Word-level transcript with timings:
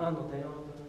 Ah, 0.00 0.12
não 0.12 0.28
tem 0.28 0.44
alternativa. 0.44 0.88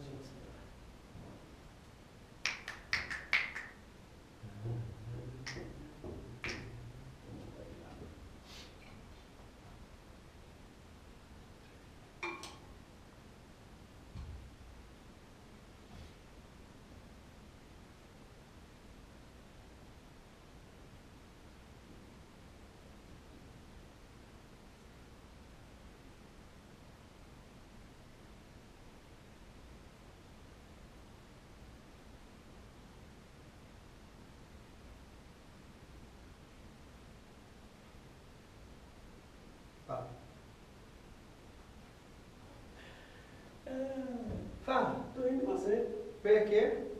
Fala. 44.69 45.03
Tô 45.15 45.27
indo 45.27 45.45
com 45.47 45.57
você. 45.57 45.87
Vem 46.21 46.37
aqui. 46.37 46.91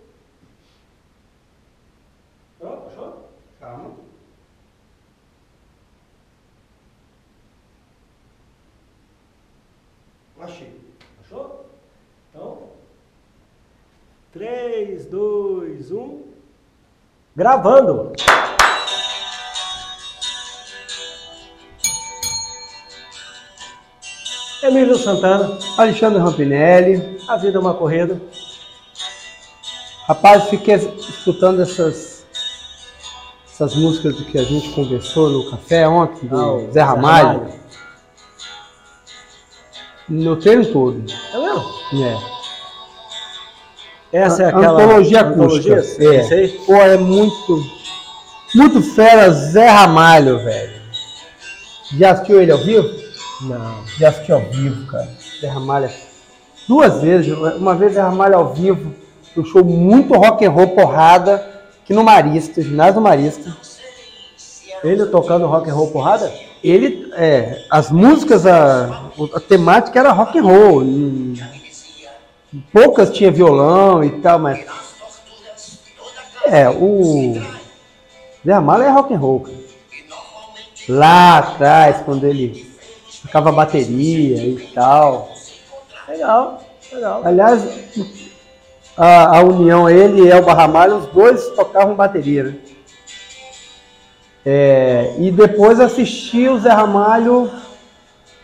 Pronto, 2.58 2.88
achou? 2.88 3.30
Calma. 3.60 3.96
Achei. 10.40 10.82
Achou? 11.22 11.70
Então. 12.32 12.72
3, 14.32 15.06
2, 15.08 15.92
1. 15.92 16.22
Gravando! 17.36 18.14
Emílio 24.62 24.96
Santana, 24.98 25.58
Alexandre 25.78 26.20
Rampinelli. 26.20 27.18
a 27.28 27.38
vida 27.38 27.58
é 27.58 27.62
uma 27.62 27.74
corrida. 27.74 28.22
Rapaz, 30.08 30.44
fiquei 30.50 30.76
escutando 30.76 31.64
essas, 31.64 32.24
essas 33.52 33.76
músicas 33.76 34.16
do 34.16 34.26
que 34.26 34.38
a 34.38 34.44
gente 34.44 34.70
conversou 34.74 35.30
no 35.30 35.50
café 35.50 35.88
ontem, 35.88 36.28
do 36.28 36.38
Ah, 36.38 36.54
o 36.54 36.72
Zé 36.72 36.82
Ramalho, 36.82 37.48
no 40.08 40.36
treino 40.36 40.66
todo. 40.72 41.04
É 41.34 41.38
mesmo? 41.38 42.06
É. 42.06 42.39
Essa 44.12 44.44
é 44.44 44.46
A- 44.46 44.50
aquela. 44.50 44.84
Antologia 44.84 45.22
acústica. 45.22 45.76
Antologia? 45.80 46.46
É. 46.46 46.48
Pô, 46.66 46.76
é 46.76 46.98
muito. 46.98 47.80
Muito 48.56 48.82
fera, 48.82 49.30
Zé 49.32 49.68
Ramalho, 49.70 50.40
velho. 50.44 50.80
Já 51.98 52.12
assistiu 52.12 52.42
ele 52.42 52.52
ao 52.52 52.58
vivo? 52.60 52.88
Não. 53.42 53.76
Já 54.00 54.10
assisti 54.10 54.32
ao 54.32 54.42
vivo, 54.42 54.86
cara. 54.88 55.08
Zé 55.40 55.48
Ramalho. 55.48 55.90
Duas 56.68 57.02
vezes. 57.02 57.36
Uma 57.38 57.76
vez 57.76 57.94
Zé 57.94 58.02
Ramalho 58.02 58.36
ao 58.36 58.54
vivo. 58.54 58.94
Um 59.38 59.46
show 59.46 59.64
muito 59.64 60.14
rock 60.16 60.44
and 60.46 60.50
roll 60.52 60.70
porrada. 60.70 61.36
Aqui 61.84 61.94
no 61.94 62.04
Marista, 62.04 62.62
ginásio 62.62 63.00
Marista. 63.02 63.56
Ele 64.84 65.06
tocando 65.08 65.46
rock 65.46 65.70
and 65.70 65.74
roll 65.74 65.92
porrada? 65.92 66.32
Ele, 66.64 67.10
é, 67.16 67.64
as 67.70 67.90
músicas, 67.92 68.46
a, 68.46 69.04
a 69.36 69.40
temática 69.40 70.00
era 70.00 70.12
rock 70.12 70.38
and 70.40 70.44
roll. 70.44 70.82
Hum, 70.82 71.34
Poucas 72.74 73.12
tinha 73.12 73.32
violão 73.32 74.04
e 74.04 74.10
tal, 74.22 74.40
mas. 74.40 74.66
É, 76.46 76.68
o. 76.70 77.36
Zé 78.46 78.54
Ramalho 78.54 78.84
é 78.84 78.90
rock 78.90 79.14
and 79.14 79.18
roll. 79.18 79.42
cara. 79.42 79.58
Lá 80.88 81.38
atrás, 81.38 82.02
quando 82.04 82.24
ele 82.26 82.68
tocava 83.22 83.52
bateria 83.52 84.38
e 84.38 84.72
tal. 84.74 85.30
Legal, 86.08 86.64
legal. 86.92 87.22
Aliás, 87.24 87.64
a, 88.98 89.38
a 89.38 89.44
união, 89.44 89.88
ele 89.88 90.24
e 90.24 90.32
Elba 90.32 90.54
Ramalho, 90.54 90.98
os 90.98 91.06
dois 91.08 91.48
tocavam 91.50 91.94
bateria, 91.96 92.46
né? 92.46 92.56
É, 94.44 95.16
e 95.20 95.30
depois 95.30 95.80
assisti 95.80 96.48
o 96.48 96.58
Zé 96.58 96.70
Ramalho 96.70 97.52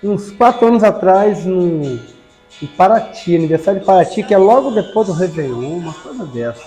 uns 0.03 0.29
quatro 0.29 0.67
anos 0.67 0.83
atrás 0.83 1.43
no, 1.45 1.99
em 2.61 2.67
Paraty, 2.67 3.35
aniversário 3.35 3.79
de 3.79 3.85
Paraty, 3.85 4.23
que 4.23 4.33
é 4.33 4.37
logo 4.37 4.71
depois 4.71 5.07
do 5.07 5.13
Réveillon, 5.13 5.77
uma 5.77 5.93
coisa 5.93 6.25
dessa. 6.25 6.63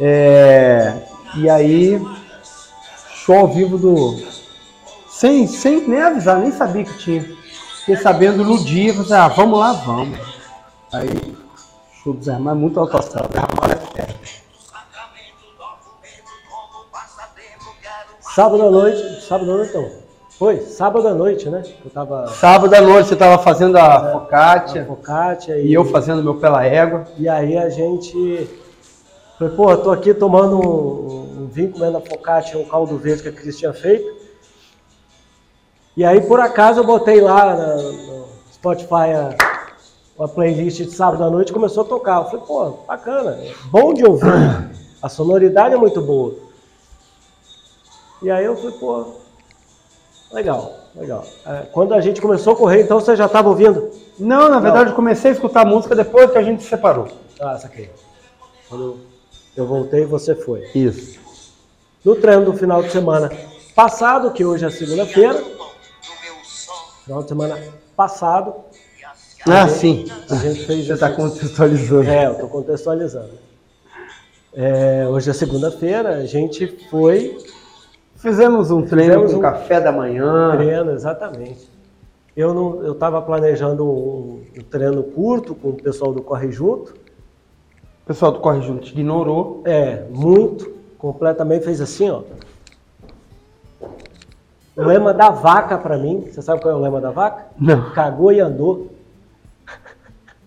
É, 0.00 1.02
e 1.36 1.48
aí, 1.48 2.00
show 3.14 3.36
ao 3.36 3.48
vivo 3.48 3.76
do. 3.76 4.16
Sem, 5.08 5.46
sem 5.46 5.86
nem 5.86 6.00
avisar, 6.00 6.38
nem 6.38 6.50
sabia 6.50 6.84
que 6.84 6.98
tinha. 6.98 7.22
Fiquei 7.80 7.96
sabendo 7.96 8.44
no 8.44 8.64
dia, 8.64 8.94
falei, 8.94 9.12
ah, 9.12 9.28
vamos 9.28 9.58
lá, 9.58 9.72
vamos. 9.72 10.18
Aí, 10.92 11.36
show 12.02 12.14
do 12.14 12.24
Zé 12.24 12.32
Ramalho, 12.32 12.58
muito 12.58 12.80
alto 12.80 12.96
astral. 12.96 13.28
É. 13.96 14.06
Sábado 18.34 18.62
à 18.62 18.70
noite, 18.70 19.20
sábado 19.26 19.52
à 19.52 19.56
noite 19.56 19.74
não. 19.74 19.99
Foi, 20.40 20.62
sábado 20.62 21.06
à 21.06 21.12
noite, 21.12 21.50
né? 21.50 21.62
Eu 21.84 21.90
tava 21.90 22.26
Sábado 22.28 22.72
à 22.74 22.80
noite 22.80 23.08
você 23.08 23.12
estava 23.12 23.36
fazendo 23.42 23.76
a 23.76 23.86
na 24.02 24.12
focaccia 24.12 24.86
focaccia 24.86 25.58
e 25.58 25.70
eu 25.70 25.84
fazendo 25.84 26.24
meu 26.24 26.36
pela 26.36 26.64
égua. 26.64 27.04
E 27.18 27.28
aí 27.28 27.58
a 27.58 27.68
gente. 27.68 28.48
Falei, 29.38 29.54
pô, 29.54 29.70
eu 29.70 29.82
tô 29.82 29.90
aqui 29.90 30.14
tomando 30.14 30.56
um, 30.56 31.42
um 31.42 31.46
vinho, 31.46 31.72
comendo 31.72 31.98
a 31.98 32.00
focaccia, 32.00 32.58
um 32.58 32.64
caldo 32.64 32.96
verde 32.96 33.22
que 33.22 33.28
a 33.28 33.32
Cris 33.32 33.58
tinha 33.58 33.74
feito. 33.74 34.10
E 35.94 36.02
aí, 36.06 36.22
por 36.22 36.40
acaso, 36.40 36.80
eu 36.80 36.84
botei 36.84 37.20
lá 37.20 37.54
na- 37.54 37.76
no 37.76 38.24
Spotify 38.50 39.12
a, 39.14 39.34
uma 40.18 40.26
playlist 40.26 40.78
de 40.78 40.90
sábado 40.90 41.22
à 41.22 41.28
noite 41.28 41.50
e 41.50 41.52
começou 41.52 41.82
a 41.84 41.86
tocar. 41.86 42.16
Eu 42.16 42.24
falei, 42.30 42.46
pô, 42.46 42.70
bacana, 42.88 43.32
é 43.32 43.52
bom 43.70 43.92
de 43.92 44.06
ouvir. 44.06 44.70
A 45.02 45.08
sonoridade 45.10 45.74
é 45.74 45.78
muito 45.78 46.00
boa. 46.00 46.34
E 48.22 48.30
aí 48.30 48.46
eu 48.46 48.56
falei, 48.56 48.72
pô, 48.78 49.06
legal, 50.32 50.74
legal. 50.94 51.24
É, 51.46 51.62
Quando 51.72 51.94
a 51.94 52.00
gente 52.00 52.20
começou 52.20 52.52
a 52.52 52.56
correr, 52.56 52.82
então 52.82 53.00
você 53.00 53.16
já 53.16 53.26
estava 53.26 53.48
ouvindo? 53.48 53.90
Não, 54.18 54.48
na 54.48 54.60
verdade 54.60 54.90
eu 54.90 54.96
comecei 54.96 55.30
a 55.30 55.34
escutar 55.34 55.64
música 55.64 55.94
depois 55.94 56.30
que 56.30 56.38
a 56.38 56.42
gente 56.42 56.62
se 56.62 56.68
separou. 56.68 57.08
Ah, 57.40 57.58
saquei. 57.58 57.90
Quando 58.68 58.98
eu 59.56 59.66
voltei, 59.66 60.04
você 60.04 60.34
foi. 60.34 60.68
Isso. 60.74 61.18
No 62.04 62.14
treino 62.16 62.44
do 62.44 62.52
final 62.54 62.82
de 62.82 62.90
semana 62.90 63.30
passado, 63.74 64.30
que 64.30 64.44
hoje 64.44 64.64
é 64.64 64.70
segunda-feira, 64.70 65.42
final 67.04 67.22
de 67.22 67.28
semana 67.28 67.58
passado, 67.96 68.54
Ah, 69.46 69.66
sim. 69.68 70.06
a 70.30 70.34
gente 70.36 70.64
fez 70.66 70.86
Você 70.86 70.92
está 70.94 71.10
contextualizando. 71.10 72.08
É, 72.10 72.26
eu 72.26 72.32
estou 72.32 72.48
contextualizando. 72.48 73.30
É, 74.52 75.06
hoje 75.08 75.30
é 75.30 75.32
segunda-feira, 75.32 76.16
a 76.16 76.26
gente 76.26 76.66
foi 76.90 77.38
Fizemos 78.20 78.70
um 78.70 78.82
treino 78.82 79.14
Fizemos 79.14 79.32
com 79.32 79.38
um- 79.38 79.42
café 79.42 79.80
da 79.80 79.90
manhã. 79.90 80.54
treino, 80.56 80.90
exatamente. 80.92 81.70
Eu 82.36 82.52
não, 82.52 82.84
eu 82.84 82.92
estava 82.92 83.20
planejando 83.22 83.84
um, 83.84 84.42
um 84.58 84.62
treino 84.62 85.02
curto 85.02 85.54
com 85.54 85.70
o 85.70 85.72
pessoal 85.72 86.12
do 86.12 86.22
Corre 86.22 86.52
Junto. 86.52 86.92
O 86.92 88.06
pessoal 88.06 88.30
do 88.30 88.38
Corre 88.40 88.60
Junto 88.60 88.84
te 88.84 88.92
ignorou. 88.92 89.62
É, 89.64 90.04
muito, 90.10 90.70
completamente 90.98 91.64
fez 91.64 91.80
assim, 91.80 92.10
ó. 92.10 92.22
O 94.76 94.82
lema 94.82 95.12
da 95.14 95.30
vaca 95.30 95.78
para 95.78 95.96
mim, 95.96 96.28
você 96.30 96.42
sabe 96.42 96.60
qual 96.60 96.74
é 96.74 96.76
o 96.76 96.80
lema 96.80 97.00
da 97.00 97.10
vaca? 97.10 97.46
Não. 97.58 97.90
Cagou 97.92 98.32
e 98.32 98.40
andou. 98.40 98.90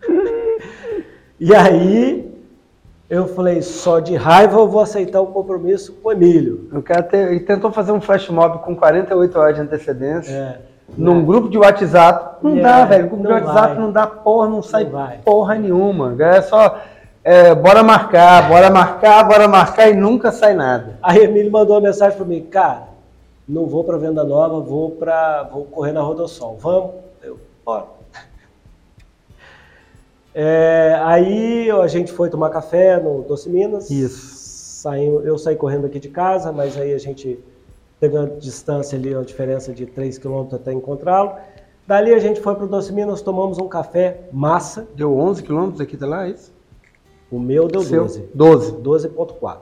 e 1.39 1.53
aí 1.55 2.32
eu 3.15 3.27
falei, 3.27 3.61
só 3.61 3.99
de 3.99 4.15
raiva 4.15 4.57
eu 4.59 4.67
vou 4.67 4.81
aceitar 4.81 5.21
o 5.21 5.27
compromisso 5.27 5.93
com 6.01 6.09
o 6.09 6.11
Emílio. 6.11 6.69
O 6.73 6.81
cara 6.81 7.03
te- 7.03 7.15
ele 7.15 7.39
tentou 7.41 7.71
fazer 7.71 7.91
um 7.91 8.01
flash 8.01 8.29
mob 8.29 8.59
com 8.59 8.75
48 8.75 9.39
horas 9.39 9.55
de 9.55 9.61
antecedência. 9.61 10.31
É, 10.33 10.57
Num 10.97 11.23
grupo 11.25 11.49
de 11.49 11.57
WhatsApp. 11.57 12.37
Não 12.43 12.57
É, 12.57 12.61
dá, 12.61 12.85
velho. 12.85 13.07
Grupo 13.07 13.23
não 13.23 13.23
de 13.23 13.31
WhatsApp 13.45 13.67
vai. 13.73 13.77
não 13.83 13.91
dá 13.91 14.05
porra, 14.05 14.47
não 14.49 14.61
sai 14.61 14.85
vai. 14.85 15.19
porra 15.23 15.55
nenhuma. 15.55 16.15
É 16.19 16.41
só. 16.41 16.77
é, 17.23 17.55
bora 17.55 17.81
marcar, 17.81 18.47
bora 18.49 18.69
marcar, 18.69 19.23
bora 19.23 19.47
marcar 19.47 19.89
e 19.89 19.95
nunca 19.95 20.31
sai 20.31 20.53
nada. 20.53 20.97
Aí 21.01 21.19
Emílio 21.23 21.51
mandou 21.51 21.75
uma 21.77 21.81
mensagem 21.87 22.17
para 22.17 22.25
mim, 22.27 22.41
cara, 22.41 22.83
não 23.47 23.65
vou 23.65 23.83
para 23.83 23.97
Venda 23.97 24.23
Nova, 24.23 24.59
vou 24.59 24.91
para 24.91 25.43
vou 25.51 25.63
correr 25.65 25.93
na 25.93 26.01
Rodossol. 26.01 26.57
Vamos? 26.59 26.91
Eu, 27.23 27.39
bora. 27.65 27.85
É, 30.35 30.97
aí 31.03 31.69
a 31.69 31.87
gente 31.87 32.11
foi 32.11 32.29
tomar 32.29 32.49
café 32.49 32.99
no 32.99 33.21
Doce 33.21 33.49
Minas. 33.49 33.89
Isso. 33.91 34.33
Saímos, 34.81 35.25
eu 35.25 35.37
saí 35.37 35.55
correndo 35.55 35.85
aqui 35.85 35.99
de 35.99 36.09
casa, 36.09 36.51
mas 36.51 36.77
aí 36.77 36.93
a 36.93 36.97
gente 36.97 37.39
teve 37.99 38.17
uma 38.17 38.27
distância 38.27 38.97
ali, 38.97 39.13
uma 39.13 39.23
diferença 39.23 39.71
de 39.71 39.85
3 39.85 40.17
km 40.17 40.47
até 40.53 40.73
encontrá-lo. 40.73 41.33
Dali 41.87 42.13
a 42.13 42.19
gente 42.19 42.41
foi 42.41 42.55
pro 42.55 42.67
Doce 42.67 42.91
Minas, 42.91 43.21
tomamos 43.21 43.57
um 43.59 43.67
café 43.67 44.21
massa. 44.31 44.87
Deu 44.95 45.15
11 45.17 45.43
quilômetros 45.43 45.81
aqui 45.81 45.95
até 45.95 46.05
lá, 46.05 46.27
é 46.27 46.31
isso? 46.31 46.51
O 47.31 47.39
meu 47.39 47.67
deu 47.67 47.81
Seu? 47.81 48.01
12. 48.03 48.29
12. 48.33 48.71
12.4. 49.09 49.57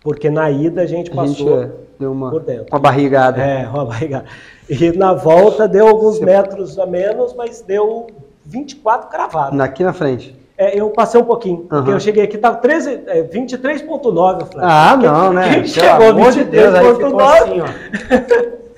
Porque 0.00 0.30
na 0.30 0.50
ida 0.50 0.82
a 0.82 0.86
gente 0.86 1.10
A 1.10 1.26
gente 1.26 1.42
passou 1.42 1.62
é, 1.62 1.70
deu 1.98 2.12
uma, 2.12 2.30
por 2.30 2.42
dentro. 2.42 2.66
uma 2.70 2.78
barrigada. 2.78 3.42
É, 3.42 3.66
uma 3.68 3.84
barriga. 3.84 4.24
E 4.68 4.92
na 4.92 5.12
volta 5.14 5.66
deu 5.66 5.86
alguns 5.88 6.18
Você- 6.18 6.24
metros 6.24 6.78
a 6.78 6.86
menos, 6.86 7.34
mas 7.34 7.60
deu 7.60 8.06
24 8.46 9.08
cravados. 9.10 9.56
Na- 9.58 9.64
Aqui 9.64 9.82
na 9.84 9.92
frente. 9.92 10.34
É, 10.58 10.78
eu 10.80 10.88
passei 10.88 11.20
um 11.20 11.24
pouquinho, 11.24 11.58
porque 11.68 11.74
Aham. 11.90 11.96
eu 11.96 12.00
cheguei 12.00 12.24
aqui, 12.24 12.38
tava 12.38 12.56
13, 12.56 13.02
é, 13.06 13.22
23.9, 13.22 14.40
eu 14.40 14.46
falei, 14.46 14.66
Ah, 14.66 14.96
quem- 14.98 15.06
não, 15.10 15.32
né? 15.32 15.42
Quem 15.42 15.52
Pelo 15.54 15.68
chegou 15.68 16.06
a 16.06 16.10
amor 16.10 16.32
de 16.32 16.44
Deus, 16.44 16.74
aí 16.74 16.84
ficou 16.94 17.10
23.9, 17.10 17.62
assim, 17.62 17.62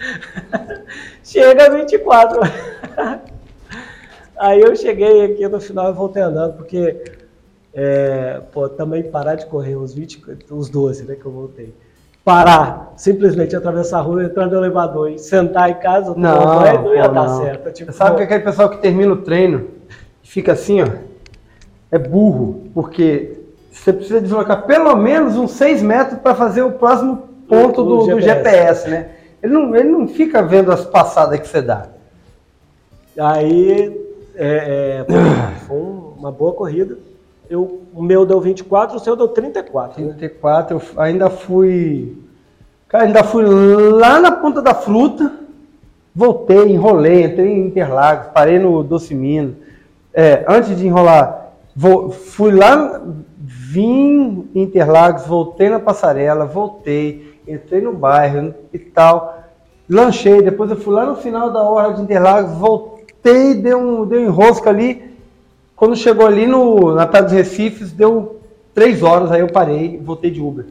chega 1.22 1.66
a 1.66 1.68
24. 1.70 2.40
Aí 4.38 4.60
eu 4.60 4.74
cheguei 4.74 5.24
aqui 5.24 5.46
no 5.48 5.60
final 5.60 5.90
e 5.90 5.92
voltei 5.94 6.22
andando, 6.22 6.54
porque 6.54 7.00
é, 7.74 8.40
pô, 8.52 8.68
também 8.68 9.02
parar 9.04 9.34
de 9.36 9.46
correr 9.46 9.76
os 9.76 9.94
20, 9.94 10.20
os 10.50 10.68
12, 10.68 11.04
né, 11.04 11.14
que 11.14 11.24
eu 11.26 11.30
voltei. 11.32 11.72
Parar, 12.28 12.92
simplesmente 12.94 13.56
atravessar 13.56 14.00
a 14.00 14.02
rua, 14.02 14.22
entrar 14.22 14.46
no 14.48 14.54
elevador 14.58 15.10
e 15.10 15.18
sentar 15.18 15.70
em 15.70 15.74
casa, 15.76 16.12
Não, 16.14 16.58
banho, 16.60 16.82
não 16.82 16.94
ia 16.94 17.08
pô, 17.08 17.14
dar 17.14 17.26
não. 17.26 17.40
certo. 17.42 17.72
Tipo, 17.72 17.90
Sabe 17.90 18.16
que 18.18 18.22
aquele 18.24 18.40
pessoal 18.44 18.68
que 18.68 18.76
termina 18.82 19.10
o 19.14 19.22
treino 19.22 19.64
e 20.22 20.28
fica 20.28 20.52
assim, 20.52 20.82
ó, 20.82 20.86
é 21.90 21.98
burro, 21.98 22.64
porque 22.74 23.38
você 23.72 23.94
precisa 23.94 24.20
deslocar 24.20 24.66
pelo 24.66 24.94
menos 24.94 25.38
uns 25.38 25.52
6 25.52 25.80
metros 25.80 26.18
para 26.20 26.34
fazer 26.34 26.60
o 26.60 26.72
próximo 26.72 27.16
ponto 27.48 27.80
O- 27.80 27.84
do, 27.84 27.94
o 27.94 27.98
do 28.00 28.20
GPS. 28.20 28.26
GPS, 28.26 28.90
né? 28.90 29.08
Ele 29.42 29.54
não, 29.54 29.74
ele 29.74 29.88
não 29.88 30.06
fica 30.06 30.42
vendo 30.42 30.70
as 30.70 30.84
passadas 30.84 31.40
que 31.40 31.48
você 31.48 31.62
dá. 31.62 31.86
Aí 33.18 33.90
é, 34.36 35.04
é, 35.08 35.54
foi, 35.66 35.76
um- 35.78 36.12
uma 36.18 36.30
boa 36.30 36.52
corrida. 36.52 36.98
Eu, 37.50 37.82
o 37.94 38.02
meu 38.02 38.26
deu 38.26 38.40
24, 38.40 38.96
o 38.96 39.00
seu 39.00 39.16
deu 39.16 39.28
34. 39.28 40.00
Né? 40.02 40.08
34, 40.18 40.76
eu 40.76 40.80
f- 40.80 40.94
ainda 40.98 41.30
fui. 41.30 42.16
Cara, 42.88 43.04
ainda 43.04 43.24
fui 43.24 43.44
lá 43.44 44.20
na 44.20 44.32
ponta 44.32 44.60
da 44.60 44.74
fruta, 44.74 45.32
voltei, 46.14 46.70
enrolei, 46.70 47.24
entrei 47.24 47.48
em 47.52 47.66
Interlagos, 47.66 48.28
parei 48.34 48.58
no 48.58 48.82
Doce 48.82 49.14
Minas. 49.14 49.54
É, 50.12 50.44
antes 50.48 50.76
de 50.76 50.86
enrolar, 50.86 51.52
vou- 51.74 52.10
fui 52.10 52.52
lá, 52.52 53.00
vim 53.38 54.48
em 54.54 54.62
Interlagos, 54.62 55.26
voltei 55.26 55.68
na 55.70 55.78
passarela, 55.80 56.44
voltei, 56.44 57.40
entrei 57.46 57.80
no 57.80 57.92
bairro 57.92 58.54
e 58.72 58.78
tal, 58.78 59.38
lanchei, 59.88 60.42
depois 60.42 60.70
eu 60.70 60.76
fui 60.76 60.92
lá 60.94 61.06
no 61.06 61.16
final 61.16 61.50
da 61.50 61.62
hora 61.62 61.94
de 61.94 62.02
Interlagos, 62.02 62.52
voltei, 62.58 63.54
dei 63.54 63.74
um, 63.74 64.04
dei 64.04 64.20
um 64.20 64.26
enrosco 64.26 64.68
ali. 64.68 65.07
Quando 65.78 65.94
chegou 65.94 66.26
ali 66.26 66.44
no, 66.44 66.92
na 66.94 67.06
Praia 67.06 67.24
dos 67.24 67.32
Recifes, 67.32 67.92
deu 67.92 68.40
três 68.74 69.00
horas, 69.02 69.30
aí 69.30 69.40
eu 69.40 69.46
parei 69.46 69.94
e 69.94 69.96
voltei 69.96 70.28
de 70.30 70.40
Uber. 70.40 70.66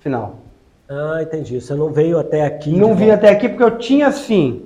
Final. 0.00 0.36
Ah, 0.88 1.22
entendi. 1.22 1.58
Você 1.60 1.74
não 1.74 1.90
veio 1.90 2.18
até 2.18 2.44
aqui. 2.44 2.70
Não 2.76 2.94
vim 2.94 3.10
até 3.10 3.30
aqui 3.30 3.48
porque 3.48 3.62
eu 3.64 3.78
tinha 3.78 4.08
assim 4.08 4.64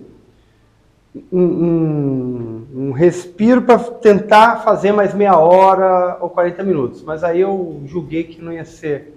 um, 1.32 1.40
um- 1.40 2.66
um 2.88 2.92
respiro 2.92 3.62
para 3.62 3.78
tentar 3.78 4.62
fazer 4.64 4.90
mais 4.90 5.14
meia 5.14 5.38
hora 5.38 6.18
ou 6.20 6.28
40 6.28 6.62
minutos. 6.64 7.02
Mas 7.02 7.22
aí 7.22 7.40
eu 7.40 7.80
julguei 7.86 8.24
que 8.24 8.42
não 8.42 8.52
ia 8.52 8.64
ser. 8.64 9.12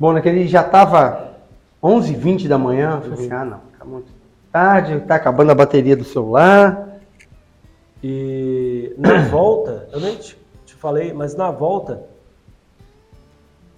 Bom, 0.00 0.12
naquele 0.12 0.48
já 0.48 0.62
estava 0.62 1.34
11h20 1.82 2.48
da 2.48 2.58
manhã. 2.58 2.94
Eu 2.96 3.02
falei 3.02 3.14
assim: 3.26 3.32
ah, 3.32 3.44
não, 3.44 3.60
tá 3.78 3.84
muito 3.84 4.06
tarde, 4.50 5.00
tá 5.06 5.14
acabando 5.14 5.50
a 5.52 5.54
bateria 5.54 5.96
do 5.96 6.04
celular. 6.04 6.93
E 8.06 8.92
na 8.98 9.20
volta, 9.32 9.88
eu 9.90 9.98
nem 9.98 10.14
te, 10.16 10.36
te 10.66 10.74
falei, 10.74 11.14
mas 11.14 11.34
na 11.34 11.50
volta, 11.50 12.02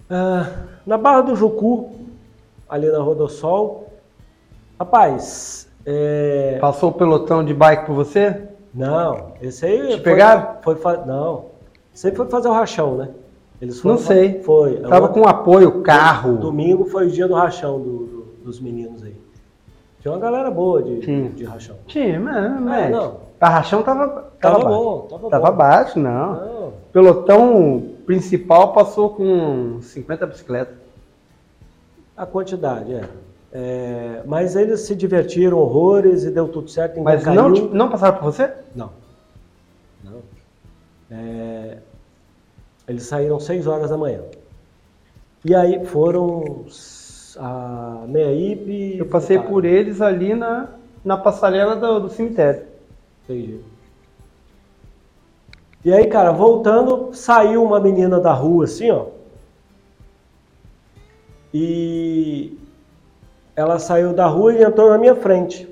ah, 0.09 0.49
na 0.85 0.97
Barra 0.97 1.21
do 1.21 1.33
Jucu, 1.33 1.91
ali 2.67 2.91
na 2.91 2.99
Rodossol, 2.99 3.87
rapaz, 4.77 5.69
é, 5.85 6.57
Passou 6.59 6.89
o 6.89 6.93
pelotão 6.93 7.41
de 7.41 7.53
bike 7.53 7.85
por 7.85 7.95
você? 7.95 8.49
não, 8.73 9.31
esse 9.41 9.65
aí 9.65 9.81
Te 9.87 9.93
foi- 9.93 9.99
pegaram? 10.01 10.57
Foi, 10.61 10.75
fa- 10.75 11.05
não, 11.05 11.45
esse 11.95 12.07
aí 12.07 12.13
foi 12.13 12.27
fazer 12.27 12.49
o 12.49 12.51
rachão, 12.53 12.97
né? 12.97 13.09
Eles 13.61 13.79
foram 13.79 13.95
Não 13.95 14.01
sei. 14.03 14.41
Foi. 14.43 14.75
Tava 14.81 15.07
com 15.07 15.25
apoio, 15.25 15.81
carro. 15.81 16.37
Domingo 16.37 16.83
foi 16.85 17.07
o 17.07 17.09
dia 17.09 17.27
do 17.29 17.33
rachão 17.33 17.79
do- 17.79 18.05
do- 18.05 18.25
dos 18.43 18.59
meninos 18.59 19.01
aí. 19.01 19.15
Tinha 20.01 20.13
uma 20.13 20.19
galera 20.19 20.51
boa 20.51 20.83
de, 20.83 21.29
de 21.29 21.43
rachão. 21.45 21.77
Tinha, 21.87 22.19
mas, 22.19 22.61
mas 22.61 22.91
não. 22.91 23.26
A 23.39 23.49
rachão 23.49 23.83
tava, 23.83 24.07
Tava 24.07 24.31
tava, 24.39 24.63
baixo. 24.63 24.69
bom, 24.83 25.01
tava 25.09 25.29
Tava 25.29 25.51
bom. 25.51 25.57
baixo, 25.57 25.99
não. 25.99 26.33
Não, 26.35 26.67
O 26.69 26.73
pelotão 26.91 27.95
principal 28.05 28.73
passou 28.73 29.11
com 29.11 29.79
50 29.81 30.25
bicicletas. 30.25 30.75
A 32.15 32.25
quantidade, 32.25 32.93
é. 32.93 33.03
É, 33.51 34.23
mas 34.25 34.55
eles 34.55 34.81
se 34.81 34.95
divertiram 34.95 35.57
horrores 35.57 36.23
e 36.23 36.31
deu 36.31 36.47
tudo 36.47 36.69
certo. 36.69 36.99
Mas 37.01 37.23
caiu. 37.23 37.41
não, 37.41 37.49
não 37.49 37.89
passaram 37.89 38.17
por 38.17 38.25
você? 38.25 38.51
Não. 38.75 38.89
Não. 40.03 40.19
É, 41.09 41.77
eles 42.87 43.03
saíram 43.03 43.39
6 43.39 43.67
horas 43.67 43.89
da 43.89 43.97
manhã. 43.97 44.21
E 45.45 45.55
aí 45.55 45.85
foram 45.85 46.65
a 47.37 48.03
meia 48.07 48.33
IP. 48.33 48.97
Eu 48.97 49.05
passei 49.05 49.39
por 49.39 49.63
eles 49.63 50.01
ali 50.01 50.33
na, 50.33 50.67
na 51.05 51.15
passarela 51.17 51.75
do, 51.75 52.01
do 52.01 52.09
cemitério. 52.09 52.63
Entendi. 53.27 53.59
E 55.83 55.93
aí, 55.93 56.07
cara, 56.07 56.31
voltando, 56.31 57.13
saiu 57.13 57.63
uma 57.63 57.79
menina 57.79 58.19
da 58.19 58.33
rua 58.33 58.63
assim, 58.63 58.89
ó. 58.89 59.07
E 61.53 62.57
ela 63.55 63.79
saiu 63.79 64.13
da 64.13 64.27
rua 64.27 64.53
e 64.53 64.63
entrou 64.63 64.89
na 64.89 64.97
minha 64.97 65.15
frente. 65.15 65.67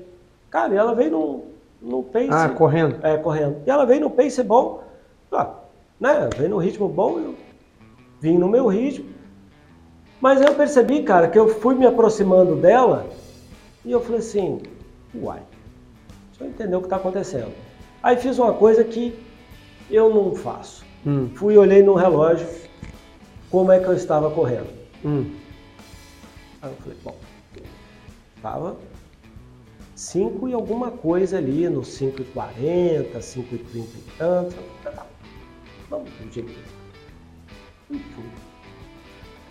Cara, 0.50 0.74
e 0.74 0.76
ela 0.76 0.94
veio 0.94 1.10
num, 1.10 1.42
num 1.80 2.02
pace. 2.02 2.28
Ah, 2.30 2.48
correndo. 2.48 3.04
É, 3.04 3.16
correndo. 3.16 3.58
E 3.66 3.70
ela 3.70 3.84
veio 3.84 4.00
no 4.00 4.10
pace 4.10 4.42
bom. 4.42 4.82
Ah, 5.32 5.54
né? 6.00 6.28
Veio 6.36 6.50
no 6.50 6.58
ritmo 6.58 6.88
bom, 6.88 7.18
eu 7.18 7.34
vim 8.20 8.38
no 8.38 8.48
meu 8.48 8.66
ritmo. 8.66 9.08
Mas 10.20 10.40
eu 10.40 10.54
percebi, 10.54 11.02
cara, 11.02 11.28
que 11.28 11.38
eu 11.38 11.48
fui 11.48 11.74
me 11.74 11.86
aproximando 11.86 12.56
dela 12.56 13.06
e 13.84 13.92
eu 13.92 14.00
falei 14.00 14.18
assim, 14.18 14.62
uai, 15.14 15.42
deixa 16.38 16.44
eu 16.44 16.48
entender 16.48 16.76
o 16.76 16.80
que 16.80 16.86
está 16.86 16.96
acontecendo. 16.96 17.52
Aí 18.02 18.16
fiz 18.16 18.38
uma 18.38 18.52
coisa 18.52 18.84
que 18.84 19.18
eu 19.90 20.12
não 20.12 20.34
faço. 20.34 20.84
Hum, 21.06 21.30
Fui 21.34 21.54
e 21.54 21.58
olhei 21.58 21.82
no 21.82 21.94
relógio 21.94 22.46
como 23.50 23.72
é 23.72 23.78
que 23.78 23.86
eu 23.86 23.94
estava 23.94 24.30
correndo. 24.30 24.68
hum. 25.04 25.34
Aí 26.60 26.70
eu 26.70 26.76
falei, 26.76 26.98
bom, 27.04 27.16
estava 28.36 28.76
5 29.94 30.48
e 30.48 30.52
alguma 30.52 30.90
coisa 30.90 31.38
ali, 31.38 31.68
no 31.68 31.82
5,40, 31.82 33.16
5,30 33.16 33.84
e 33.84 33.86
tanto. 34.18 34.56
Eu 34.56 34.62
falei, 34.82 34.96
tá, 34.96 35.06
Vamos 35.88 36.10
do 36.10 36.32
jeito. 36.32 36.50
E 37.90 37.98
fui. 37.98 38.24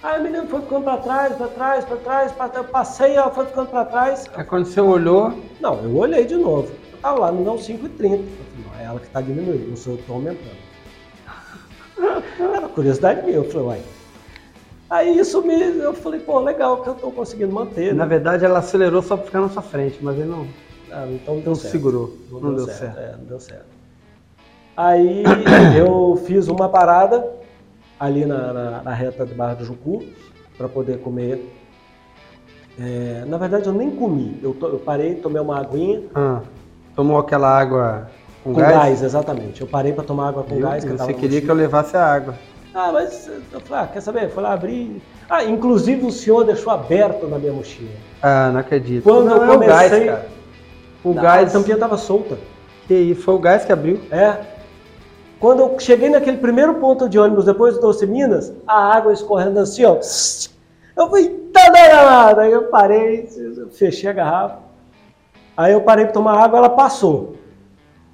Aí 0.05 0.17
a 0.17 0.19
menina 0.19 0.45
foi 0.45 0.62
ficando 0.62 0.83
para 0.83 0.97
trás, 0.97 1.35
para 1.35 1.47
trás, 1.47 1.83
para 1.83 1.97
trás, 1.97 2.31
pra 2.31 2.47
trás. 2.47 2.65
Eu 2.67 2.71
passei, 2.71 3.15
ela 3.15 3.31
foi 3.31 3.47
ficando 3.47 3.69
para 3.71 3.85
trás. 3.85 4.25
Aí 4.35 4.43
quando 4.43 4.65
você 4.65 4.79
olhou, 4.79 5.33
Não, 5.59 5.81
eu 5.83 5.97
olhei 5.97 6.25
de 6.25 6.35
novo. 6.35 6.71
Tava 7.01 7.21
lá, 7.21 7.31
me 7.31 7.43
dá 7.43 7.51
um 7.51 7.57
5,30. 7.57 7.74
Eu 7.74 7.89
falei, 7.89 8.21
não, 8.63 8.79
é 8.79 8.83
ela 8.83 9.00
que 9.00 9.07
está 9.07 9.19
diminuindo, 9.19 9.67
não 9.67 9.75
sou 9.75 9.93
eu 9.93 9.97
que 9.97 10.03
estou 10.03 10.17
aumentando. 10.17 10.65
Era 12.55 12.67
curiosidade 12.67 13.24
minha, 13.24 13.38
eu 13.38 13.45
falei, 13.45 13.65
uai. 13.67 13.81
Aí 14.91 15.17
isso 15.17 15.41
me. 15.41 15.59
Eu 15.79 15.95
falei, 15.95 16.19
pô, 16.19 16.39
legal 16.39 16.83
que 16.83 16.89
eu 16.89 16.93
estou 16.93 17.12
conseguindo 17.12 17.51
manter. 17.51 17.91
na 17.95 18.03
né? 18.03 18.09
verdade 18.09 18.45
ela 18.45 18.59
acelerou 18.59 19.01
só 19.01 19.17
para 19.17 19.25
ficar 19.25 19.41
na 19.41 19.50
sua 19.50 19.63
frente, 19.63 19.97
mas 20.03 20.15
ele 20.19 20.29
não, 20.29 20.45
Ah, 20.91 21.07
então 21.09 21.38
deu 21.39 21.45
não 21.47 21.55
certo. 21.55 21.71
segurou. 21.71 22.13
Não, 22.29 22.39
Não, 22.39 22.53
deu, 22.53 22.65
deu 22.67 22.75
certo. 22.75 22.93
certo. 22.93 23.00
É, 23.00 23.17
não 23.17 23.25
deu 23.25 23.39
certo. 23.39 23.65
Aí 24.77 25.24
eu 25.79 26.21
fiz 26.27 26.47
uma 26.47 26.69
parada 26.69 27.27
ali 27.99 28.25
na, 28.25 28.53
na, 28.53 28.83
na 28.83 28.93
reta 28.93 29.25
de 29.25 29.33
Barra 29.33 29.55
do 29.55 29.65
Jucu 29.65 30.03
para 30.57 30.67
poder 30.67 30.99
comer. 30.99 31.51
É, 32.79 33.23
na 33.25 33.37
verdade 33.37 33.67
eu 33.67 33.73
nem 33.73 33.91
comi. 33.91 34.37
Eu, 34.43 34.53
to- 34.53 34.67
eu 34.67 34.79
parei, 34.79 35.15
tomei 35.15 35.41
uma 35.41 35.59
aguinha 35.59 36.01
Ah, 36.13 36.41
tomou 36.95 37.17
aquela 37.17 37.47
água 37.47 38.09
com, 38.43 38.53
com 38.53 38.59
gás? 38.59 39.01
exatamente. 39.01 39.61
Eu 39.61 39.67
parei 39.67 39.93
para 39.93 40.03
tomar 40.03 40.29
água 40.29 40.43
com 40.43 40.55
Viu? 40.55 40.67
gás. 40.67 40.83
Que 40.83 40.91
eu 40.91 40.97
Você 40.97 41.13
queria 41.13 41.41
que 41.41 41.49
eu 41.49 41.55
levasse 41.55 41.95
a 41.95 42.03
água. 42.05 42.35
Ah, 42.73 42.91
mas 42.91 43.29
eu 43.53 43.61
falei, 43.61 43.83
ah, 43.85 43.87
quer 43.87 44.01
saber? 44.01 44.29
Foi 44.29 44.43
lá 44.43 44.51
abrir. 44.51 45.01
Ah, 45.29 45.45
inclusive 45.45 46.05
o 46.05 46.11
senhor 46.11 46.43
deixou 46.43 46.71
aberto 46.73 47.25
na 47.27 47.39
minha 47.39 47.53
mochila. 47.53 47.89
Ah, 48.21 48.49
não 48.51 48.59
acredito. 48.59 49.03
Quando 49.03 49.25
não, 49.29 49.37
eu 49.37 49.53
é 49.53 49.55
o 49.55 49.59
gás, 49.59 49.89
comecei- 49.91 50.07
cara. 50.07 50.27
O 51.03 51.11
A 51.11 51.21
gás, 51.21 51.53
tampinha 51.53 51.77
tava 51.77 51.97
solta. 51.97 52.37
que 52.87 52.93
isso, 52.93 53.21
foi 53.21 53.33
o 53.35 53.39
gás 53.39 53.63
que 53.63 53.71
abriu. 53.71 54.01
É. 54.11 54.35
Quando 55.45 55.59
eu 55.59 55.79
cheguei 55.79 56.09
naquele 56.09 56.37
primeiro 56.37 56.73
ponto 56.79 57.07
de 57.07 57.19
ônibus, 57.19 57.45
depois 57.45 57.75
do 57.75 57.81
Doce 57.81 58.07
Minas, 58.07 58.51
a 58.65 58.95
água 58.95 59.13
escorrendo 59.13 59.59
assim, 59.59 59.85
ó. 59.85 59.99
Eu 60.97 61.07
falei, 61.07 61.29
tá 61.53 61.69
danada! 61.69 62.41
Aí 62.41 62.51
eu 62.51 62.63
parei, 62.63 63.29
fechei 63.71 64.09
a 64.09 64.13
garrafa. 64.13 64.57
Aí 65.55 65.71
eu 65.71 65.81
parei 65.81 66.05
para 66.05 66.15
tomar 66.15 66.43
água, 66.43 66.57
ela 66.57 66.69
passou. 66.69 67.35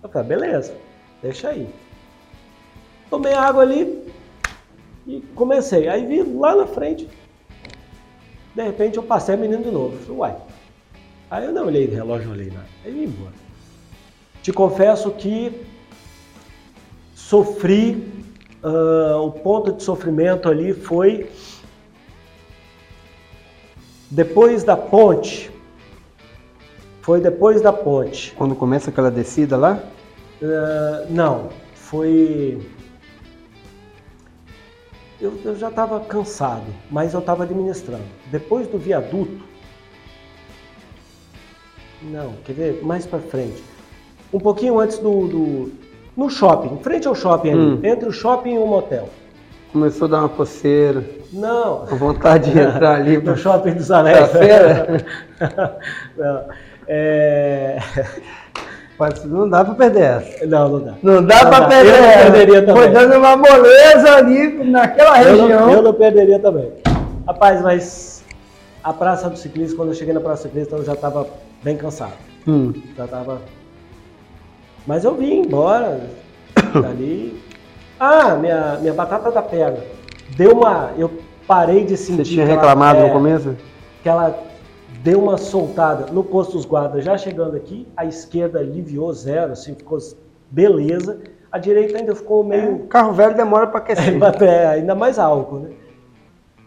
Eu 0.04 0.10
falei, 0.10 0.28
beleza, 0.28 0.76
deixa 1.22 1.48
aí. 1.48 1.70
Tomei 3.10 3.34
água 3.34 3.62
ali 3.62 4.12
e 5.08 5.22
comecei. 5.34 5.88
Aí 5.88 6.06
vi 6.06 6.24
lá 6.24 6.54
na 6.54 6.68
frente, 6.68 7.08
de 8.54 8.62
repente 8.62 8.98
eu 8.98 9.04
passei 9.04 9.36
a 9.36 9.38
menina 9.38 9.64
de 9.64 9.72
novo. 9.72 9.94
Eu 9.94 10.00
falei, 10.00 10.18
uai. 10.18 10.36
Aí 11.30 11.46
eu 11.46 11.54
não 11.54 11.68
olhei 11.68 11.88
no 11.88 11.96
relógio, 11.96 12.28
não 12.28 12.34
olhei 12.34 12.52
nada. 12.52 12.68
Aí 12.84 12.92
vim 12.92 13.04
embora. 13.04 13.36
Te 14.42 14.52
confesso 14.52 15.10
que 15.12 15.71
sofri, 17.32 18.12
uh, 18.62 19.22
o 19.26 19.32
ponto 19.32 19.72
de 19.72 19.82
sofrimento 19.82 20.50
ali 20.50 20.74
foi 20.74 21.32
depois 24.10 24.66
da 24.66 24.76
ponte. 24.76 25.50
Foi 27.02 27.22
depois 27.22 27.62
da 27.62 27.72
ponte. 27.72 28.34
Quando 28.36 28.54
começa 28.54 28.90
aquela 28.90 29.10
descida 29.10 29.56
lá? 29.56 29.82
Uh, 30.42 31.10
não, 31.10 31.48
foi. 31.74 32.60
Eu, 35.22 35.40
eu 35.46 35.56
já 35.56 35.70
estava 35.70 36.02
cansado, 36.02 36.66
mas 36.90 37.14
eu 37.14 37.22
estava 37.22 37.44
administrando. 37.44 38.04
Depois 38.30 38.68
do 38.68 38.78
viaduto. 38.78 39.42
Não, 42.02 42.34
quer 42.44 42.54
ver? 42.54 42.84
Mais 42.84 43.06
para 43.06 43.20
frente. 43.20 43.64
Um 44.34 44.40
pouquinho 44.40 44.80
antes 44.80 44.98
do, 44.98 45.28
do, 45.28 45.72
No 46.16 46.30
shopping, 46.30 46.76
em 46.76 46.84
frente 46.84 47.08
ao 47.08 47.16
shopping 47.16 47.52
ali, 47.52 47.60
Hum. 47.62 47.80
entre 47.84 48.08
o 48.08 48.12
shopping 48.12 48.56
e 48.56 48.58
o 48.58 48.66
motel. 48.68 49.10
Começou 49.72 50.08
a 50.08 50.12
dar 50.12 50.20
uma 50.20 50.30
coceira, 50.30 51.04
Não, 51.32 51.86
com 51.88 51.96
vontade 51.96 52.52
de 52.52 52.60
entrar 52.60 52.96
ali. 52.96 53.18
no 53.24 53.38
shopping 53.38 53.72
dos 53.74 53.90
Anéis. 53.90 54.30
Não, 56.18 56.42
é... 56.88 57.78
Não 59.26 59.50
dá 59.50 59.66
pra 59.66 59.74
perder 59.74 60.02
essa. 60.04 60.46
não, 60.46 60.70
não 60.70 60.80
dá. 60.80 60.94
Não 61.02 61.26
dá 61.26 61.44
dá. 61.44 61.68
perder 61.68 61.96
Eu 61.96 62.02
não 62.04 62.22
perderia 62.32 62.62
também. 62.62 62.76
Foi 62.84 62.92
dando 62.92 63.16
uma 63.18 63.36
moleza 63.36 64.16
ali 64.16 64.64
naquela 64.70 65.24
Eu 65.24 65.30
região. 65.42 65.48
não, 65.66 65.72
eu 65.74 65.82
não 65.82 65.94
perderia 65.94 66.38
também. 66.38 66.72
Rapaz, 67.26 67.62
mas 67.64 68.24
a 68.84 68.94
Praça 68.94 69.28
do 69.28 69.38
Ciclista, 69.38 69.76
quando 69.76 69.90
eu 69.90 69.96
cheguei 69.96 70.14
na 70.14 70.20
Praça 70.20 70.44
do 70.44 70.52
Ciclista, 70.52 70.76
eu 70.76 70.86
já 70.86 70.94
estava 70.94 71.26
bem 71.64 71.78
cansado. 71.78 72.14
Hum. 72.48 72.74
Já 72.96 73.06
estava. 73.06 73.42
Mas 74.86 75.04
eu 75.04 75.16
vim 75.16 75.42
embora 75.42 76.02
dali. 76.82 77.42
Ah, 78.00 78.36
minha, 78.36 78.78
minha 78.82 78.94
batata 78.94 79.32
da 79.32 79.42
perna. 79.42 79.78
Deu 80.36 80.54
uma. 80.54 80.92
Eu 80.98 81.12
parei 81.48 81.84
de 81.84 81.96
sentir. 81.98 82.24
Você 82.26 82.32
tinha 82.32 82.46
ela- 82.46 82.54
reclamado 82.56 83.00
é, 83.00 83.08
no 83.08 83.14
começo? 83.14 83.56
Que 84.02 84.10
ela 84.10 84.36
deu 85.04 85.22
uma 85.22 85.38
soltada 85.38 86.12
no 86.12 86.24
posto 86.24 86.54
dos 86.54 86.66
guardas, 86.66 87.04
já 87.04 87.18
chegando 87.18 87.56
aqui. 87.56 87.88
A 87.96 88.06
esquerda 88.06 88.60
aliviou 88.60 89.12
zero, 89.14 89.52
assim, 89.54 89.76
ficou 89.76 90.00
beleza. 90.50 91.20
A 91.52 91.58
direita 91.58 91.98
ainda 91.98 92.16
ficou 92.16 92.44
meio. 92.44 92.76
O 92.76 92.88
carro 92.88 93.12
velho 93.14 93.36
demora 93.36 93.68
pra 93.68 93.80
aquecer. 93.82 94.18
É, 94.42 94.66
ainda 94.68 94.96
mais 94.96 95.20
álcool, 95.20 95.60
né? 95.60 95.70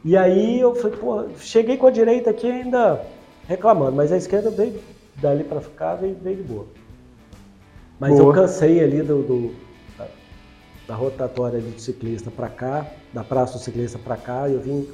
E 0.04 0.16
aí 0.16 0.60
eu 0.60 0.74
falei, 0.74 0.96
pô, 0.98 1.24
cheguei 1.38 1.78
com 1.78 1.86
a 1.86 1.90
direita 1.90 2.28
aqui 2.28 2.50
ainda 2.50 3.00
reclamando, 3.48 3.92
mas 3.96 4.12
a 4.12 4.16
esquerda 4.18 4.50
veio 4.50 4.74
dali 5.16 5.42
pra 5.42 5.62
ficar, 5.62 5.94
veio, 5.94 6.14
veio 6.22 6.36
de 6.36 6.42
boa. 6.42 6.66
Mas 8.00 8.10
eu 8.18 8.24
Boa. 8.24 8.34
cansei 8.34 8.82
ali 8.82 9.02
do, 9.02 9.22
do- 9.22 9.54
da, 9.96 10.08
da 10.88 10.94
rotatória 10.94 11.60
do 11.60 11.78
ciclista 11.80 12.30
pra 12.30 12.48
cá, 12.48 12.86
da 13.12 13.22
praça 13.22 13.54
do 13.58 13.60
ciclista 13.64 13.98
pra 13.98 14.16
cá, 14.16 14.48
e 14.48 14.54
eu 14.54 14.60
vim 14.60 14.88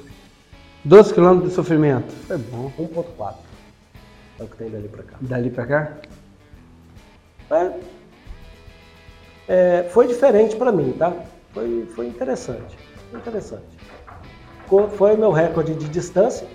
12 0.85 1.13
quilômetros 1.13 1.49
de 1.49 1.55
sofrimento. 1.55 2.11
Foi 2.27 2.37
bom. 2.37 2.71
1.4. 2.77 3.35
É 4.39 4.43
o 4.43 4.47
que 4.47 4.55
tem 4.57 4.69
dali 4.69 4.87
pra 4.87 5.03
cá. 5.03 5.17
Dali 5.21 5.49
pra 5.49 5.65
cá? 5.65 5.91
É, 7.51 7.79
é, 9.47 9.83
foi 9.91 10.07
diferente 10.07 10.55
pra 10.55 10.71
mim, 10.71 10.93
tá? 10.93 11.13
Foi, 11.53 11.85
foi 11.95 12.07
interessante. 12.07 12.77
Foi 13.09 13.19
interessante. 13.19 13.63
Foi 14.95 15.15
o 15.15 15.17
meu 15.17 15.31
recorde 15.31 15.75
de 15.75 15.89
distância. 15.89 16.47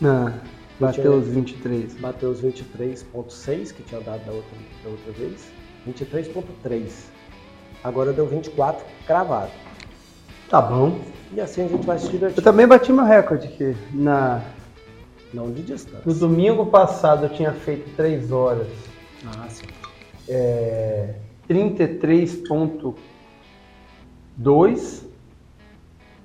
Não. 0.00 0.34
Bateu 0.78 1.02
tinha- 1.02 1.10
os 1.16 1.26
23. 1.28 1.94
Bateu 1.94 2.30
os 2.30 2.40
23.6 2.42 3.72
que 3.72 3.82
tinha 3.84 4.00
dado 4.02 4.22
da 4.26 4.32
outra, 4.32 4.58
da 4.84 4.90
outra 4.90 5.12
vez. 5.12 5.50
23.3. 5.92 6.90
Agora 7.82 8.12
deu 8.12 8.26
24 8.26 8.84
cravado. 9.06 9.50
Tá 10.48 10.60
bom. 10.60 10.98
E 11.32 11.40
assim 11.40 11.64
a 11.64 11.68
gente 11.68 11.86
vai 11.86 11.98
se 11.98 12.06
Eu 12.06 12.10
divertir. 12.12 12.42
também 12.42 12.66
bati 12.66 12.92
meu 12.92 13.04
recorde 13.04 13.46
aqui. 13.48 13.76
Na... 13.92 14.42
Não 15.32 15.50
de 15.52 15.62
distância. 15.62 16.00
No 16.06 16.14
domingo 16.14 16.66
passado 16.66 17.26
eu 17.26 17.30
tinha 17.30 17.52
feito 17.52 17.94
3 17.96 18.32
horas. 18.32 18.66
Ah, 19.26 19.46
sim. 19.48 19.66
É... 20.28 21.14
33.2 21.48 22.94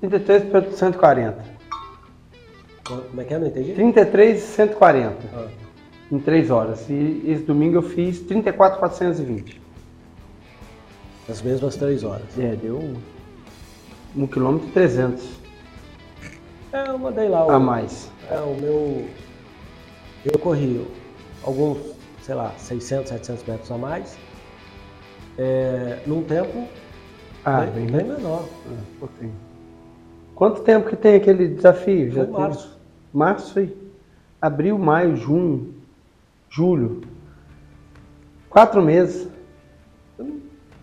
33.140 0.01 1.35
Como 2.83 3.21
é 3.21 3.23
que 3.23 3.33
é? 3.33 3.39
Não 3.39 3.47
entendi? 3.47 3.73
33.140 3.73 5.13
Ah, 5.33 5.47
em 6.11 6.19
3 6.19 6.49
horas. 6.51 6.89
E 6.89 7.23
esse 7.27 7.43
domingo 7.43 7.75
eu 7.77 7.81
fiz 7.81 8.21
34.420. 8.23 9.55
as 11.29 11.41
mesmas 11.41 11.75
três 11.75 12.03
horas. 12.03 12.37
É, 12.37 12.55
deu 12.55 12.93
1 14.15 14.27
km 14.27 14.57
e 14.67 14.71
300 14.71 15.23
É, 16.71 16.87
eu 16.89 16.97
mandei 16.97 17.27
lá 17.29 17.45
o, 17.47 17.51
a 17.51 17.59
mais. 17.59 18.09
é, 18.29 18.37
o 18.39 18.55
meu. 18.59 19.07
Eu 20.25 20.39
corri 20.39 20.85
alguns, 21.43 21.77
sei 22.21 22.35
lá, 22.35 22.51
600, 22.57 23.09
700 23.09 23.43
metros 23.45 23.71
a 23.71 23.77
mais. 23.77 24.17
É, 25.37 25.99
num 26.05 26.23
tempo 26.23 26.67
Ah, 27.43 27.61
bem, 27.61 27.85
bem, 27.87 27.97
bem 28.03 28.05
menor. 28.15 28.47
Ah, 28.67 28.75
pouquinho. 28.99 29.33
Quanto 30.35 30.61
tempo 30.61 30.89
que 30.89 30.95
tem 30.95 31.15
aquele 31.15 31.47
desafio? 31.47 32.11
Foi 32.13 32.23
tem- 32.25 32.31
março. 32.33 32.77
Março 33.13 33.59
aí. 33.59 33.75
Abril, 34.41 34.77
maio, 34.77 35.15
junho, 35.15 35.72
julho. 36.53 37.01
Quatro 38.47 38.81
meses. 38.81 39.27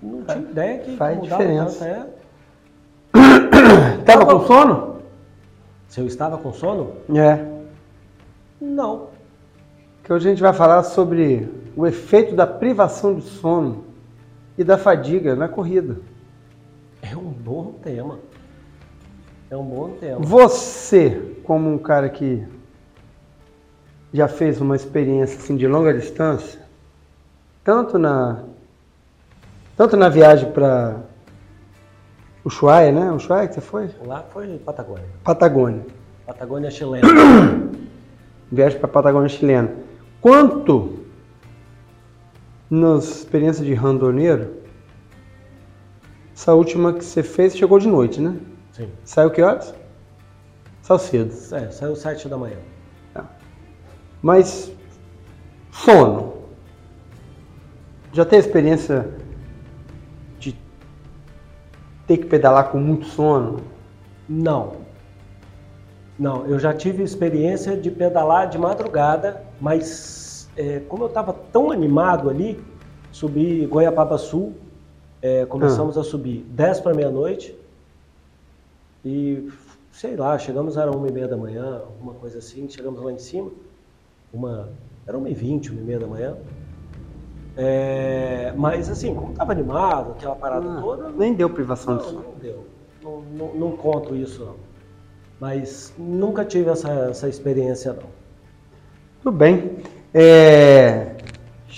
Não 0.02 0.24
tinha 0.24 0.38
ideia 0.38 0.78
que 0.78 0.96
faz 0.96 1.16
mudava 1.16 1.42
diferença. 1.42 1.84
tanto. 3.12 3.16
É. 3.16 4.02
Tava 4.04 4.26
com 4.26 4.46
sono? 4.46 4.96
Se 5.86 6.00
eu 6.00 6.06
estava 6.06 6.38
com 6.38 6.52
sono? 6.52 6.94
É. 7.14 7.46
Não. 8.60 9.08
Que 10.02 10.12
hoje 10.12 10.26
a 10.26 10.30
gente 10.30 10.42
vai 10.42 10.52
falar 10.52 10.82
sobre 10.82 11.48
o 11.76 11.86
efeito 11.86 12.34
da 12.34 12.46
privação 12.46 13.14
de 13.14 13.22
sono 13.22 13.84
e 14.58 14.64
da 14.64 14.76
fadiga 14.76 15.36
na 15.36 15.48
corrida. 15.48 16.00
É 17.00 17.16
um 17.16 17.30
bom 17.30 17.74
tema. 17.80 18.18
É 19.48 19.56
um 19.56 19.64
bom 19.64 19.90
tema. 19.90 20.20
Você, 20.20 21.36
como 21.44 21.72
um 21.72 21.78
cara 21.78 22.08
que 22.08 22.44
já 24.12 24.28
fez 24.28 24.60
uma 24.60 24.76
experiência 24.76 25.38
assim, 25.38 25.56
de 25.56 25.66
longa 25.66 25.94
distância, 25.94 26.60
tanto 27.64 27.98
na 27.98 28.44
tanto 29.76 29.96
na 29.96 30.08
viagem 30.08 30.50
para 30.52 31.00
Ushuaia, 32.44 32.92
né? 32.92 33.12
Ushuaia 33.12 33.48
que 33.48 33.54
você 33.54 33.60
foi? 33.60 33.90
Lá 34.04 34.24
foi 34.32 34.58
Patagônia. 34.58 35.06
Patagônia. 35.22 35.86
Patagônia 36.26 36.70
chilena. 36.70 37.06
Viagem 38.50 38.78
para 38.78 38.88
Patagônia 38.88 39.28
chilena. 39.28 39.70
Quanto 40.20 41.00
nas 42.68 43.04
experiências 43.04 43.66
de 43.66 43.74
randoneiro, 43.74 44.54
essa 46.34 46.54
última 46.54 46.92
que 46.92 47.04
você 47.04 47.22
fez 47.22 47.56
chegou 47.56 47.78
de 47.78 47.88
noite, 47.88 48.20
né? 48.20 48.36
Sim. 48.72 48.88
Saiu 49.04 49.30
que 49.30 49.42
horas? 49.42 49.74
Saiu 50.82 50.98
cedo. 50.98 51.54
É, 51.54 51.70
saiu 51.70 51.96
sete 51.96 52.28
da 52.28 52.36
manhã. 52.36 52.56
Mas 54.22 54.72
sono. 55.70 56.34
Já 58.12 58.24
tem 58.24 58.38
experiência 58.38 59.08
de 60.38 60.56
ter 62.06 62.18
que 62.18 62.26
pedalar 62.26 62.70
com 62.70 62.78
muito 62.78 63.06
sono? 63.06 63.60
Não. 64.28 64.80
Não, 66.18 66.46
eu 66.46 66.58
já 66.58 66.74
tive 66.74 67.02
experiência 67.02 67.76
de 67.76 67.90
pedalar 67.90 68.48
de 68.48 68.58
madrugada, 68.58 69.42
mas 69.58 70.50
é, 70.56 70.80
como 70.80 71.04
eu 71.04 71.08
estava 71.08 71.32
tão 71.32 71.70
animado 71.70 72.28
ali, 72.28 72.62
subi 73.10 73.64
Goiapaba 73.64 74.18
Sul, 74.18 74.54
é, 75.22 75.46
começamos 75.46 75.96
a 75.96 76.04
subir 76.04 76.44
10 76.50 76.80
para 76.80 76.94
meia-noite 76.94 77.56
e, 79.04 79.50
sei 79.92 80.16
lá, 80.16 80.38
chegamos, 80.38 80.76
era 80.76 80.90
uma 80.90 81.08
e 81.08 81.12
meia 81.12 81.28
da 81.28 81.36
manhã, 81.36 81.82
alguma 81.86 82.14
coisa 82.14 82.38
assim, 82.38 82.68
chegamos 82.68 83.02
lá 83.02 83.12
em 83.12 83.18
cima, 83.18 83.50
uma, 84.32 84.68
era 85.06 85.16
uma 85.18 85.28
e 85.28 85.34
vinte, 85.34 85.70
uma 85.70 85.80
e 85.80 85.84
meia 85.84 85.98
da 85.98 86.06
manhã. 86.06 86.36
É, 87.56 88.52
mas 88.56 88.88
assim, 88.88 89.14
como 89.14 89.32
estava 89.32 89.52
animado, 89.52 90.12
aquela 90.12 90.36
parada 90.36 90.66
Ah, 90.78 90.80
toda, 90.80 91.10
nem 91.10 91.34
deu 91.34 91.50
privação 91.50 91.96
de 91.96 92.02
não, 92.04 92.10
sono. 92.10 92.22
não 92.22 92.34
deu. 92.40 92.66
Não, 93.02 93.20
não, 93.22 93.54
não 93.54 93.76
conto 93.76 94.14
isso, 94.14 94.44
não. 94.44 94.54
Mas 95.40 95.92
nunca 95.98 96.44
tive 96.44 96.70
essa, 96.70 96.88
essa 97.10 97.28
experiência, 97.28 97.92
não. 97.92 98.08
Tudo 99.22 99.36
bem. 99.36 99.78
É, 100.14 101.16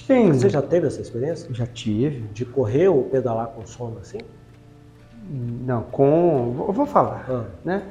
tem. 0.06 0.32
Você 0.32 0.49
já 0.49 0.61
teve 0.62 0.87
essa 0.87 1.00
experiência? 1.00 1.52
Já 1.54 1.66
tive. 1.66 2.21
De 2.32 2.44
correr 2.44 2.88
ou 2.88 3.04
pedalar 3.04 3.49
com 3.49 3.64
sono 3.66 3.99
assim? 4.00 4.18
Não, 5.30 5.82
com. 5.85 6.52
vou- 6.56 6.73
Vou 6.73 6.87
falar. 6.87 7.25
Ah. 7.28 7.44
né? 7.64 7.82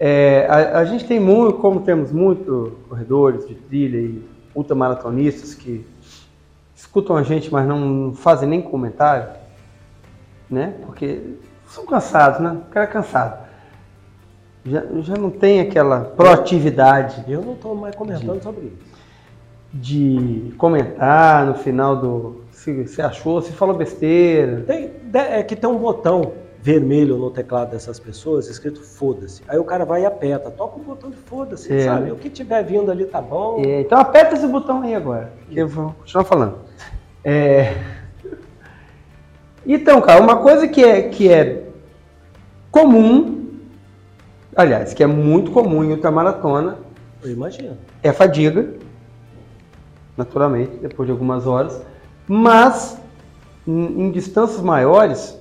É, 0.00 0.46
a, 0.48 0.78
a 0.78 0.84
gente 0.84 1.04
tem 1.06 1.18
muito, 1.18 1.54
como 1.58 1.80
temos 1.80 2.12
muito 2.12 2.76
corredores 2.88 3.46
de 3.48 3.54
trilha 3.54 3.98
e 3.98 4.22
ultramaratonistas 4.54 5.54
que 5.54 5.84
escutam 6.74 7.16
a 7.16 7.22
gente, 7.22 7.52
mas 7.52 7.66
não 7.66 8.12
fazem 8.14 8.48
nem 8.48 8.62
comentário, 8.62 9.28
né? 10.48 10.74
Porque 10.86 11.20
são 11.66 11.84
cansados, 11.84 12.40
né? 12.40 12.58
O 12.68 12.70
cara 12.70 12.86
é 12.86 12.88
cansado. 12.88 13.48
Já, 14.64 14.82
já 15.00 15.16
não 15.16 15.30
tem 15.30 15.60
aquela 15.60 16.00
proatividade 16.00 17.24
Eu 17.28 17.40
não 17.42 17.54
estou 17.54 17.74
mais 17.74 17.94
comentando 17.94 18.42
sobre 18.42 18.66
isso. 18.66 18.76
de 19.72 20.52
comentar 20.58 21.46
no 21.46 21.54
final 21.54 21.96
do 21.96 22.42
se, 22.52 22.86
se 22.86 23.00
achou, 23.02 23.40
se 23.40 23.52
falou 23.52 23.76
besteira. 23.76 24.62
Tem, 24.66 24.88
de- 25.02 25.18
é 25.18 25.42
que 25.42 25.56
tem 25.56 25.68
um 25.70 25.78
botão 25.78 26.32
vermelho 26.60 27.16
no 27.16 27.30
teclado 27.30 27.70
dessas 27.70 28.00
pessoas 28.00 28.48
escrito 28.48 28.82
foda-se. 28.82 29.42
Aí 29.48 29.58
o 29.58 29.64
cara 29.64 29.84
vai 29.84 30.02
e 30.02 30.06
aperta, 30.06 30.50
toca 30.50 30.76
o 30.78 30.82
botão 30.82 31.08
de 31.10 31.16
foda-se, 31.16 31.72
É. 31.72 31.84
sabe? 31.84 32.10
O 32.10 32.16
que 32.16 32.28
tiver 32.28 32.62
vindo 32.64 32.90
ali 32.90 33.04
tá 33.06 33.20
bom. 33.22 33.62
É, 33.64 33.80
então 33.82 33.98
aperta 33.98 34.34
esse 34.34 34.46
botão 34.46 34.82
aí 34.82 34.94
agora, 34.94 35.32
que 35.48 35.58
eu 35.58 35.68
vou 35.68 35.94
continuar 36.00 36.24
falando. 36.24 36.58
É, 37.24 37.74
Então, 39.66 40.00
cara, 40.00 40.22
uma 40.22 40.36
coisa 40.38 40.66
que 40.66 40.82
é, 40.82 41.02
que 41.02 41.30
é 41.30 41.64
comum, 42.70 43.50
aliás, 44.56 44.94
que 44.94 45.02
é 45.02 45.06
muito 45.06 45.50
comum 45.50 45.84
em 45.84 45.90
ultramaratona, 45.92 46.78
Eu 47.22 47.30
imagino. 47.30 47.76
é 48.02 48.12
fadiga, 48.12 48.70
naturalmente, 50.16 50.76
depois 50.78 51.06
de 51.06 51.12
algumas 51.12 51.46
horas, 51.46 51.82
mas 52.26 52.98
em, 53.66 54.06
em 54.06 54.10
distâncias 54.10 54.60
maiores, 54.62 55.37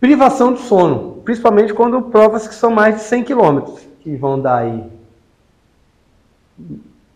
privação 0.00 0.52
de 0.52 0.60
sono, 0.60 1.20
principalmente 1.24 1.74
quando 1.74 2.00
provas 2.02 2.46
que 2.46 2.54
são 2.54 2.70
mais 2.70 2.96
de 2.96 3.02
100 3.02 3.24
km, 3.24 3.60
que 4.00 4.16
vão 4.16 4.40
dar 4.40 4.58
aí 4.58 4.84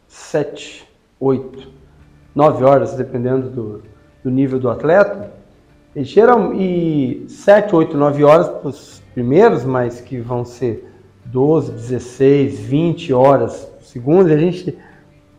7, 0.09 0.89
8, 1.19 1.69
9 2.35 2.65
horas, 2.65 2.95
dependendo 2.95 3.49
do, 3.49 3.83
do 4.23 4.31
nível 4.31 4.59
do 4.59 4.69
atleta, 4.69 5.33
e, 5.95 6.05
geral, 6.05 6.55
e 6.55 7.25
7, 7.29 7.75
8, 7.75 7.97
9 7.97 8.25
horas 8.25 8.49
para 8.49 8.69
os 8.69 9.03
primeiros, 9.13 9.65
mas 9.65 10.01
que 10.01 10.19
vão 10.19 10.45
ser 10.45 10.89
12, 11.27 11.73
16, 11.73 12.59
20 12.61 13.13
horas 13.13 13.65
por 13.65 13.85
segundo. 13.85 14.33
A 14.33 14.37
gente 14.37 14.77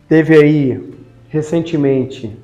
teve 0.08 0.36
aí 0.36 0.94
recentemente 1.28 2.36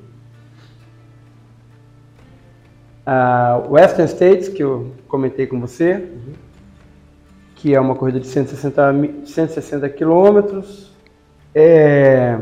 a 3.05 3.61
Western 3.69 4.07
States, 4.09 4.47
que 4.49 4.61
eu 4.63 4.91
comentei 5.07 5.47
com 5.47 5.59
você, 5.59 6.07
que 7.55 7.73
é 7.73 7.79
uma 7.79 7.95
corrida 7.95 8.19
de 8.19 8.27
160, 8.27 8.93
mi- 8.93 9.21
160 9.25 9.89
quilômetros, 9.89 10.91
é, 11.53 12.37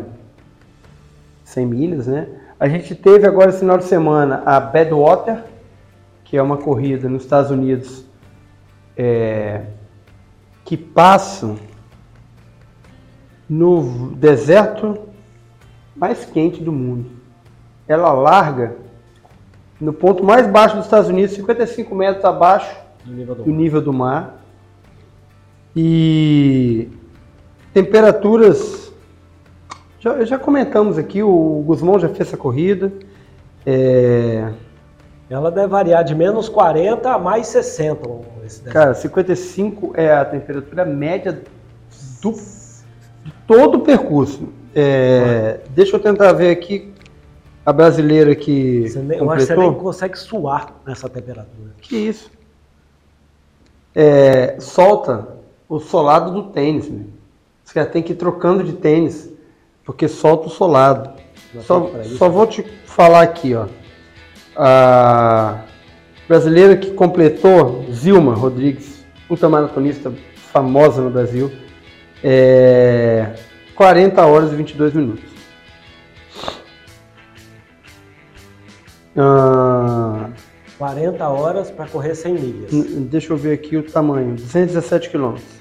100 1.43 1.65
milhas, 1.65 2.07
né? 2.07 2.27
A 2.59 2.67
gente 2.67 2.93
teve 2.93 3.25
agora 3.25 3.49
esse 3.49 3.59
final 3.59 3.77
de 3.77 3.85
semana 3.85 4.43
a 4.45 4.59
Badwater, 4.59 5.43
que 6.23 6.37
é 6.37 6.41
uma 6.41 6.57
corrida 6.57 7.07
nos 7.09 7.23
Estados 7.23 7.49
Unidos 7.51 8.05
é, 8.97 9.61
que 10.65 10.75
passa 10.77 11.55
no 13.49 14.11
deserto 14.11 14.99
mais 15.95 16.23
quente 16.25 16.61
do 16.61 16.71
mundo. 16.71 17.09
Ela 17.87 18.11
larga 18.11 18.75
no 19.79 19.93
ponto 19.93 20.23
mais 20.23 20.45
baixo 20.47 20.75
dos 20.75 20.85
Estados 20.85 21.09
Unidos, 21.09 21.35
55 21.35 21.95
metros 21.95 22.25
abaixo 22.25 22.75
No 23.05 23.13
nível 23.13 23.35
do 23.35 23.43
do 23.43 23.51
nível 23.51 23.81
do 23.81 23.93
mar. 23.93 24.43
E 25.75 26.89
temperaturas. 27.73 28.91
Já, 29.99 30.23
já 30.25 30.39
comentamos 30.39 30.97
aqui, 30.97 31.21
o 31.23 31.63
Guzmão 31.65 31.99
já 31.99 32.07
fez 32.09 32.21
essa 32.21 32.37
corrida. 32.37 32.91
É, 33.65 34.51
Ela 35.29 35.51
deve 35.51 35.67
variar 35.67 36.03
de 36.03 36.15
menos 36.15 36.49
40 36.49 37.13
a 37.13 37.19
mais 37.19 37.47
60. 37.47 38.09
Esse 38.45 38.59
desenho. 38.59 38.73
cara, 38.73 38.93
55 38.93 39.93
é 39.95 40.11
a 40.11 40.25
temperatura 40.25 40.85
média 40.85 41.41
do, 42.21 42.31
de 42.31 43.31
todo 43.45 43.75
o 43.75 43.81
percurso. 43.81 44.49
É, 44.73 45.59
deixa 45.69 45.95
eu 45.95 45.99
tentar 45.99 46.31
ver 46.33 46.51
aqui 46.51 46.93
a 47.69 47.73
brasileira 47.73 48.35
que 48.35 48.87
Você 48.89 48.99
nem- 48.99 49.17
eu 49.19 49.29
acho 49.29 49.41
que 49.41 49.45
você 49.47 49.53
completou. 49.55 49.73
nem 49.73 49.81
consegue 49.83 50.17
suar 50.17 50.73
nessa 50.85 51.07
temperatura. 51.07 51.71
Que 51.81 51.95
isso? 51.95 52.31
É, 53.95 54.57
solta 54.59 55.27
o 55.67 55.79
solado 55.79 56.31
do 56.31 56.43
tênis. 56.51 56.89
Né? 56.89 57.03
Os 57.65 57.71
caras 57.71 57.91
têm 57.91 58.01
que 58.01 58.13
ir 58.13 58.15
trocando 58.15 58.63
de 58.63 58.73
tênis, 58.73 59.29
porque 59.83 60.07
solta 60.07 60.47
o 60.47 60.49
solado. 60.49 61.11
Já 61.53 61.61
Só, 61.61 61.79
tem 61.81 62.01
isso. 62.01 62.17
só 62.17 62.29
vou 62.29 62.47
te 62.47 62.63
falar 62.85 63.21
aqui, 63.21 63.53
ó. 63.55 63.67
A 64.55 65.61
brasileira 66.27 66.75
que 66.75 66.91
completou, 66.91 67.85
Zilma 67.91 68.33
Rodrigues, 68.33 69.03
ultramaratonista 69.29 70.11
famosa 70.51 71.01
no 71.01 71.09
Brasil, 71.09 71.51
é 72.23 73.33
40 73.75 74.25
horas 74.25 74.51
e 74.51 74.55
22 74.55 74.93
minutos. 74.93 75.23
Ah, 79.21 80.29
40 80.77 81.27
horas 81.27 81.69
para 81.69 81.85
correr 81.87 82.15
100 82.15 82.33
milhas. 82.33 82.71
Deixa 83.09 83.33
eu 83.33 83.37
ver 83.37 83.51
aqui 83.51 83.75
o 83.75 83.83
tamanho. 83.83 84.35
217 84.35 85.09
quilômetros. 85.09 85.59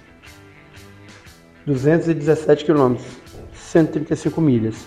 217 1.67 2.65
quilômetros. 2.65 3.07
135 3.53 4.41
milhas. 4.41 4.87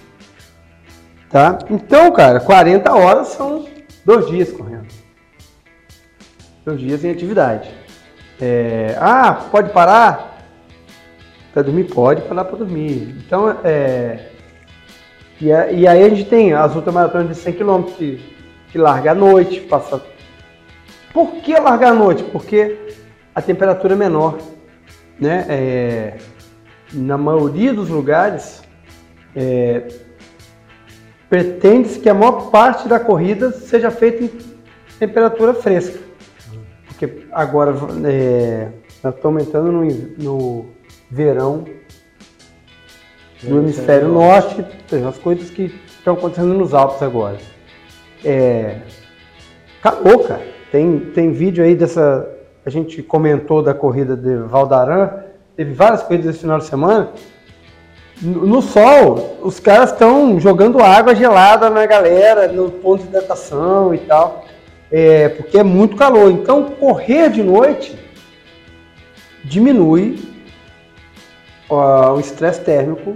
Tá? 1.30 1.60
Então, 1.70 2.12
cara, 2.14 2.40
40 2.40 2.94
horas 2.94 3.28
são 3.28 3.68
dois 4.06 4.28
dias 4.28 4.52
correndo. 4.54 4.88
Dois 6.66 6.80
dias 6.80 7.04
em 7.04 7.12
atividade. 7.12 7.70
É, 8.40 8.96
ah, 9.02 9.34
pode 9.52 9.72
parar? 9.72 10.46
Para 11.54 11.64
dormir? 11.64 11.84
Pode 11.86 12.22
parar 12.22 12.46
para 12.46 12.58
dormir. 12.58 13.18
Então, 13.26 13.50
é, 13.66 14.30
e, 15.42 15.48
e 15.48 15.88
aí 15.88 16.04
a 16.04 16.10
gente 16.10 16.26
tem 16.26 16.54
as 16.54 16.74
ultramaratonas 16.74 17.30
de 17.30 17.36
100 17.36 17.54
km 17.54 17.84
que, 17.98 18.41
que 18.72 18.78
larga 18.78 19.12
à 19.12 19.16
noite, 19.16 19.60
passa 19.62 20.02
por 21.14 21.32
que 21.42 21.54
largar 21.54 21.92
à 21.92 21.94
noite? 21.94 22.24
Porque 22.24 22.78
a 23.36 23.42
temperatura 23.42 23.94
é 23.94 23.98
menor. 23.98 24.38
Né? 25.20 25.46
É, 25.50 26.18
na 26.94 27.18
maioria 27.18 27.74
dos 27.74 27.90
lugares, 27.90 28.64
é, 29.36 29.88
pretende-se 31.30 32.00
que 32.00 32.10
a 32.10 32.14
maior 32.14 32.50
parte 32.50 32.88
da 32.88 33.00
corrida 33.00 33.52
seja 33.52 33.92
feita 33.92 34.24
em 34.24 34.32
temperatura 35.00 35.54
fresca. 35.54 36.00
Porque 36.88 37.26
agora 37.32 37.76
é, 38.06 38.70
nós 39.04 39.16
estamos 39.16 39.44
entrando 39.44 39.72
no, 39.72 39.86
no 40.18 40.66
verão 41.10 41.66
no 43.44 43.58
hemisfério 43.58 44.08
norte, 44.08 44.64
tem 44.88 45.04
as 45.04 45.18
coisas 45.18 45.50
que 45.50 45.74
estão 45.88 46.14
acontecendo 46.14 46.54
nos 46.54 46.76
Alpes 46.76 47.02
agora. 47.02 47.38
É, 48.24 48.82
Acabou, 49.82 50.20
cara. 50.20 50.46
Tem, 50.72 51.00
tem 51.00 51.32
vídeo 51.32 51.64
aí 51.64 51.74
dessa. 51.74 52.30
A 52.64 52.70
gente 52.70 53.02
comentou 53.02 53.64
da 53.64 53.74
corrida 53.74 54.16
de 54.16 54.36
Valdaran. 54.36 55.10
Teve 55.56 55.74
várias 55.74 56.04
corridas 56.04 56.36
esse 56.36 56.42
final 56.42 56.60
de 56.60 56.66
semana. 56.66 57.10
No, 58.22 58.46
no 58.46 58.62
sol, 58.62 59.40
os 59.42 59.60
caras 59.60 59.92
estão 59.92 60.40
jogando 60.40 60.80
água 60.80 61.16
gelada 61.16 61.68
na 61.72 61.88
galera, 61.88 62.48
no 62.48 62.70
ponto 62.70 63.02
de 63.02 63.10
hidratação 63.10 63.96
e 63.96 63.98
tal. 63.98 64.46
É, 64.92 65.30
porque 65.30 65.58
é 65.58 65.64
muito 65.64 65.96
calor. 65.96 66.30
Então, 66.30 66.66
correr 66.80 67.32
de 67.32 67.42
noite 67.42 67.98
diminui 69.44 70.20
ó, 71.68 72.14
o 72.14 72.20
estresse 72.20 72.62
térmico 72.62 73.16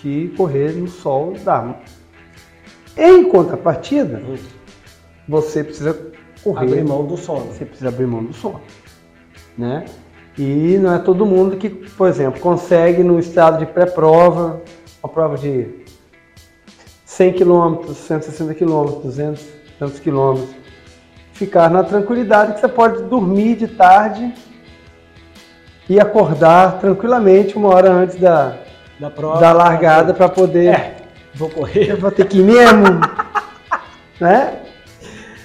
que 0.00 0.28
correr 0.34 0.72
no 0.72 0.88
sol 0.88 1.34
dá. 1.44 1.74
Em 2.96 3.24
contrapartida, 3.28 4.22
você 5.28 5.62
precisa 5.64 5.96
correr. 6.42 6.66
Abrir 6.66 6.84
mão 6.84 7.04
do 7.04 7.16
sono. 7.16 7.46
Você 7.46 7.64
precisa 7.64 7.88
abrir 7.88 8.06
mão 8.06 8.24
do 8.24 8.32
sono, 8.32 8.60
né? 9.56 9.84
E 10.38 10.78
não 10.78 10.94
é 10.94 10.98
todo 10.98 11.26
mundo 11.26 11.56
que, 11.56 11.68
por 11.68 12.08
exemplo, 12.08 12.40
consegue 12.40 13.02
no 13.02 13.18
estado 13.18 13.58
de 13.58 13.66
pré-prova, 13.66 14.60
uma 15.02 15.12
prova 15.12 15.36
de 15.36 15.66
100 17.04 17.32
km, 17.34 17.92
160 17.92 18.54
km, 18.54 19.00
200 19.02 19.42
e 19.42 19.46
tantos 19.78 19.98
quilômetros, 19.98 20.50
ficar 21.32 21.68
na 21.70 21.82
tranquilidade 21.82 22.54
que 22.54 22.60
você 22.60 22.68
pode 22.68 23.02
dormir 23.04 23.56
de 23.56 23.66
tarde 23.68 24.32
e 25.88 25.98
acordar 25.98 26.78
tranquilamente 26.78 27.56
uma 27.56 27.68
hora 27.68 27.90
antes 27.90 28.16
da, 28.16 28.56
Da 28.98 29.10
prova. 29.10 29.40
da 29.40 29.52
largada 29.52 30.14
para 30.14 30.28
poder 30.28 30.66
É. 30.74 30.99
Vou 31.34 31.48
correr. 31.48 31.90
Eu 31.90 31.96
vou 32.00 32.10
ter 32.10 32.26
que 32.26 32.38
ir 32.38 32.44
mesmo. 32.44 33.00
né? 34.20 34.60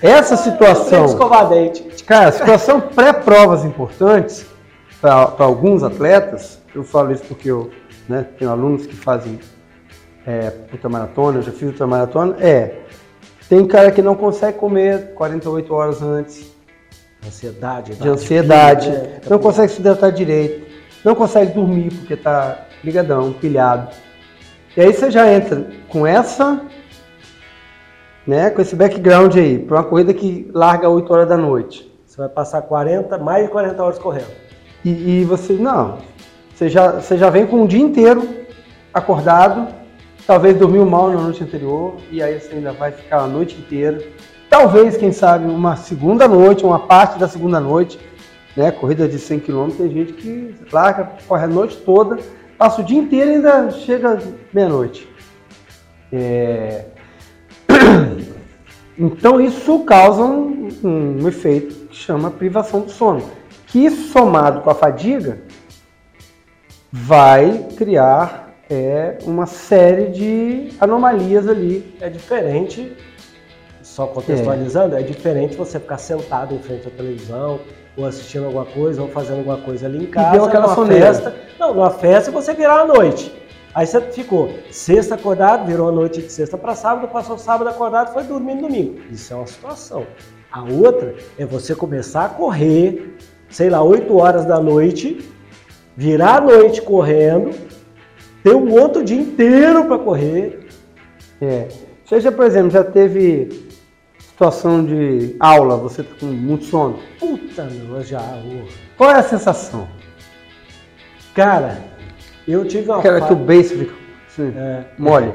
Essa 0.02 0.38
situação. 0.38 1.06
escovar 1.06 1.50
dente. 1.50 2.04
Cara, 2.04 2.32
situação 2.32 2.80
pré-provas 2.80 3.66
importantes 3.66 4.46
para 5.02 5.34
alguns 5.40 5.84
atletas, 5.84 6.60
eu 6.74 6.84
falo 6.84 7.12
isso 7.12 7.24
porque 7.24 7.50
eu 7.50 7.72
né, 8.08 8.26
tenho 8.38 8.52
alunos 8.52 8.86
que 8.86 8.96
fazem 8.96 9.40
é, 10.26 10.52
ultramaratona, 10.72 11.40
eu 11.40 11.42
já 11.44 11.52
fiz 11.52 11.64
ultramaratona, 11.64 12.36
é, 12.40 12.80
tem 13.48 13.66
cara 13.66 13.92
que 13.92 14.02
não 14.02 14.16
consegue 14.16 14.58
comer 14.58 15.14
48 15.14 15.74
horas 15.74 16.02
antes. 16.02 16.52
Ansiedade. 17.26 17.96
De 17.96 18.08
ansiedade, 18.08 18.90
né? 18.90 19.22
não 19.30 19.40
consegue 19.40 19.72
se 19.72 19.80
hidratar 19.80 20.12
direito, 20.12 20.66
não 21.04 21.16
consegue 21.16 21.54
dormir 21.54 21.92
porque 21.92 22.14
está 22.14 22.66
ligadão, 22.84 23.34
pilhado. 23.34 23.90
E 24.76 24.82
aí 24.82 24.94
você 24.94 25.10
já 25.10 25.32
entra 25.32 25.68
com 25.88 26.06
essa, 26.06 26.62
né, 28.28 28.50
com 28.50 28.62
esse 28.62 28.76
background 28.76 29.36
aí, 29.38 29.58
para 29.58 29.78
uma 29.78 29.84
corrida 29.84 30.14
que 30.14 30.52
larga 30.54 30.90
8 30.90 31.14
horas 31.14 31.30
da 31.30 31.38
noite. 31.38 31.90
Você 32.06 32.18
vai 32.18 32.28
passar 32.28 32.62
40, 32.62 33.18
mais 33.18 33.46
de 33.46 33.52
40 33.52 33.82
horas 33.84 34.00
correndo. 34.00 34.32
E, 34.84 35.22
e 35.22 35.24
você, 35.24 35.54
não, 35.54 36.00
você 36.54 36.68
já, 36.68 36.92
você 36.92 37.18
já 37.18 37.30
vem 37.30 37.48
com 37.48 37.62
um 37.62 37.68
dia 37.68 37.80
inteiro 37.80 38.28
acordado, 38.94 39.68
talvez 40.28 40.58
dormiu 40.58 40.86
mal 40.86 41.10
na 41.10 41.22
noite 41.22 41.42
anterior, 41.42 41.96
e 42.12 42.22
aí 42.22 42.40
você 42.40 42.56
ainda 42.56 42.74
vai 42.74 42.92
ficar 42.92 43.20
a 43.20 43.28
noite 43.28 43.56
inteira. 43.58 44.02
Talvez, 44.50 44.98
quem 44.98 45.14
sabe, 45.14 45.50
uma 45.50 45.78
segunda 45.78 46.28
noite, 46.28 46.66
uma 46.66 46.80
parte 46.80 47.18
da 47.18 47.30
segunda 47.30 47.62
noite, 47.62 47.98
né? 48.58 48.72
Corrida 48.72 49.08
de 49.08 49.20
100 49.20 49.40
km, 49.40 49.70
tem 49.78 49.90
gente 49.90 50.14
que 50.14 50.56
larga, 50.72 51.12
corre 51.28 51.46
a 51.46 51.48
noite 51.48 51.78
toda, 51.78 52.20
passa 52.58 52.82
o 52.82 52.84
dia 52.84 53.00
inteiro 53.00 53.32
e 53.32 53.36
ainda 53.36 53.72
chega 53.72 54.20
meia-noite. 54.54 55.08
É... 56.12 56.86
Então 58.98 59.42
isso 59.42 59.80
causa 59.80 60.24
um, 60.24 60.70
um, 60.82 61.28
efeito 61.28 61.88
que 61.88 61.96
chama 61.98 62.32
privação 62.32 62.80
do 62.80 62.90
sono, 62.90 63.30
que 63.68 63.92
somado 63.92 64.62
com 64.62 64.70
a 64.70 64.74
fadiga 64.74 65.40
vai 66.90 67.68
criar 67.76 68.56
é, 68.70 69.18
uma 69.24 69.46
série 69.46 70.12
de 70.12 70.70
anomalias 70.80 71.46
ali. 71.46 71.94
É 72.00 72.10
diferente, 72.10 72.96
só 73.84 74.08
contextualizando, 74.08 74.96
é. 74.96 75.02
é 75.02 75.04
diferente 75.04 75.58
você 75.58 75.78
ficar 75.78 75.98
sentado 75.98 76.56
em 76.56 76.60
frente 76.60 76.88
à 76.88 76.92
televisão, 76.92 77.60
ou 77.98 78.06
assistindo 78.06 78.46
alguma 78.46 78.66
coisa, 78.66 79.02
ou 79.02 79.08
fazendo 79.08 79.38
alguma 79.38 79.58
coisa 79.58 79.86
ali 79.86 80.04
em 80.04 80.08
casa, 80.08 80.38
e 80.38 80.40
aquela 80.40 80.86
festa. 80.86 81.36
Não, 81.60 81.74
numa 81.74 81.90
festa 81.90 82.32
você 82.32 82.54
virar 82.54 82.82
à 82.82 82.86
noite. 82.86 83.34
Aí 83.74 83.86
você 83.86 84.00
ficou 84.00 84.52
sexta 84.72 85.16
acordado, 85.16 85.66
virou 85.66 85.90
a 85.90 85.92
noite 85.92 86.22
de 86.22 86.32
sexta 86.32 86.58
para 86.58 86.76
sábado, 86.76 87.10
passou 87.10 87.38
sábado 87.38 87.70
acordado, 87.70 88.14
foi 88.14 88.24
dormir 88.24 88.56
no 88.56 88.64
domingo. 88.64 89.02
Isso 89.12 89.34
é 89.34 89.36
uma 89.36 89.48
situação. 89.48 90.06
A 90.52 90.64
outra 90.64 91.16
é 91.38 91.46
você 91.46 91.76
começar 91.76 92.26
a 92.26 92.30
correr, 92.30 93.18
sei 93.50 93.70
lá, 93.70 93.84
8 93.84 94.16
horas 94.16 94.46
da 94.46 94.62
noite, 94.62 95.30
virar 95.96 96.38
a 96.38 96.42
noite 96.42 96.82
correndo, 96.82 97.52
ter 98.42 98.56
um 98.56 98.72
outro 98.80 99.04
dia 99.04 99.20
inteiro 99.20 99.84
para 99.86 99.98
correr. 99.98 100.68
É. 101.42 101.68
Seja, 102.06 102.32
por 102.32 102.46
exemplo, 102.46 102.70
já 102.70 102.84
teve 102.84 103.68
situação 104.36 104.84
de 104.84 105.38
aula, 105.40 105.78
você 105.78 106.04
tá 106.04 106.14
com 106.20 106.26
muito 106.26 106.66
sono? 106.66 107.00
Puta, 107.18 107.64
não, 107.64 108.04
já. 108.04 108.20
Oh. 108.20 108.68
Qual 108.98 109.10
é 109.10 109.20
a 109.20 109.24
sensação? 109.24 109.88
Cara, 111.34 111.78
eu 112.46 112.66
tive 112.68 112.90
uma. 112.90 113.00
Aquela 113.00 113.22
que 113.22 113.32
o 113.32 113.38
beijo 113.38 113.78
fica 113.78 113.94
assim, 114.28 114.54
é. 114.58 114.84
mole. 114.98 115.32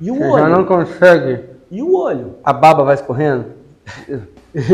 E 0.00 0.10
o 0.10 0.16
Você 0.16 0.24
olho? 0.24 0.38
já 0.38 0.48
não 0.48 0.64
consegue. 0.64 1.44
E 1.70 1.80
o 1.80 1.96
olho? 1.96 2.34
A 2.42 2.52
baba 2.52 2.82
vai 2.82 2.96
escorrendo? 2.96 3.46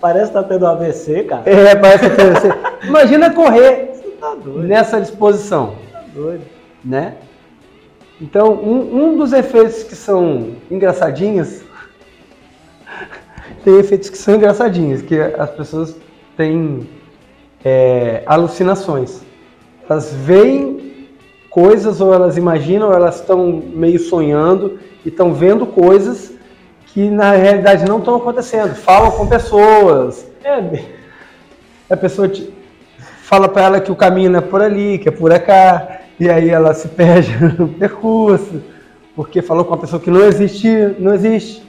parece 0.00 0.28
que 0.28 0.34
tá 0.34 0.42
tendo 0.44 0.66
AVC, 0.66 1.24
cara. 1.24 1.42
É, 1.44 1.74
parece 1.74 2.08
que 2.08 2.10
tá 2.10 2.16
tendo 2.16 2.36
AVC. 2.36 2.48
Imagina 2.86 3.34
correr 3.34 4.00
tá 4.20 4.36
nessa 4.44 5.00
disposição. 5.00 5.74
Tá 5.92 6.04
doido. 6.14 6.44
Né? 6.84 7.16
Então, 8.20 8.52
um, 8.52 9.02
um 9.02 9.16
dos 9.16 9.32
efeitos 9.32 9.82
que 9.82 9.96
são 9.96 10.56
engraçadinhos, 10.70 11.62
tem 13.64 13.78
efeitos 13.78 14.10
que 14.10 14.18
são 14.18 14.34
engraçadinhos, 14.34 15.02
que 15.02 15.18
as 15.18 15.50
pessoas 15.50 15.96
têm 16.36 16.88
é, 17.64 18.22
alucinações 18.26 19.28
elas 19.88 20.12
veem 20.12 21.08
coisas 21.48 22.00
ou 22.00 22.12
elas 22.12 22.36
imaginam, 22.36 22.88
ou 22.88 22.94
elas 22.94 23.16
estão 23.16 23.62
meio 23.74 23.98
sonhando 23.98 24.78
e 25.04 25.08
estão 25.08 25.32
vendo 25.32 25.66
coisas 25.66 26.32
que 26.86 27.08
na 27.08 27.32
realidade 27.32 27.86
não 27.86 27.98
estão 27.98 28.16
acontecendo. 28.16 28.74
Falam 28.74 29.10
com 29.12 29.26
pessoas. 29.26 30.26
É, 30.44 30.84
a 31.88 31.96
pessoa 31.96 32.28
te, 32.28 32.52
fala 33.22 33.48
para 33.48 33.62
ela 33.62 33.80
que 33.80 33.90
o 33.90 33.96
caminho 33.96 34.30
não 34.30 34.40
é 34.40 34.42
por 34.42 34.60
ali, 34.60 34.98
que 34.98 35.08
é 35.08 35.12
por 35.12 35.36
cá, 35.40 36.00
e 36.20 36.28
aí 36.28 36.50
ela 36.50 36.74
se 36.74 36.88
perde 36.88 37.32
no 37.58 37.68
percurso, 37.68 38.62
porque 39.16 39.40
falou 39.40 39.64
com 39.64 39.72
uma 39.72 39.80
pessoa 39.80 40.00
que 40.00 40.10
não 40.10 40.24
existe, 40.24 40.68
não 40.98 41.14
existe. 41.14 41.66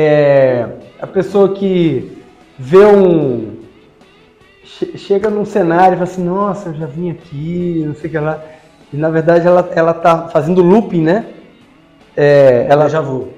É, 0.00 0.64
a 1.00 1.08
pessoa 1.08 1.54
que 1.54 2.22
vê 2.56 2.86
um, 2.86 3.56
chega 4.94 5.28
num 5.28 5.44
cenário 5.44 5.94
e 5.94 5.98
fala 5.98 6.08
assim, 6.08 6.24
nossa, 6.24 6.68
eu 6.68 6.74
já 6.74 6.86
vim 6.86 7.10
aqui, 7.10 7.82
não 7.84 7.96
sei 7.96 8.08
o 8.08 8.12
que 8.12 8.18
lá. 8.20 8.40
E 8.92 8.96
na 8.96 9.10
verdade 9.10 9.44
ela, 9.44 9.68
ela 9.74 9.92
tá 9.92 10.28
fazendo 10.28 10.62
looping, 10.62 11.02
né? 11.02 11.26
É, 12.16 12.68
ela 12.70 12.84
déjà 12.84 13.00
vu. 13.00 13.30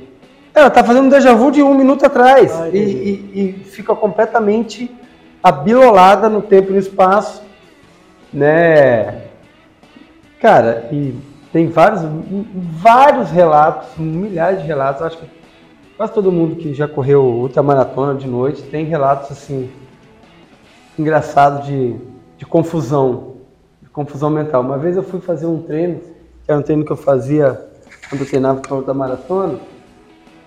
Ela 0.54 0.68
tá 0.68 0.84
fazendo 0.84 1.06
um 1.06 1.08
déjà 1.08 1.32
vu 1.32 1.50
de 1.50 1.62
um 1.62 1.72
minuto 1.72 2.04
atrás 2.04 2.52
ah, 2.52 2.68
e, 2.68 2.76
e, 2.76 3.40
e, 3.40 3.64
fica 3.64 3.94
completamente 3.94 4.94
abilolada 5.42 6.28
no 6.28 6.42
tempo 6.42 6.68
e 6.68 6.72
no 6.74 6.78
espaço, 6.78 7.42
né? 8.30 9.22
Cara, 10.38 10.90
e 10.92 11.14
tem 11.54 11.68
vários, 11.68 12.02
vários 12.54 13.30
relatos, 13.30 13.96
milhares 13.96 14.60
de 14.60 14.66
relatos, 14.66 15.00
acho 15.00 15.16
que 15.16 15.39
quase 16.00 16.14
todo 16.14 16.32
mundo 16.32 16.56
que 16.56 16.72
já 16.72 16.88
correu 16.88 17.22
ultramaratona 17.22 18.14
de 18.14 18.26
noite 18.26 18.62
tem 18.62 18.86
relatos 18.86 19.30
assim, 19.32 19.70
engraçado 20.98 21.66
de, 21.66 21.94
de 22.38 22.46
confusão, 22.46 23.34
de 23.82 23.90
confusão 23.90 24.30
mental. 24.30 24.62
Uma 24.62 24.78
vez 24.78 24.96
eu 24.96 25.02
fui 25.02 25.20
fazer 25.20 25.44
um 25.44 25.60
treino, 25.60 26.00
que 26.00 26.50
era 26.50 26.58
um 26.58 26.62
treino 26.62 26.86
que 26.86 26.90
eu 26.90 26.96
fazia 26.96 27.68
quando 28.08 28.22
eu 28.22 28.26
treinava 28.26 28.62
para 28.62 28.80
da 28.80 28.94
maratona, 28.94 29.60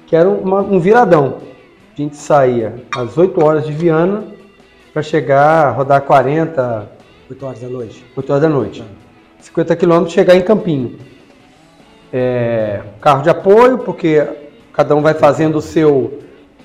que 0.08 0.16
era 0.16 0.28
uma, 0.28 0.62
um 0.62 0.80
viradão. 0.80 1.38
A 1.94 2.02
gente 2.02 2.16
saía 2.16 2.74
às 2.98 3.16
8 3.16 3.46
horas 3.46 3.64
de 3.64 3.74
Viana 3.74 4.24
para 4.92 5.04
chegar, 5.04 5.70
rodar 5.76 6.02
40. 6.02 6.90
8 7.30 7.46
horas 7.46 7.60
da 7.62 7.70
noite. 7.70 8.04
8 8.18 8.30
horas 8.32 8.42
da 8.42 8.50
noite. 8.50 8.84
50 9.40 9.76
quilômetros, 9.76 10.14
chegar 10.14 10.34
em 10.34 10.42
Campinho. 10.42 10.98
É, 12.12 12.82
carro 13.00 13.22
de 13.22 13.30
apoio, 13.30 13.78
porque 13.78 14.42
cada 14.74 14.96
um 14.96 15.02
vai 15.02 15.14
fazendo 15.14 15.58
o 15.58 15.62
seu 15.62 16.20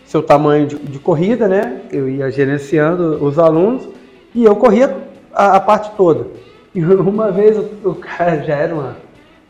seu 0.09 0.23
tamanho 0.23 0.67
de, 0.67 0.77
de, 0.77 0.99
corrida, 0.99 1.47
né? 1.47 1.83
Eu 1.93 2.09
ia 2.09 2.31
gerenciando 2.31 3.23
os 3.23 3.39
alunos 3.39 3.87
e 4.35 4.43
eu 4.43 4.57
corria 4.57 4.97
a, 5.35 5.57
a 5.57 5.61
parte 5.61 5.95
toda. 5.99 6.27
E 6.75 6.83
uma 6.83 7.31
vez 7.31 7.59
o, 7.59 7.91
o, 7.91 7.95
cara 7.95 8.43
já 8.43 8.57
era 8.57 8.75
uma, 8.75 8.97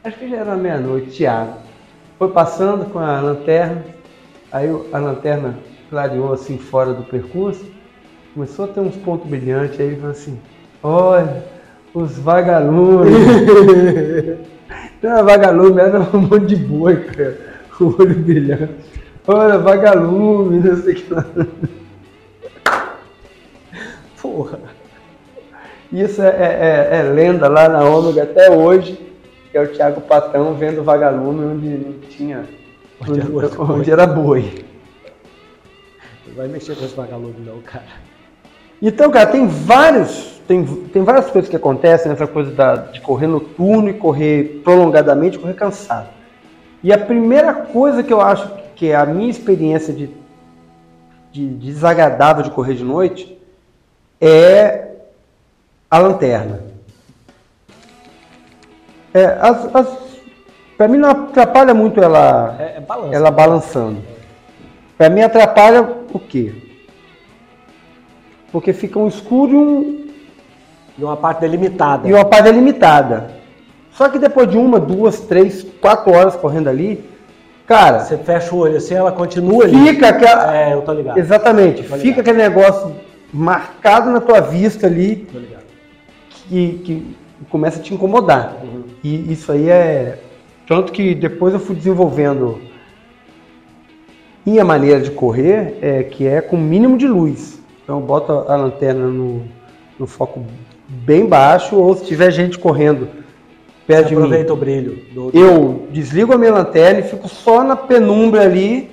acho 0.03 0.19
que 0.19 0.29
já 0.29 0.39
era 0.39 0.57
meia-noite, 0.57 1.11
Thiago, 1.11 1.53
foi 2.19 2.29
passando 2.31 2.87
com 2.87 2.99
a 2.99 3.21
lanterna, 3.21 3.85
aí 4.51 4.69
a 4.93 4.99
lanterna 4.99 5.57
clareou 5.89 6.33
assim 6.33 6.59
fora 6.59 6.93
do 6.93 7.05
percurso, 7.05 7.65
começou 8.35 8.65
a 8.65 8.69
ter 8.69 8.81
uns 8.81 8.97
pontos 8.97 9.31
brilhantes, 9.31 9.79
aí 9.79 9.95
falou 9.95 10.11
assim, 10.11 10.41
olha, 10.83 11.45
os 11.95 12.19
vagalumes. 12.19 13.15
Não 15.01 15.13
era 15.13 15.23
vagalume, 15.23 15.81
era 15.81 16.01
um 16.01 16.19
monte 16.19 16.47
de 16.47 16.57
boi, 16.57 16.97
cara, 17.05 17.48
o 17.85 17.97
olho 17.99 18.15
brilhante. 18.15 18.75
Olha, 19.27 19.59
vagalume, 19.59 20.59
não 20.59 20.77
sei 20.77 20.95
o 20.95 20.97
que 20.97 21.13
lá. 21.13 21.27
Porra. 24.21 24.59
Isso 25.93 26.23
é, 26.23 26.29
é, 26.29 26.89
é, 26.93 26.99
é, 26.99 27.03
lenda 27.03 27.49
lá 27.49 27.69
na 27.69 27.85
Ômega 27.85 28.23
até 28.23 28.51
hoje, 28.51 28.99
que 29.51 29.57
é 29.57 29.63
o 29.63 29.69
Thiago 29.69 30.01
Patão 30.03 30.55
vendo 30.55 30.83
vagalume 30.83 31.45
onde 31.45 31.69
não 31.69 31.93
tinha. 32.09 32.45
Onde, 33.01 33.21
onde, 33.21 33.45
era, 33.45 33.63
onde 33.63 33.91
era 33.91 34.07
boi. 34.07 34.65
Não 36.27 36.35
vai 36.35 36.49
mexer 36.49 36.75
com 36.75 36.85
esse 36.85 36.95
vagalume 36.95 37.37
não, 37.45 37.61
cara. 37.61 37.85
Então, 38.81 39.11
cara, 39.11 39.27
tem 39.27 39.47
vários. 39.47 40.39
Tem, 40.47 40.65
tem 40.65 41.05
várias 41.05 41.31
coisas 41.31 41.51
que 41.51 41.57
acontecem 41.57 42.11
nessa 42.11 42.27
coisa 42.27 42.51
da, 42.51 42.77
de 42.77 43.01
correr 43.01 43.27
noturno 43.27 43.91
e 43.91 43.95
correr 43.95 44.63
prolongadamente, 44.65 45.39
correr 45.39 45.55
cansado. 45.55 46.09
E 46.83 46.93
a 46.93 46.99
primeira 46.99 47.53
coisa 47.55 48.03
que 48.03 48.13
eu 48.13 48.21
acho 48.21 48.49
que 48.77 48.93
a 48.93 49.05
minha 49.05 49.29
experiência 49.31 49.93
de, 49.93 50.11
de 51.33 51.49
desagradável 51.49 52.43
de 52.45 52.51
correr 52.51 52.75
de 52.75 52.85
noite 52.85 53.37
é 54.21 54.89
a 55.91 55.99
lanterna. 55.99 56.61
É, 59.13 59.25
as, 59.41 59.75
as, 59.75 60.09
Pra 60.77 60.87
mim 60.87 60.97
não 60.99 61.11
atrapalha 61.11 61.75
muito 61.75 62.01
ela, 62.01 62.57
É, 62.61 62.77
é 62.77 62.81
balanço. 62.81 63.13
ela 63.15 63.31
balançando. 63.33 64.01
Pra 64.97 65.09
mim 65.11 65.23
atrapalha 65.23 65.83
o 66.13 66.19
quê? 66.21 66.55
Porque 68.53 68.73
fica 68.73 68.97
um 68.99 69.09
escuro 69.09 69.53
e, 69.53 69.57
um, 69.57 70.09
E 70.99 71.03
uma 71.05 71.17
parte 71.17 71.41
delimitada. 71.41 72.09
e 72.09 72.13
uma 72.13 72.25
parte 72.25 72.51
limitada. 72.53 73.31
Só 73.99 74.09
que 74.09 74.17
depois 74.17 74.49
de 74.49 74.57
uma, 74.57 74.79
duas, 74.79 75.19
três, 75.23 75.67
quatro 75.81 76.13
horas 76.13 76.37
correndo 76.37 76.69
ali, 76.69 77.05
cara, 77.67 77.99
Você 77.99 78.17
fecha 78.17 78.55
o 78.55 78.59
olho 78.59 78.77
assim, 78.77 78.95
ela 78.95 79.11
continua 79.11 79.65
ali. 79.65 79.89
fica 79.89 80.11
aquela. 80.11 80.57
É, 80.57 80.73
eu 80.73 80.83
tô 80.83 80.93
ligado. 80.93 81.19
Exatamente, 81.19 81.79
Tô 81.79 81.83
ligado. 81.83 82.01
fica 82.01 82.21
aquele 82.21 82.39
negócio 82.39 82.95
marcado 83.35 84.09
na 84.13 84.21
tua 84.21 84.41
vista 84.41 84.87
ali 84.87 85.27
Tô 85.33 85.39
ligado. 85.41 85.65
que, 86.29 86.81
que 86.85 87.17
começa 87.51 87.81
a 87.81 87.83
te 87.83 87.93
incomodar. 87.93 88.59
Uhum. 88.63 88.85
E 89.03 89.33
isso 89.33 89.51
aí 89.51 89.69
é. 89.69 90.21
Tanto 90.69 90.93
que 90.93 91.13
depois 91.17 91.53
eu 91.53 91.59
fui 91.59 91.75
desenvolvendo 91.75 92.61
minha 94.47 94.65
maneira 94.65 95.01
de 95.01 95.11
correr, 95.11 95.77
é, 95.83 96.05
que 96.05 96.25
é 96.25 96.41
com 96.41 96.57
mínimo 96.57 96.97
de 96.97 97.09
luz. 97.09 97.61
Então 97.83 97.99
eu 97.99 98.07
boto 98.07 98.31
a 98.33 98.55
lanterna 98.55 99.09
no, 99.09 99.43
no 99.99 100.07
foco 100.07 100.45
bem 100.87 101.27
baixo, 101.27 101.75
ou 101.75 101.97
se 101.97 102.05
tiver 102.05 102.31
gente 102.31 102.61
correndo 102.61 103.19
perto 103.89 104.09
de 104.09 104.15
mim, 104.15 104.23
aproveita 104.23 104.53
o 104.53 104.57
brilho. 104.57 104.99
Do, 105.13 105.31
eu 105.37 105.89
desligo 105.91 106.33
a 106.33 106.39
minha 106.39 106.53
lanterna 106.53 107.01
e 107.01 107.03
fico 107.03 107.29
só 107.29 107.65
na 107.65 107.75
penumbra 107.75 108.43
ali, 108.43 108.89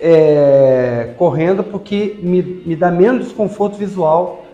é, 0.00 1.10
correndo, 1.18 1.62
porque 1.64 2.16
me, 2.22 2.40
me 2.42 2.74
dá 2.76 2.90
menos 2.90 3.24
desconforto 3.26 3.76
visual 3.76 4.44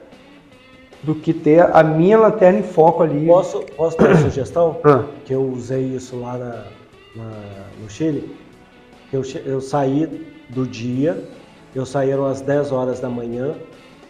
do 1.02 1.14
que 1.14 1.32
ter 1.32 1.60
a 1.72 1.82
minha 1.82 2.18
lanterna 2.18 2.60
em 2.60 2.62
foco 2.62 3.02
ali. 3.02 3.26
Posso, 3.26 3.60
posso 3.76 3.98
dar 3.98 4.08
uma 4.08 4.16
sugestão? 4.22 4.78
Ah, 4.84 5.04
Que 5.24 5.34
eu 5.34 5.42
usei 5.42 5.82
isso 5.82 6.16
lá 6.18 6.38
na, 6.38 6.64
na- 7.14 7.66
no 7.80 7.88
Chile. 7.90 8.34
Eu, 9.12 9.22
eu 9.44 9.60
saí 9.60 10.08
do 10.48 10.66
dia, 10.66 11.22
eu 11.74 11.84
saíram 11.84 12.24
às 12.24 12.40
10 12.40 12.72
horas 12.72 12.98
da 13.00 13.08
manhã. 13.10 13.54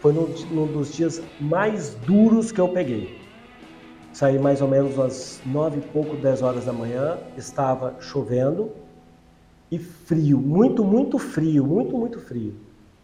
Foi 0.01 0.13
num, 0.13 0.29
num 0.51 0.67
dos 0.67 0.93
dias 0.93 1.23
mais 1.41 1.95
duros 2.07 2.53
que 2.53 2.61
eu 2.61 2.69
peguei. 2.69 3.19
Saí 4.13 4.39
mais 4.39 4.61
ou 4.61 4.69
menos 4.69 4.99
às 4.99 5.41
9 5.47 5.79
e 5.79 5.81
pouco, 5.81 6.17
10 6.17 6.43
horas 6.43 6.65
da 6.67 6.73
manhã. 6.73 7.19
Estava 7.37 7.95
chovendo 8.01 8.71
e 9.71 9.79
frio, 9.79 10.39
muito, 10.39 10.85
muito 10.85 11.19
frio, 11.19 11.65
muito, 11.65 11.97
muito 11.97 12.21
frio. 12.21 12.55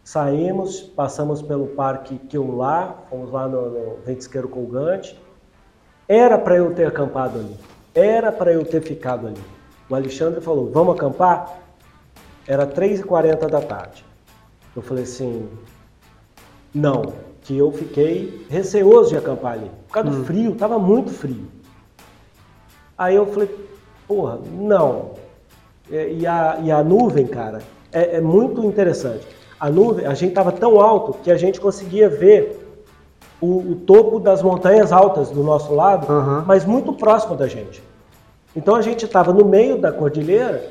Saímos, 0.03 0.81
passamos 0.81 1.41
pelo 1.41 1.67
Parque 1.67 2.19
Queulá, 2.19 3.05
fomos 3.09 3.31
lá 3.31 3.47
no, 3.47 3.69
no 3.69 3.95
Ventisqueiro 4.05 4.47
Colgante. 4.47 5.19
Era 6.07 6.37
para 6.37 6.57
eu 6.57 6.73
ter 6.73 6.85
acampado 6.85 7.39
ali, 7.39 7.55
era 7.93 8.31
para 8.31 8.53
eu 8.53 8.63
ter 8.63 8.81
ficado 8.81 9.27
ali. 9.27 9.41
O 9.89 9.95
Alexandre 9.95 10.41
falou: 10.41 10.69
Vamos 10.71 10.95
acampar? 10.95 11.59
Era 12.47 12.67
3h40 12.67 13.47
da 13.49 13.61
tarde. 13.61 14.05
Eu 14.75 14.81
falei 14.83 15.03
assim: 15.03 15.49
Não, 16.73 17.13
que 17.49 17.57
eu 17.57 17.71
fiquei 17.71 18.45
receoso 18.47 19.09
de 19.09 19.17
acampar 19.17 19.53
ali, 19.53 19.71
por 19.87 19.93
causa 19.93 20.11
do 20.11 20.23
frio, 20.23 20.51
estava 20.51 20.77
muito 20.77 21.09
frio. 21.09 21.47
Aí 22.95 23.15
eu 23.15 23.25
falei: 23.25 23.49
Porra, 24.07 24.37
não. 24.53 25.13
É, 25.91 26.13
E 26.13 26.27
a, 26.27 26.59
e 26.61 26.71
a 26.71 26.83
nuvem, 26.83 27.25
cara, 27.25 27.63
é, 27.91 28.17
é 28.17 28.21
muito 28.21 28.63
interessante. 28.63 29.27
A 29.59 29.67
nuvem, 29.67 30.05
a 30.05 30.13
gente 30.13 30.29
estava 30.29 30.51
tão 30.51 30.79
alto 30.79 31.13
que 31.23 31.31
a 31.31 31.37
gente 31.37 31.59
conseguia 31.59 32.07
ver 32.07 32.69
o, 33.41 33.71
o 33.71 33.75
topo 33.77 34.19
das 34.19 34.43
montanhas 34.43 34.91
altas 34.91 35.31
do 35.31 35.43
nosso 35.43 35.73
lado, 35.73 36.05
Aham. 36.07 36.43
mas 36.45 36.65
muito 36.65 36.93
próximo 36.93 37.35
da 37.35 37.47
gente. 37.47 37.81
Então 38.55 38.75
a 38.75 38.81
gente 38.83 39.05
estava 39.05 39.33
no 39.33 39.43
meio 39.43 39.75
da 39.75 39.91
cordilheira 39.91 40.69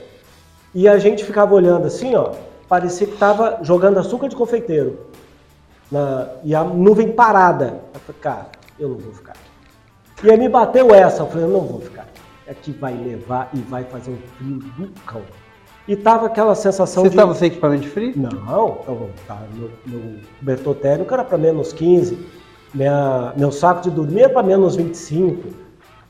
e 0.73 0.87
a 0.87 0.97
gente 0.97 1.25
ficava 1.25 1.57
olhando 1.57 1.89
assim, 1.89 2.15
ó, 2.15 2.35
parecia 2.69 3.05
que 3.05 3.15
estava 3.15 3.59
jogando 3.63 3.99
açúcar 3.99 4.29
de 4.29 4.37
confeiteiro. 4.37 5.09
Na- 5.91 6.27
e 6.45 6.55
a 6.55 6.63
nuvem 6.65 7.13
parada. 7.13 7.81
Eu 7.95 8.01
falei, 8.01 8.21
cara, 8.21 8.47
eu 8.79 8.89
não 8.91 8.99
vou 8.99 9.13
ficar 9.13 9.33
aqui. 9.33 10.27
E 10.27 10.31
aí 10.31 10.39
me 10.39 10.49
bateu 10.49 10.95
essa, 10.95 11.23
eu 11.23 11.27
falei, 11.27 11.45
eu 11.45 11.51
não 11.51 11.61
vou 11.61 11.81
ficar 11.81 12.03
aqui. 12.03 12.21
Aqui 12.51 12.73
vai 12.73 12.95
levar 12.95 13.51
e 13.55 13.59
vai 13.61 13.85
fazer 13.85 14.11
um 14.11 14.19
frio 14.37 14.59
do 14.59 14.89
cão. 15.03 15.23
E 15.87 15.97
tava 15.97 16.27
aquela 16.27 16.55
sensação 16.55 17.03
você 17.03 17.09
de... 17.09 17.15
estava 17.17 17.35
sem 17.35 17.49
equipamento 17.49 17.83
de 17.83 17.89
frio? 17.89 18.13
Não, 18.17 18.79
então, 18.83 19.09
tá, 19.27 19.39
meu, 19.55 19.71
meu 19.87 20.17
cobertor 20.39 20.75
térmico 20.75 21.15
era 21.15 21.25
para 21.25 21.39
menos 21.39 21.73
15, 21.73 22.19
minha, 22.75 23.33
meu 23.37 23.51
saco 23.51 23.81
de 23.83 23.91
dormir 23.91 24.21
era 24.23 24.33
para 24.33 24.43
menos 24.43 24.77
25. 24.77 25.49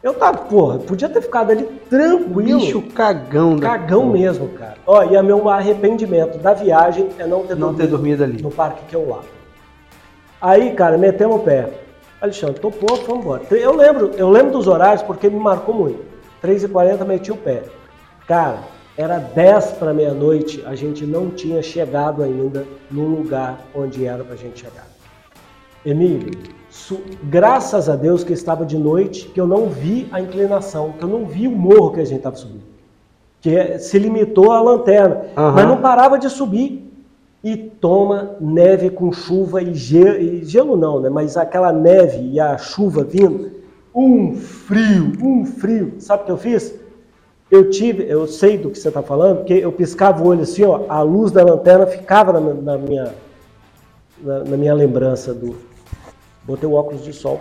Eu 0.02 0.14
tava, 0.14 0.38
porra, 0.38 0.78
podia 0.78 1.08
ter 1.08 1.20
ficado 1.22 1.50
ali 1.50 1.64
tranquilo. 1.90 2.58
Bicho 2.60 2.82
cagão. 2.82 3.56
da 3.56 3.68
cagão 3.68 4.02
porra. 4.02 4.12
mesmo, 4.12 4.48
cara. 4.50 4.74
Ó, 4.86 5.02
e 5.04 5.16
o 5.16 5.22
meu 5.24 5.48
arrependimento 5.48 6.38
da 6.38 6.54
viagem 6.54 7.08
é 7.18 7.26
não 7.26 7.44
ter, 7.44 7.56
Não 7.56 7.74
ter 7.74 7.86
dormido 7.88 8.22
ali. 8.24 8.40
no 8.42 8.50
parque 8.50 8.84
que 8.88 8.94
eu 8.96 9.08
lá. 9.08 9.20
Aí, 10.40 10.72
cara, 10.72 10.96
metemos 10.96 11.36
o 11.36 11.40
pé. 11.40 11.68
Alexandre, 12.20 12.60
topou, 12.60 12.96
vamos 13.06 13.24
embora. 13.24 13.42
Eu 13.50 13.74
lembro, 13.74 14.12
eu 14.16 14.28
lembro 14.28 14.52
dos 14.52 14.66
horários 14.66 15.02
porque 15.02 15.28
me 15.28 15.38
marcou 15.38 15.74
muito. 15.74 16.00
3h40 16.42 17.04
meti 17.04 17.32
o 17.32 17.36
pé. 17.36 17.62
Cara, 18.26 18.58
era 18.96 19.18
10 19.18 19.72
para 19.72 19.92
meia-noite, 19.92 20.62
a 20.66 20.74
gente 20.74 21.06
não 21.06 21.30
tinha 21.30 21.62
chegado 21.62 22.22
ainda 22.22 22.66
no 22.90 23.06
lugar 23.06 23.60
onde 23.74 24.04
era 24.04 24.24
pra 24.24 24.36
gente 24.36 24.60
chegar. 24.60 24.86
Emílio, 25.86 26.32
graças 27.22 27.88
a 27.88 27.94
Deus 27.94 28.24
que 28.24 28.32
estava 28.32 28.66
de 28.66 28.76
noite, 28.76 29.28
que 29.28 29.40
eu 29.40 29.46
não 29.46 29.68
vi 29.68 30.08
a 30.10 30.20
inclinação, 30.20 30.92
que 30.92 31.04
eu 31.04 31.08
não 31.08 31.24
vi 31.24 31.46
o 31.46 31.52
morro 31.52 31.92
que 31.92 32.00
a 32.00 32.04
gente 32.04 32.18
estava 32.18 32.36
subindo. 32.36 32.64
Que 33.40 33.78
se 33.78 33.98
limitou 33.98 34.50
à 34.50 34.60
lanterna, 34.60 35.26
Aham. 35.36 35.52
mas 35.52 35.66
não 35.66 35.76
parava 35.80 36.18
de 36.18 36.28
subir. 36.28 36.87
E 37.42 37.56
toma 37.56 38.36
neve 38.40 38.90
com 38.90 39.12
chuva 39.12 39.62
e 39.62 39.72
gelo, 39.74 40.18
e 40.20 40.44
gelo 40.44 40.76
não, 40.76 41.00
né? 41.00 41.08
Mas 41.08 41.36
aquela 41.36 41.72
neve 41.72 42.18
e 42.32 42.40
a 42.40 42.58
chuva 42.58 43.04
vindo, 43.04 43.52
um 43.94 44.34
frio, 44.34 45.12
um 45.22 45.44
frio. 45.44 45.94
Sabe 45.98 46.22
o 46.22 46.26
que 46.26 46.32
eu 46.32 46.36
fiz? 46.36 46.74
Eu 47.50 47.70
tive, 47.70 48.04
eu 48.08 48.26
sei 48.26 48.58
do 48.58 48.70
que 48.70 48.78
você 48.78 48.88
está 48.88 49.02
falando, 49.02 49.38
porque 49.38 49.54
eu 49.54 49.72
piscava 49.72 50.22
o 50.22 50.26
olho 50.26 50.42
assim, 50.42 50.64
ó, 50.64 50.84
a 50.88 51.00
luz 51.00 51.30
da 51.32 51.42
lanterna 51.44 51.86
ficava 51.86 52.32
na, 52.38 52.40
na 52.54 52.76
minha, 52.76 53.14
na, 54.20 54.44
na 54.44 54.56
minha 54.56 54.74
lembrança 54.74 55.32
do. 55.32 55.56
Botei 56.44 56.68
o 56.68 56.72
óculos 56.72 57.04
de 57.04 57.12
sol 57.12 57.40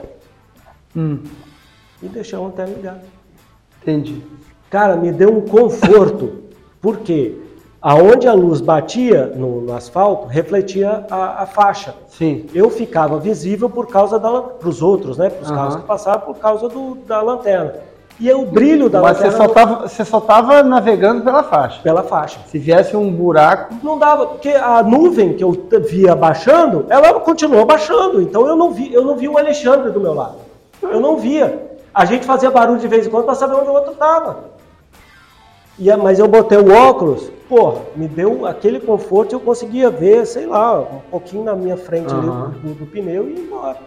Hum, 0.96 1.20
e 2.02 2.08
deixei 2.08 2.38
a 2.38 2.42
lanterna 2.42 2.74
ligada. 2.76 3.02
entendi. 3.82 4.22
Cara, 4.70 4.96
me 4.96 5.12
deu 5.12 5.30
um 5.36 5.42
conforto, 5.42 6.44
porque 6.82 7.36
aonde 7.82 8.28
a 8.28 8.34
luz 8.34 8.62
batia 8.62 9.32
no, 9.36 9.62
no 9.62 9.74
asfalto, 9.74 10.28
refletia 10.28 11.06
a, 11.10 11.44
a 11.44 11.46
faixa. 11.46 11.94
Sim. 12.08 12.46
Eu 12.54 12.70
ficava 12.70 13.20
visível 13.20 13.70
por 13.70 13.88
causa 13.88 14.20
da 14.20 14.42
para 14.42 14.70
os 14.70 14.82
outros, 14.82 15.18
né? 15.18 15.30
Para 15.30 15.44
os 15.44 15.50
Aham. 15.52 15.58
carros 15.58 15.76
que 15.78 15.82
passavam 15.84 16.22
por 16.22 16.38
causa 16.38 16.68
do, 16.68 16.96
da 17.08 17.22
lanterna. 17.22 17.74
E 18.20 18.34
o 18.34 18.46
brilho 18.48 18.90
da 18.90 19.00
Mas 19.00 19.18
você 19.18 19.26
lanterna 19.26 19.48
só, 19.48 19.54
tava, 19.54 19.88
você 19.88 20.06
só 20.06 20.20
tava 20.20 20.64
navegando 20.64 21.24
pela 21.24 21.44
faixa. 21.44 21.80
pela 21.84 22.02
faixa. 22.02 22.40
Se 22.48 22.58
viesse 22.58 22.98
um 22.98 23.12
buraco, 23.12 23.76
Não 23.84 24.00
dava, 24.00 24.26
porque 24.26 24.50
a 24.50 24.82
nuvem 24.82 25.34
que 25.34 25.44
eu 25.44 25.56
via 25.88 26.16
baixando, 26.16 26.88
ela 26.90 27.20
continuou 27.20 27.64
baixando. 27.64 28.20
Então 28.20 28.48
eu 28.48 28.56
não 28.56 28.72
vi, 28.72 28.92
eu 28.92 29.06
não 29.06 29.16
vi 29.16 29.28
o 29.30 29.38
Alexandre 29.38 29.92
do 29.92 30.00
meu 30.00 30.16
lado. 30.16 30.38
Eu 30.82 31.00
não 31.00 31.18
via. 31.18 31.68
A 31.94 32.06
gente 32.06 32.26
fazia 32.26 32.50
barulho 32.50 32.80
de 32.80 32.88
vez 32.88 33.06
em 33.06 33.10
quando 33.10 33.26
para 33.26 33.36
saber 33.36 33.56
onde 33.56 33.70
o 33.70 33.74
outro 33.74 33.92
estava. 33.92 34.38
E, 35.80 35.92
a- 35.92 35.98
mas 35.98 36.18
eu 36.20 36.28
botei 36.28 36.58
o 36.58 36.72
óculos, 36.72 37.32
porra, 37.48 37.82
me 37.96 38.08
deu 38.08 38.46
aquele 38.46 38.80
conforto 38.80 39.34
eu 39.34 39.40
conseguia 39.40 39.90
ver, 39.90 40.26
sei 40.26 40.46
lá, 40.48 40.80
um 40.82 41.00
pouquinho 41.12 41.44
na 41.44 41.56
minha 41.56 41.78
frente 41.78 42.12
ali 42.14 42.28
Aham. 42.28 42.54
do, 42.64 42.74
do 42.74 42.86
pneu 42.88 43.28
e 43.30 43.34
ir 43.34 43.40
embora. 43.42 43.78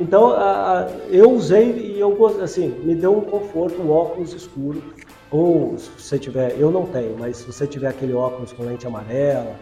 Então 0.00 0.28
a- 0.32 0.84
a- 0.84 0.86
eu 1.10 1.30
usei 1.32 1.70
e 1.72 2.00
eu 2.00 2.16
assim, 2.42 2.68
me 2.82 2.94
deu 2.94 3.16
um 3.16 3.20
conforto, 3.22 3.80
um 3.82 3.90
óculos 3.90 4.32
escuro. 4.32 4.82
Ou 5.30 5.76
se 5.76 5.90
você 5.98 6.18
tiver, 6.18 6.56
eu 6.58 6.70
não 6.70 6.86
tenho, 6.86 7.14
mas 7.18 7.36
se 7.38 7.44
você 7.52 7.66
tiver 7.66 7.88
aquele 7.88 8.14
óculos 8.14 8.52
com 8.52 8.62
lente 8.62 8.86
amarela, 8.86 9.54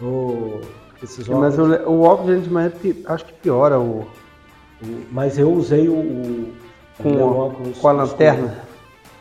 ou 0.00 0.60
esses 1.02 1.28
óculos. 1.28 1.56
mas 1.58 1.58
o, 1.58 1.90
o 1.90 2.02
óculos 2.02 2.36
gente, 2.36 2.48
mas 2.48 2.66
é 2.66 2.70
pi- 2.70 3.02
acho 3.04 3.26
que 3.26 3.32
piora 3.34 3.78
o, 3.78 4.06
mas 5.12 5.38
eu 5.38 5.52
usei 5.52 5.88
o, 5.90 5.92
o, 5.92 6.52
com, 7.02 7.08
o- 7.10 7.36
óculos 7.36 7.78
com 7.78 7.88
a 7.88 7.92
escuro. 8.04 8.69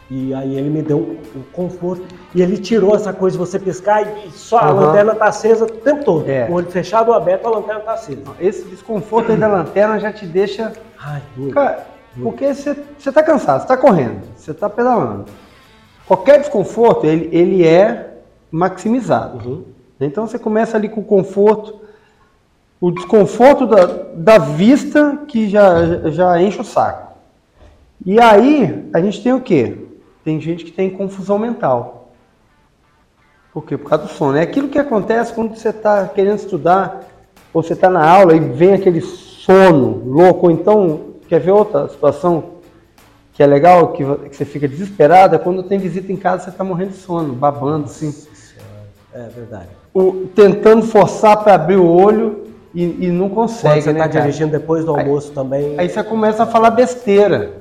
E 0.10 0.34
aí 0.34 0.56
ele 0.56 0.70
me 0.70 0.82
deu 0.82 0.98
um, 0.98 1.40
um 1.40 1.44
conforto. 1.54 2.04
E 2.34 2.42
ele 2.42 2.58
tirou 2.58 2.96
essa 2.96 3.14
coisa 3.14 3.38
de 3.38 3.46
você 3.46 3.60
piscar 3.60 4.02
e 4.26 4.32
só 4.32 4.58
a 4.58 4.72
lanterna 4.72 5.14
tá 5.14 5.26
acesa 5.26 5.66
o 5.66 5.68
tempo 5.68 6.04
todo. 6.04 6.30
É. 6.30 6.48
O 6.50 6.54
olho 6.54 6.70
fechado 6.72 7.10
ou 7.10 7.14
aberto, 7.14 7.46
a 7.46 7.52
lanterna 7.52 7.82
tá 7.82 7.94
acesa. 7.94 8.24
Esse 8.40 8.64
desconforto 8.66 9.32
aí 9.32 9.38
da 9.38 9.48
lanterna 9.48 10.00
já 10.00 10.12
te 10.12 10.26
deixa. 10.26 10.74
Ai, 11.00 11.22
duro. 11.36 11.54
Cara, 11.54 11.86
porque 12.22 12.54
você 12.54 12.76
você 12.98 13.12
tá 13.12 13.22
cansado, 13.22 13.62
você 13.62 13.68
tá 13.68 13.78
correndo, 13.78 14.22
você 14.36 14.54
tá 14.54 14.68
pedalando. 14.68 15.26
Qualquer 16.08 16.40
desconforto, 16.40 17.06
ele, 17.06 17.30
ele 17.32 17.68
é 17.68 18.16
maximizado. 18.52 19.48
Uhum. 19.48 19.64
Então 20.02 20.26
você 20.26 20.40
começa 20.40 20.76
ali 20.76 20.90
com 20.90 21.02
o 21.02 21.06
conforto, 21.06 21.82
o 22.82 22.90
desconforto 22.90 23.68
da, 23.68 23.86
da 24.16 24.38
vista 24.40 25.20
que 25.28 25.48
já, 25.48 26.10
já 26.10 26.42
enche 26.42 26.60
o 26.60 26.64
saco. 26.64 27.14
E 28.04 28.20
aí 28.20 28.90
a 28.92 29.02
gente 29.02 29.22
tem 29.22 29.34
o 29.34 29.42
quê? 29.42 29.89
Tem 30.30 30.40
gente 30.40 30.64
que 30.64 30.72
tem 30.72 30.92
confusão 30.92 31.40
mental. 31.40 32.12
Por 33.52 33.66
quê? 33.66 33.76
Por 33.76 33.90
causa 33.90 34.06
do 34.06 34.12
sono. 34.12 34.38
É 34.38 34.42
aquilo 34.42 34.70
que 34.70 34.78
acontece 34.78 35.34
quando 35.34 35.56
você 35.56 35.70
está 35.70 36.08
querendo 36.08 36.38
estudar, 36.38 37.04
ou 37.52 37.64
você 37.64 37.74
está 37.74 37.90
na 37.90 38.08
aula 38.08 38.36
e 38.36 38.40
vem 38.40 38.74
aquele 38.74 39.02
sono 39.02 40.04
louco, 40.06 40.46
ou 40.46 40.52
então, 40.52 41.00
quer 41.28 41.40
ver 41.40 41.50
outra 41.50 41.90
situação 41.90 42.60
que 43.34 43.42
é 43.42 43.48
legal, 43.48 43.94
que, 43.94 44.04
que 44.30 44.36
você 44.36 44.46
fica 44.46 44.68
desesperado, 44.68 45.36
é 45.36 45.40
quando 45.40 45.64
tem 45.64 45.80
visita 45.80 46.12
em 46.12 46.16
casa 46.16 46.44
você 46.44 46.50
está 46.52 46.64
morrendo 46.64 46.92
de 46.92 46.98
sono, 46.98 47.34
babando 47.34 47.86
assim. 47.86 48.14
É 49.12 49.28
verdade. 49.30 49.70
O, 49.92 50.28
tentando 50.36 50.86
forçar 50.86 51.44
para 51.44 51.56
abrir 51.56 51.78
o 51.78 51.88
olho 51.88 52.44
e, 52.76 53.08
e 53.08 53.10
não 53.10 53.30
consegue. 53.30 53.82
Quando 53.82 53.84
você 53.84 53.94
né, 53.94 54.00
está 54.00 54.10
cara? 54.10 54.26
dirigindo 54.26 54.52
depois 54.52 54.86
do 54.86 54.92
almoço 54.92 55.32
também. 55.32 55.74
Aí 55.80 55.90
você 55.90 56.04
começa 56.04 56.44
a 56.44 56.46
falar 56.46 56.70
besteira. 56.70 57.59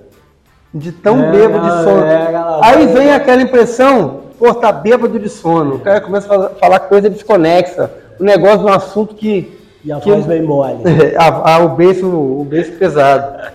De 0.72 0.92
tão 0.92 1.24
É, 1.24 1.30
bêbado 1.32 1.64
de 1.64 1.82
sono. 1.84 2.04
é, 2.04 2.32
galera. 2.32 2.60
Aí 2.62 2.86
vem 2.88 3.10
aquela 3.12 3.40
impressão, 3.42 4.20
pô, 4.38 4.52
tá 4.54 4.70
bêbado 4.70 5.18
de 5.18 5.28
sono. 5.28 5.76
O 5.76 5.80
cara 5.80 6.00
começa 6.00 6.26
a 6.34 6.50
falar- 6.50 6.80
coisa 6.80 7.08
desconexa. 7.08 7.90
O 8.20 8.24
negócio 8.24 8.58
de 8.58 8.64
um 8.66 8.68
assunto 8.68 9.14
que. 9.14 9.56
E 9.84 9.90
a 9.92 9.98
que- 10.00 10.10
voz 10.10 10.26
meio 10.26 10.46
mole. 10.46 10.82
a- 11.16 11.54
a- 11.54 11.58
o 11.64 11.70
beijo, 11.70 12.06
o 12.06 12.44
beijo 12.44 12.72
pesado. 12.72 13.50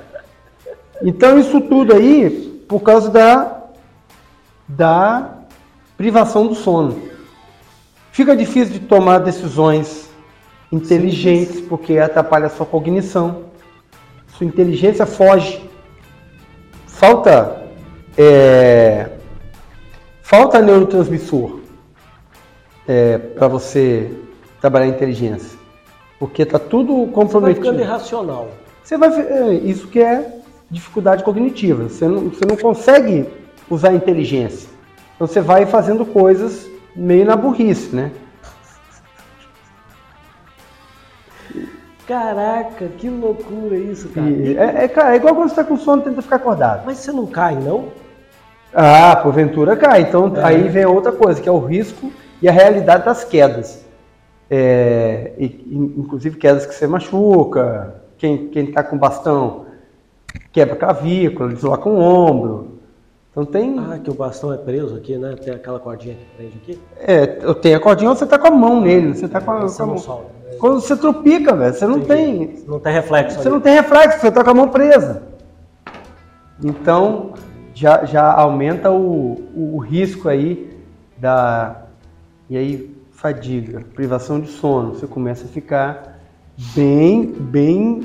Então 1.04 1.38
isso 1.38 1.62
tudo 1.62 1.93
aí 1.93 2.63
por 2.67 2.80
causa 2.82 3.10
da, 3.12 3.58
da 4.67 5.30
privação 5.97 6.47
do 6.47 6.56
sono. 6.56 6.97
Fica 8.12 8.36
difícil 8.36 8.73
de 8.73 8.80
tomar 8.80 9.19
decisões 9.19 10.10
inteligentes 10.71 11.62
porque 11.62 11.97
atrapalha 11.99 12.47
a 12.47 12.49
sua 12.49 12.65
cognição. 12.65 13.43
Sua 14.38 14.47
inteligência 14.47 15.06
foge. 15.06 15.69
Falta 16.93 17.63
é, 18.15 19.10
falta 20.21 20.62
neurotransmissor 20.62 21.60
para 23.36 23.47
você 23.47 24.12
trabalhar 24.62 24.86
a 24.86 24.89
inteligência. 24.89 25.58
Porque 26.19 26.43
está 26.43 26.60
tudo 26.60 26.93
Você 26.93 27.06
vai 27.06 27.13
comprometido. 27.13 27.65
ficando 27.65 27.82
irracional. 27.82 28.51
Você 28.84 28.97
vai, 28.97 29.10
é, 29.19 29.53
isso 29.56 29.88
que 29.88 29.99
é 29.99 30.39
dificuldade 30.69 31.23
cognitiva. 31.23 31.89
Você 31.89 32.08
não, 32.08 32.29
você 32.29 32.45
não 32.45 32.56
consegue 32.56 33.27
usar 33.69 33.89
a 33.89 33.95
inteligência. 33.95 34.69
Então 35.15 35.25
você 35.25 35.41
vai 35.41 35.65
fazendo 35.65 36.06
coisas 36.06 36.69
meio 36.95 37.25
na 37.25 37.36
burrice, 37.36 37.93
né? 37.93 38.12
Caraca, 42.08 42.86
que 42.98 43.10
loucura 43.10 43.78
isso, 43.78 44.10
cara. 44.10 44.30
E 44.30 44.58
é, 44.58 44.84
é, 44.84 44.88
cara, 44.88 45.13
é 45.13 45.16
igual 45.16 45.34
quando 45.36 45.48
você 45.50 45.54
está 45.62 45.63
com 45.63 45.78
sono 45.78 46.02
e 46.02 46.06
tenta 46.06 46.22
ficar 46.22 46.36
acordado. 46.36 46.84
Mas 46.86 46.98
você 46.98 47.12
não 47.12 47.26
cai, 47.26 47.56
não? 47.56 47.86
Ah, 48.74 49.16
porventura 49.16 49.76
cai. 49.78 50.02
Então 50.02 50.32
É. 50.36 50.44
aí 50.44 50.68
vem 50.68 50.86
outra 50.86 51.12
coisa, 51.12 51.42
que 51.42 51.48
é 51.48 51.52
o 51.52 51.60
risco 51.60 52.12
e 52.42 52.50
a 52.50 52.52
realidade 52.52 53.06
das 53.06 53.24
quedas. 53.24 53.86
É, 54.50 55.32
e- 55.38 55.66
in- 55.72 55.94
inclusive 56.00 56.38
quedas 56.38 56.66
que 56.66 56.76
você 56.76 56.86
machuca, 56.86 57.96
quem 58.18 58.50
está 58.54 58.84
com 58.84 58.98
bastão 58.98 59.66
quebra 60.52 60.74
a 60.74 60.78
clavícula, 60.78 61.50
desloca 61.54 61.88
um 61.88 62.00
ombro. 62.00 62.74
Então 63.32 63.46
tem. 63.46 63.80
Ah, 63.80 63.98
que 63.98 64.10
o 64.12 64.13
bastão 64.13 64.54
é 64.54 64.58
preso 64.58 64.96
aqui, 64.96 65.18
né? 65.18 65.36
Tem 65.44 65.54
aquela 65.54 65.80
cordinha 65.80 66.16
que 66.16 66.26
prende 66.38 66.58
aqui. 66.62 66.80
É, 67.00 67.39
eu 67.42 67.56
tenho 67.56 67.78
a 67.78 67.80
cordinha, 67.80 68.10
você 68.13 68.26
tá 68.28 68.38
com 68.38 68.48
a 68.48 68.52
mão 68.52 68.82
nele, 68.82 69.16
você 69.16 69.28
tá 69.28 69.39
com 69.42 69.52
a, 69.52 69.62
Você 69.62 69.78
com 69.78 69.84
a 69.84 69.88
mão. 69.88 69.98
solta. 69.98 70.33
Quando 70.60 70.80
você 70.82 70.96
tropica, 70.96 71.56
velho, 71.56 71.74
você 71.74 71.88
não 71.88 72.00
tem. 72.02 72.63
Não 72.68 72.80
tem 72.80 72.94
reflexo 72.94 73.36
Você 73.36 73.48
ali. 73.48 73.50
não 73.50 73.62
tem 73.62 73.74
reflexo, 73.74 74.20
você 74.20 74.32
tá 74.32 74.44
com 74.44 74.50
a 74.50 74.54
mão 74.54 74.70
presa. 74.70 75.24
Então 76.63 77.34
já, 77.74 78.06
já 78.06 78.32
aumenta 78.32 78.92
o, 78.92 79.44
o 79.56 79.78
risco 79.80 80.30
aí 80.30 80.76
da. 81.18 81.86
E 82.50 82.58
aí, 82.58 82.96
fadiga, 83.12 83.82
privação 83.94 84.39
de 84.39 84.48
sono. 84.48 84.94
Você 84.96 85.08
começa 85.08 85.46
a 85.46 85.48
ficar 85.48 86.20
bem, 86.76 87.26
bem 87.26 88.02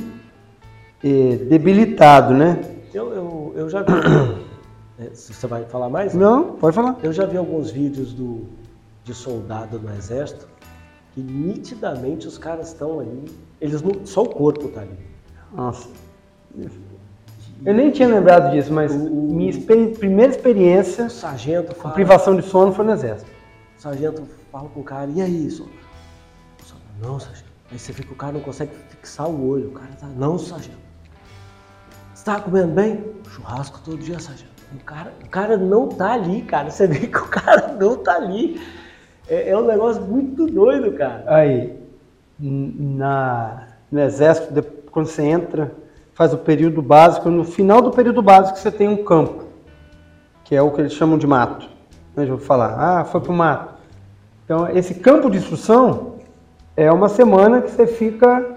eh, 1.05 1.37
debilitado, 1.49 2.35
né? 2.35 2.61
Eu, 2.93 3.13
eu, 3.13 3.53
eu 3.57 3.69
já 3.71 3.83
vi. 3.83 3.93
É, 5.01 5.11
Você 5.15 5.47
vai 5.47 5.65
falar 5.65 5.89
mais? 5.89 6.13
Não, 6.13 6.57
pode 6.57 6.75
falar. 6.75 6.97
Eu 7.05 7.13
já 7.13 7.25
vi 7.25 7.37
alguns 7.37 7.71
vídeos 7.71 8.13
do, 8.13 8.47
de 9.05 9.15
soldado 9.15 9.79
no 9.79 9.95
exército 9.95 10.49
que 11.15 11.21
nitidamente 11.21 12.27
os 12.27 12.39
caras 12.39 12.69
estão 12.69 13.01
ali. 13.01 13.25
Eles 13.61 13.83
não. 13.83 14.07
Só 14.07 14.23
o 14.23 14.29
corpo 14.29 14.69
tá 14.69 14.83
ali. 14.83 14.99
Nossa. 15.53 15.89
Eu 17.65 17.75
nem 17.75 17.91
tinha 17.91 18.09
lembrado 18.09 18.53
disso, 18.53 18.73
mas 18.73 18.95
minha 18.95 19.51
experi- 19.51 19.89
primeira 19.99 20.31
experiência 20.33 21.07
O 21.07 21.11
sargento 21.11 21.75
com 21.75 21.83
fala. 21.83 21.95
privação 21.95 22.37
de 22.37 22.43
sono 22.43 22.73
foi 22.73 22.85
no 22.85 22.93
exército. 22.93 23.31
O 23.77 23.81
sargento 23.81 24.23
fala 24.53 24.69
com 24.69 24.81
o 24.81 24.85
cara, 24.85 25.11
e 25.11 25.21
aí, 25.21 25.51
só? 25.51 25.65
Não, 27.03 27.19
sargento. 27.19 27.49
Aí 27.71 27.79
você 27.79 27.93
vê 27.93 28.03
que 28.03 28.13
o 28.13 28.17
cara 28.17 28.33
não 28.33 28.41
consegue 28.41 28.73
fixar 28.91 29.29
o 29.29 29.49
olho. 29.49 29.69
O 29.69 29.73
cara 29.73 29.91
tá. 30.01 30.07
Não, 30.07 30.39
sargento. 30.39 30.79
Você 32.15 32.25
tá 32.25 32.41
comendo 32.41 32.73
bem? 32.73 33.05
Churrasco 33.29 33.81
todo 33.85 33.99
dia, 33.99 34.19
sargento. 34.19 34.51
O 34.75 34.85
cara, 34.85 35.13
o 35.25 35.29
cara 35.29 35.57
não 35.57 35.89
tá 35.89 36.13
ali, 36.13 36.43
cara. 36.43 36.71
Você 36.71 36.87
vê 36.87 37.07
que 37.07 37.19
o 37.19 37.29
cara 37.29 37.73
não 37.75 37.97
tá 37.97 38.15
ali. 38.17 38.61
É, 39.29 39.51
é 39.51 39.57
um 39.57 39.67
negócio 39.67 40.03
muito 40.03 40.47
doido, 40.47 40.93
cara. 40.93 41.25
Aí, 41.27 41.77
na, 42.39 43.65
no 43.91 44.01
exército, 44.01 44.53
de- 44.53 44.63
quando 44.91 45.07
você 45.07 45.23
entra, 45.23 45.73
faz 46.15 46.33
o 46.33 46.39
período 46.39 46.81
básico, 46.83 47.29
no 47.29 47.45
final 47.45 47.83
do 47.83 47.91
período 47.91 48.23
básico 48.23 48.59
você 48.59 48.71
tem 48.71 48.89
um 48.89 49.05
campo, 49.05 49.45
que 50.45 50.55
é 50.57 50.63
o 50.63 50.71
que 50.71 50.81
eles 50.81 50.93
chamam 50.93 51.19
de 51.19 51.27
mato. 51.27 51.69
Né, 52.17 52.25
já 52.27 52.35
vou 52.35 52.45
falar, 52.45 52.75
ah, 52.79 53.05
foi 53.05 53.21
pro 53.21 53.33
mato. 53.33 53.75
Então, 54.45 54.69
esse 54.71 54.95
campo 54.95 55.31
de 55.31 55.39
instrução 55.39 56.15
é 56.77 56.91
uma 56.91 57.09
semana 57.09 57.61
que 57.61 57.71
você 57.71 57.87
fica 57.87 58.55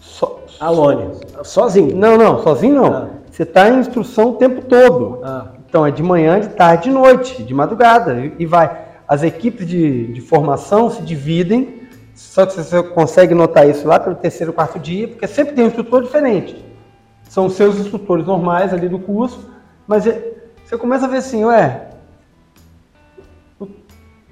só, 0.00 0.40
Alone, 0.60 1.10
sozinho. 1.42 1.96
Não, 1.96 2.18
não, 2.18 2.42
sozinho 2.42 2.74
não. 2.74 2.92
Ah. 2.94 3.08
Você 3.30 3.44
está 3.44 3.68
em 3.70 3.78
instrução 3.78 4.30
o 4.30 4.34
tempo 4.34 4.62
todo. 4.66 5.20
Ah. 5.24 5.46
Então 5.66 5.86
é 5.86 5.90
de 5.90 6.02
manhã, 6.02 6.38
de 6.38 6.48
tarde, 6.50 6.84
de 6.84 6.90
noite, 6.90 7.42
de 7.42 7.54
madrugada. 7.54 8.14
E 8.38 8.44
vai. 8.44 8.81
As 9.12 9.22
equipes 9.22 9.66
de, 9.68 10.06
de 10.06 10.22
formação 10.22 10.88
se 10.88 11.02
dividem, 11.02 11.82
só 12.14 12.46
que 12.46 12.54
você 12.54 12.82
consegue 12.82 13.34
notar 13.34 13.68
isso 13.68 13.86
lá 13.86 14.00
pelo 14.00 14.16
terceiro, 14.16 14.54
quarto 14.54 14.78
dia, 14.78 15.06
porque 15.06 15.26
sempre 15.26 15.54
tem 15.54 15.64
um 15.64 15.66
instrutor 15.66 16.02
diferente. 16.02 16.64
São 17.28 17.44
os 17.44 17.52
seus 17.52 17.78
instrutores 17.78 18.24
normais 18.24 18.72
ali 18.72 18.88
do 18.88 18.98
curso, 18.98 19.50
mas 19.86 20.06
é- 20.06 20.32
você 20.64 20.78
começa 20.78 21.04
a 21.04 21.08
ver 21.10 21.18
assim, 21.18 21.44
ué, 21.44 21.90
o 23.60 23.68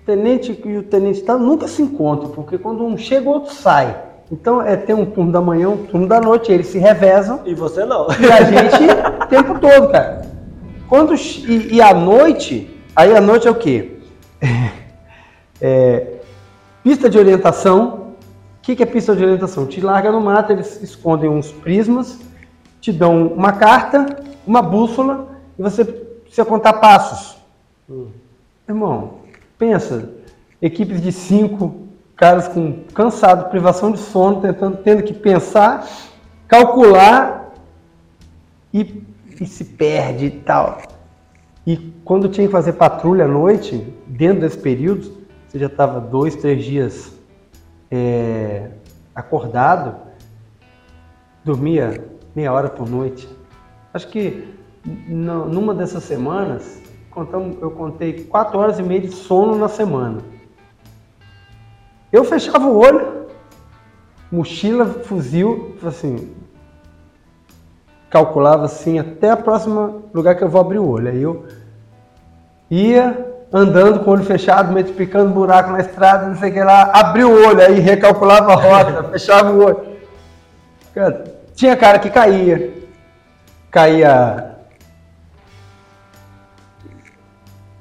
tenente 0.06 0.58
e 0.64 0.78
o 0.78 0.82
tenente 0.82 1.20
tal 1.24 1.38
nunca 1.38 1.68
se 1.68 1.82
encontram, 1.82 2.30
porque 2.30 2.56
quando 2.56 2.82
um 2.82 2.96
chega, 2.96 3.28
o 3.28 3.32
outro 3.34 3.52
sai. 3.52 3.94
Então 4.32 4.62
é 4.62 4.76
tem 4.76 4.94
um 4.94 5.04
turno 5.04 5.30
da 5.30 5.42
manhã, 5.42 5.68
um 5.68 5.84
turno 5.84 6.06
da 6.06 6.22
noite, 6.22 6.50
eles 6.50 6.68
se 6.68 6.78
revezam 6.78 7.42
E 7.44 7.52
você 7.52 7.84
não. 7.84 8.06
e 8.18 8.32
a 8.32 8.44
gente 8.44 8.82
o 9.24 9.26
tempo 9.26 9.58
todo, 9.58 9.92
cara. 9.92 10.22
Quando, 10.88 11.14
e, 11.14 11.74
e 11.74 11.82
à 11.82 11.92
noite, 11.92 12.80
aí 12.96 13.14
a 13.14 13.20
noite 13.20 13.46
é 13.46 13.50
o 13.50 13.54
quê? 13.54 13.98
É, 15.62 16.20
pista 16.82 17.10
de 17.10 17.18
orientação. 17.18 18.14
O 18.58 18.62
que, 18.62 18.74
que 18.74 18.82
é 18.82 18.86
pista 18.86 19.14
de 19.14 19.22
orientação? 19.22 19.66
Te 19.66 19.78
larga 19.78 20.10
no 20.10 20.18
mato, 20.18 20.52
eles 20.52 20.82
escondem 20.82 21.28
uns 21.28 21.52
prismas, 21.52 22.18
te 22.80 22.90
dão 22.90 23.26
uma 23.26 23.52
carta, 23.52 24.22
uma 24.46 24.62
bússola 24.62 25.28
e 25.58 25.62
você 25.62 25.84
precisa 25.84 26.46
contar 26.46 26.74
passos. 26.74 27.36
Irmão, 28.66 29.18
pensa, 29.58 30.10
equipes 30.62 31.02
de 31.02 31.12
cinco 31.12 31.88
caras 32.16 32.48
com 32.48 32.84
cansado, 32.94 33.50
privação 33.50 33.90
de 33.90 33.98
sono, 33.98 34.40
tentando, 34.40 34.76
tendo 34.78 35.02
que 35.02 35.14
pensar, 35.14 35.86
calcular 36.46 37.52
e, 38.72 39.02
e 39.40 39.46
se 39.46 39.64
perde 39.64 40.26
e 40.26 40.30
tal. 40.30 40.82
E 41.66 41.76
quando 42.04 42.28
tinha 42.28 42.46
que 42.46 42.52
fazer 42.52 42.72
patrulha 42.74 43.24
à 43.24 43.28
noite, 43.28 43.76
dentro 44.06 44.40
desse 44.40 44.58
período, 44.58 45.18
você 45.46 45.58
já 45.58 45.66
estava 45.66 46.00
dois, 46.00 46.36
três 46.36 46.64
dias 46.64 47.12
é, 47.90 48.70
acordado, 49.14 49.96
dormia 51.44 52.04
meia 52.34 52.52
hora 52.52 52.68
por 52.68 52.88
noite. 52.88 53.28
Acho 53.92 54.08
que 54.08 54.48
numa 54.84 55.74
dessas 55.74 56.04
semanas, 56.04 56.80
eu 57.60 57.70
contei 57.72 58.24
quatro 58.24 58.58
horas 58.58 58.78
e 58.78 58.82
meia 58.82 59.00
de 59.00 59.10
sono 59.10 59.58
na 59.58 59.68
semana. 59.68 60.22
Eu 62.12 62.24
fechava 62.24 62.66
o 62.66 62.78
olho, 62.78 63.26
mochila, 64.32 64.86
fuzil, 64.86 65.76
assim, 65.84 66.34
calculava 68.10 68.64
assim 68.64 68.98
até 68.98 69.30
a 69.30 69.36
próxima 69.36 70.02
lugar 70.12 70.34
que 70.34 70.42
eu 70.42 70.48
vou 70.48 70.60
abrir 70.60 70.78
o 70.78 70.88
olho. 70.88 71.08
Aí 71.08 71.22
eu 71.22 71.46
ia 72.68 73.26
andando 73.52 74.00
com 74.00 74.10
o 74.10 74.12
olho 74.14 74.24
fechado, 74.24 74.74
picando 74.92 75.32
buraco 75.32 75.70
na 75.70 75.80
estrada, 75.80 76.26
não 76.26 76.36
sei 76.36 76.50
o 76.50 76.52
que 76.52 76.62
lá, 76.62 76.90
abri 76.92 77.24
o 77.24 77.48
olho, 77.48 77.60
aí 77.60 77.80
recalculava 77.80 78.52
a 78.52 78.56
rota, 78.56 79.04
fechava 79.10 79.52
o 79.52 79.64
olho. 79.64 79.80
Tinha 81.54 81.76
cara 81.76 81.98
que 81.98 82.10
caía, 82.10 82.72
caía 83.70 84.50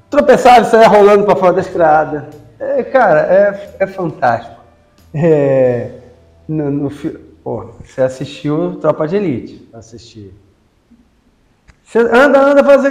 tropeçava 0.09 0.61
e 0.61 0.65
saia 0.65 0.87
rolando 0.87 1.23
para 1.23 1.35
fora 1.35 1.53
da 1.53 1.61
estrada. 1.61 2.29
É, 2.59 2.83
cara, 2.83 3.21
é, 3.21 3.75
é 3.79 3.87
fantástico. 3.87 4.59
É, 5.13 5.91
no, 6.47 6.69
no, 6.69 6.91
pô, 7.49 7.65
você 7.83 8.03
assistiu 8.03 8.77
Tropa 8.79 9.07
de 9.07 9.15
Elite? 9.15 9.67
Assisti. 9.73 10.31
Você 11.83 11.97
anda, 11.97 12.39
anda, 12.39 12.63
faz 12.63 12.83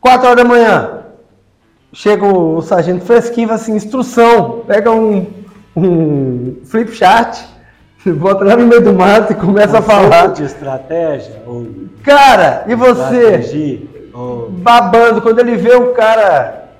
4 0.00 0.26
horas 0.26 0.42
da 0.42 0.48
manhã. 0.48 1.02
Chega 1.92 2.24
o, 2.24 2.56
o 2.56 2.62
sargento 2.62 3.04
fresquinho 3.04 3.52
assim, 3.52 3.76
instrução, 3.76 4.60
pega 4.66 4.90
um, 4.90 5.26
um 5.76 6.62
flip 6.64 6.92
chart, 6.92 7.38
bota 8.16 8.42
lá 8.42 8.56
no 8.56 8.66
meio 8.66 8.82
do 8.82 8.94
mato 8.94 9.34
e 9.34 9.36
começa 9.36 9.80
a 9.80 9.82
falar. 9.82 10.28
de 10.28 10.44
estratégia? 10.44 11.42
Ou 11.46 11.66
cara, 12.02 12.64
e 12.66 12.74
você? 12.74 13.86
Ou... 14.14 14.48
Babando, 14.48 15.20
quando 15.20 15.40
ele 15.40 15.56
vê 15.56 15.74
o 15.74 15.92
cara... 15.92 16.70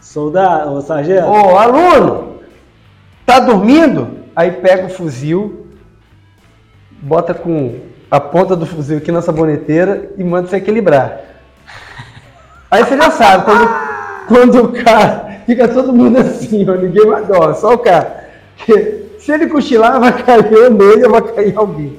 Soldado, 0.00 0.72
o 0.72 0.80
sargento? 0.80 1.28
Ô, 1.28 1.56
aluno, 1.56 2.40
tá 3.24 3.38
dormindo? 3.38 4.08
Aí 4.34 4.50
pega 4.50 4.86
o 4.86 4.90
fuzil, 4.90 5.65
bota 7.06 7.32
com 7.32 7.78
a 8.10 8.18
ponta 8.18 8.56
do 8.56 8.66
fuzil 8.66 8.98
aqui 8.98 9.12
na 9.12 9.22
saboneteira 9.22 10.10
e 10.18 10.24
manda 10.24 10.48
se 10.48 10.56
equilibrar. 10.56 11.20
Aí 12.68 12.84
você 12.84 12.96
já 12.96 13.10
sabe, 13.12 13.44
quando, 13.44 13.68
quando 14.26 14.64
o 14.64 14.84
cara 14.84 15.40
fica 15.46 15.68
todo 15.68 15.92
mundo 15.92 16.18
assim, 16.18 16.68
ó, 16.68 16.74
ninguém 16.74 17.06
mais 17.06 17.26
dorme, 17.28 17.54
só 17.54 17.74
o 17.74 17.78
cara. 17.78 18.26
Que, 18.56 19.06
se 19.20 19.32
ele 19.32 19.46
cochilar, 19.46 20.00
vai 20.00 20.20
cair 20.20 20.70
nele 20.70 21.04
ou 21.04 21.12
vai 21.12 21.22
cair 21.22 21.56
alguém. 21.56 21.96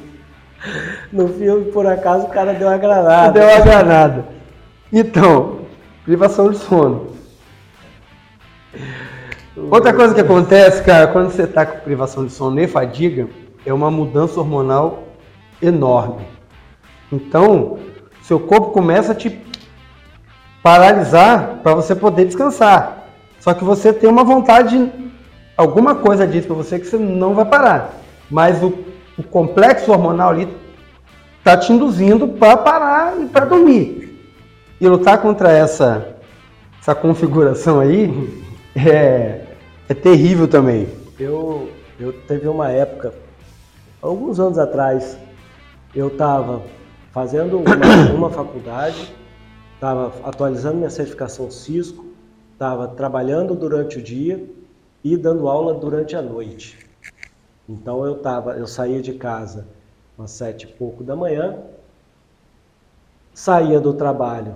No 1.12 1.30
filme, 1.30 1.72
por 1.72 1.88
acaso, 1.88 2.26
o 2.26 2.30
cara 2.30 2.54
deu 2.54 2.68
uma 2.68 2.78
granada. 2.78 3.32
Deu 3.32 3.48
uma 3.48 3.64
granada. 3.64 4.26
Então, 4.92 5.60
privação 6.04 6.52
de 6.52 6.58
sono. 6.58 7.12
Outra 9.72 9.94
coisa 9.94 10.14
que 10.14 10.22
acontece, 10.22 10.84
cara, 10.84 11.08
quando 11.08 11.32
você 11.32 11.44
está 11.44 11.66
com 11.66 11.80
privação 11.80 12.26
de 12.26 12.32
sono 12.34 12.60
e 12.60 12.68
fadiga, 12.68 13.28
é 13.68 13.74
uma 13.74 13.92
mudança 13.92 14.40
hormonal 14.40 15.04
enorme. 15.62 16.26
Então, 17.12 17.78
seu 18.22 18.40
corpo 18.40 18.72
começa 18.72 19.12
a 19.12 19.16
te 19.16 19.42
paralisar 20.64 21.60
para 21.62 21.76
você 21.76 21.94
poder 21.94 22.26
descansar. 22.26 23.10
Só 23.42 23.54
que 23.54 23.66
você 23.66 23.92
tem 23.92 24.10
uma 24.10 24.24
vontade, 24.24 24.90
alguma 25.58 25.96
coisa 25.96 26.26
diz 26.26 26.46
para 26.46 26.56
você 26.56 26.80
que 26.80 26.88
você 26.88 26.98
não 26.98 27.34
vai 27.34 27.44
parar. 27.44 27.94
Mas 28.32 28.64
o, 28.64 28.74
o 29.18 29.24
complexo 29.24 29.92
hormonal 29.92 30.30
ali 30.30 30.48
está 31.40 31.58
te 31.58 31.74
induzindo 31.74 32.26
para 32.26 32.56
parar 32.56 33.20
e 33.22 33.26
para 33.26 33.46
dormir. 33.46 34.18
E 34.80 34.88
lutar 34.88 35.22
contra 35.22 35.52
essa, 35.52 36.16
essa 36.82 36.96
configuração 36.96 37.82
aí 37.82 38.46
é, 38.76 39.42
é 39.90 39.94
terrível 39.94 40.48
também. 40.48 40.88
Eu, 41.20 41.70
eu 42.00 42.14
teve 42.14 42.48
uma 42.48 42.70
época, 42.72 43.14
alguns 44.08 44.40
anos 44.40 44.58
atrás, 44.58 45.18
eu 45.96 46.08
estava 46.08 46.62
fazendo 47.12 47.60
uma, 47.60 47.76
uma 48.16 48.30
faculdade 48.30 49.14
estava 49.78 50.12
atualizando 50.28 50.78
minha 50.78 50.90
certificação 50.90 51.52
Cisco, 51.52 52.06
estava 52.54 52.88
trabalhando 52.88 53.54
durante 53.54 54.00
o 54.00 54.02
dia 54.02 54.44
e 55.04 55.16
dando 55.16 55.48
aula 55.48 55.76
durante 55.76 56.16
a 56.16 56.22
noite. 56.22 56.80
Então 57.70 58.04
eu 58.04 58.16
tava, 58.16 58.54
eu 58.58 58.66
saía 58.66 59.02
de 59.02 59.14
casa 59.14 59.68
às 60.18 60.32
sete 60.32 60.64
e 60.64 60.68
pouco 60.68 61.04
da 61.04 61.16
manhã, 61.16 61.60
saía 63.34 63.80
do 63.80 63.94
trabalho 63.94 64.56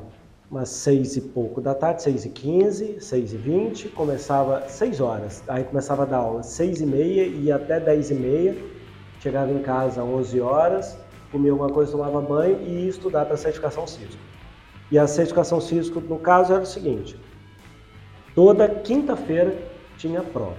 umas 0.50 0.68
seis 0.70 1.16
e 1.16 1.22
pouco 1.22 1.62
da 1.62 1.74
tarde, 1.74 2.02
seis 2.02 2.26
e 2.26 2.30
quinze, 2.30 3.00
seis 3.00 3.32
e 3.32 3.38
vinte, 3.38 3.88
começava 3.88 4.68
seis 4.68 5.00
horas, 5.00 5.42
aí 5.48 5.64
começava 5.64 6.04
a 6.04 6.06
dar 6.06 6.18
aula 6.18 6.44
seis 6.44 6.82
e 6.82 6.86
meia 6.86 7.26
e 7.26 7.50
até 7.52 7.80
dez 7.80 8.12
e 8.12 8.16
meia, 8.16 8.58
chegava 9.22 9.52
em 9.52 9.60
casa 9.60 10.02
às 10.02 10.08
onze 10.08 10.42
horas, 10.42 10.98
comia 11.32 11.52
alguma 11.52 11.70
coisa, 11.70 11.92
tomava 11.92 12.20
banho 12.20 12.60
e 12.62 12.84
ia 12.84 12.90
estudar 12.90 13.26
para 13.26 13.36
a 13.36 13.38
certificação 13.38 13.88
Cisco. 13.88 14.20
E 14.92 15.00
a 15.00 15.08
certificação 15.08 15.62
Cisco, 15.62 16.02
no 16.02 16.20
caso, 16.20 16.52
era 16.52 16.64
o 16.64 16.66
seguinte: 16.66 17.18
toda 18.36 18.68
quinta-feira 18.68 19.56
tinha 19.98 20.22
prova. 20.22 20.58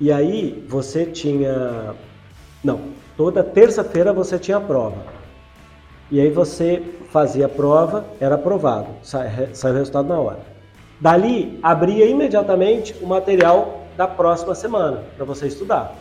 E 0.00 0.10
aí 0.10 0.64
você 0.68 1.06
tinha. 1.06 1.94
Não, 2.64 2.80
toda 3.16 3.44
terça-feira 3.44 4.12
você 4.12 4.38
tinha 4.38 4.58
prova. 4.58 5.04
E 6.10 6.20
aí 6.20 6.30
você 6.30 6.82
fazia 7.10 7.46
a 7.46 7.48
prova, 7.48 8.04
era 8.18 8.34
aprovado, 8.34 8.88
saiu 9.02 9.74
o 9.74 9.76
resultado 9.76 10.08
na 10.08 10.18
hora. 10.18 10.40
Dali, 11.00 11.58
abria 11.62 12.04
imediatamente 12.06 12.96
o 13.00 13.06
material 13.06 13.86
da 13.96 14.08
próxima 14.08 14.54
semana 14.54 15.04
para 15.16 15.24
você 15.24 15.46
estudar. 15.46 15.94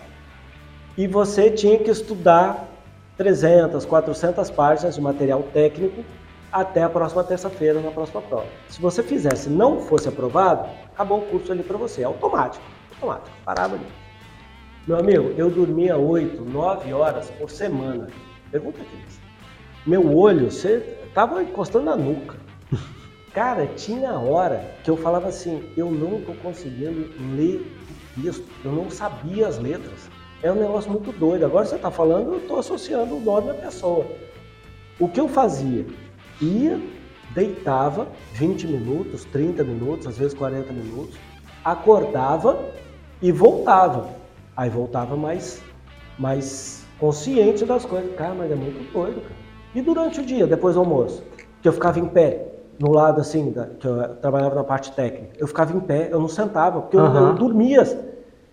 E 0.99 1.07
você 1.07 1.49
tinha 1.49 1.79
que 1.79 1.89
estudar 1.89 2.67
300, 3.15 3.85
400 3.85 4.51
páginas 4.51 4.95
de 4.95 4.99
material 4.99 5.43
técnico 5.53 6.03
até 6.51 6.83
a 6.83 6.89
próxima 6.89 7.23
terça-feira, 7.23 7.79
na 7.79 7.89
próxima 7.89 8.21
prova. 8.21 8.47
Se 8.67 8.81
você 8.81 9.01
fizesse 9.01 9.49
não 9.49 9.79
fosse 9.79 10.09
aprovado, 10.09 10.67
acabou 10.93 11.19
o 11.19 11.25
curso 11.27 11.53
ali 11.53 11.63
para 11.63 11.77
você, 11.77 12.03
automático, 12.03 12.65
automático, 12.95 13.29
parava 13.45 13.75
ali. 13.75 13.85
Meu 14.85 14.97
amigo, 14.99 15.33
eu 15.37 15.49
dormia 15.49 15.95
8, 15.95 16.43
9 16.43 16.91
horas 16.91 17.31
por 17.31 17.49
semana. 17.49 18.09
Pergunta 18.51 18.81
aqui. 18.81 19.01
Meu 19.87 20.17
olho, 20.17 20.51
você 20.51 20.99
tava 21.13 21.41
encostando 21.41 21.85
na 21.85 21.95
nuca. 21.95 22.35
Cara, 23.33 23.67
tinha 23.67 24.19
hora 24.19 24.69
que 24.83 24.91
eu 24.91 24.97
falava 24.97 25.29
assim, 25.29 25.63
eu 25.77 25.89
não 25.89 26.19
estou 26.19 26.35
conseguindo 26.43 27.09
ler 27.37 27.65
o 28.17 28.21
texto, 28.21 28.45
eu 28.65 28.73
não 28.73 28.89
sabia 28.89 29.47
as 29.47 29.57
letras. 29.57 30.18
É 30.41 30.51
um 30.51 30.55
negócio 30.55 30.91
muito 30.91 31.11
doido. 31.11 31.45
Agora 31.45 31.65
você 31.65 31.75
está 31.75 31.91
falando, 31.91 32.33
eu 32.33 32.37
estou 32.39 32.59
associando 32.59 33.15
o 33.15 33.19
nome 33.19 33.47
da 33.47 33.53
pessoa. 33.55 34.05
O 34.99 35.07
que 35.07 35.19
eu 35.19 35.27
fazia? 35.27 35.85
ia, 36.41 36.79
deitava 37.33 38.07
20 38.33 38.67
minutos, 38.67 39.25
30 39.25 39.63
minutos, 39.63 40.07
às 40.07 40.17
vezes 40.17 40.33
40 40.33 40.71
minutos, 40.73 41.17
acordava 41.63 42.59
e 43.21 43.31
voltava. 43.31 44.09
Aí 44.55 44.69
voltava 44.69 45.15
mais, 45.15 45.61
mais 46.17 46.85
consciente 46.99 47.65
das 47.65 47.85
coisas. 47.85 48.13
Cara, 48.15 48.33
mas 48.33 48.51
é 48.51 48.55
muito 48.55 48.91
doido, 48.91 49.21
cara. 49.21 49.39
E 49.73 49.81
durante 49.81 50.19
o 50.19 50.25
dia, 50.25 50.47
depois 50.47 50.75
do 50.75 50.81
almoço, 50.81 51.23
que 51.61 51.67
eu 51.67 51.73
ficava 51.73 51.99
em 51.99 52.07
pé, 52.07 52.47
no 52.79 52.91
lado 52.91 53.21
assim, 53.21 53.51
da, 53.51 53.67
que 53.67 53.85
eu 53.85 54.15
trabalhava 54.15 54.55
na 54.55 54.63
parte 54.63 54.91
técnica, 54.93 55.33
eu 55.37 55.47
ficava 55.47 55.75
em 55.75 55.79
pé, 55.79 56.09
eu 56.11 56.19
não 56.19 56.27
sentava, 56.27 56.81
porque 56.81 56.97
uhum. 56.97 57.15
eu, 57.15 57.27
eu, 57.27 57.33
dormia. 57.33 58.09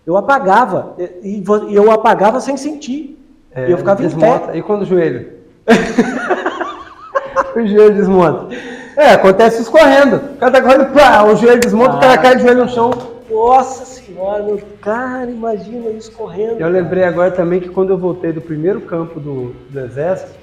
Eu 0.07 0.15
apagava, 0.15 0.95
e, 0.97 1.43
e, 1.67 1.75
eu 1.75 1.91
apagava 1.91 2.39
sem 2.39 2.55
sentir. 2.55 3.21
É, 3.51 3.69
eu 3.69 3.77
ficava 3.77 4.01
desmonta. 4.01 4.45
em 4.45 4.47
pé. 4.47 4.57
E 4.57 4.61
quando 4.61 4.83
o 4.83 4.85
joelho? 4.85 5.33
o 7.53 7.67
joelho 7.67 7.93
desmonta. 7.93 8.55
É, 8.95 9.11
acontece 9.11 9.61
isso 9.61 9.69
correndo. 9.69 10.15
O 10.15 10.37
cara 10.37 10.51
tá 10.53 10.61
correndo, 10.61 10.93
pá, 10.93 11.23
o 11.23 11.35
joelho 11.35 11.59
desmonta, 11.59 11.95
ah, 11.95 11.97
o 11.97 11.99
cara 11.99 12.13
ah. 12.13 12.17
cai 12.19 12.37
de 12.37 12.43
joelho 12.43 12.63
no 12.63 12.69
chão. 12.69 12.91
Nossa 13.29 13.83
senhora, 13.83 14.43
meu 14.43 14.61
cara, 14.79 15.29
imagina 15.29 15.89
isso 15.89 16.13
correndo. 16.13 16.61
Eu 16.61 16.69
lembrei 16.69 17.03
agora 17.03 17.29
também 17.31 17.59
que 17.59 17.67
quando 17.67 17.89
eu 17.89 17.97
voltei 17.97 18.31
do 18.31 18.39
primeiro 18.39 18.79
campo 18.79 19.19
do, 19.19 19.53
do 19.69 19.79
exército, 19.81 20.39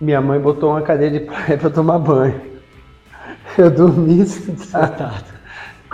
minha 0.00 0.20
mãe 0.20 0.38
botou 0.38 0.70
uma 0.70 0.82
cadeira 0.82 1.18
de 1.18 1.26
praia 1.26 1.58
para 1.58 1.70
tomar 1.70 1.98
banho. 1.98 2.40
Eu 3.58 3.68
dormi 3.68 4.24
sentado, 4.24 5.24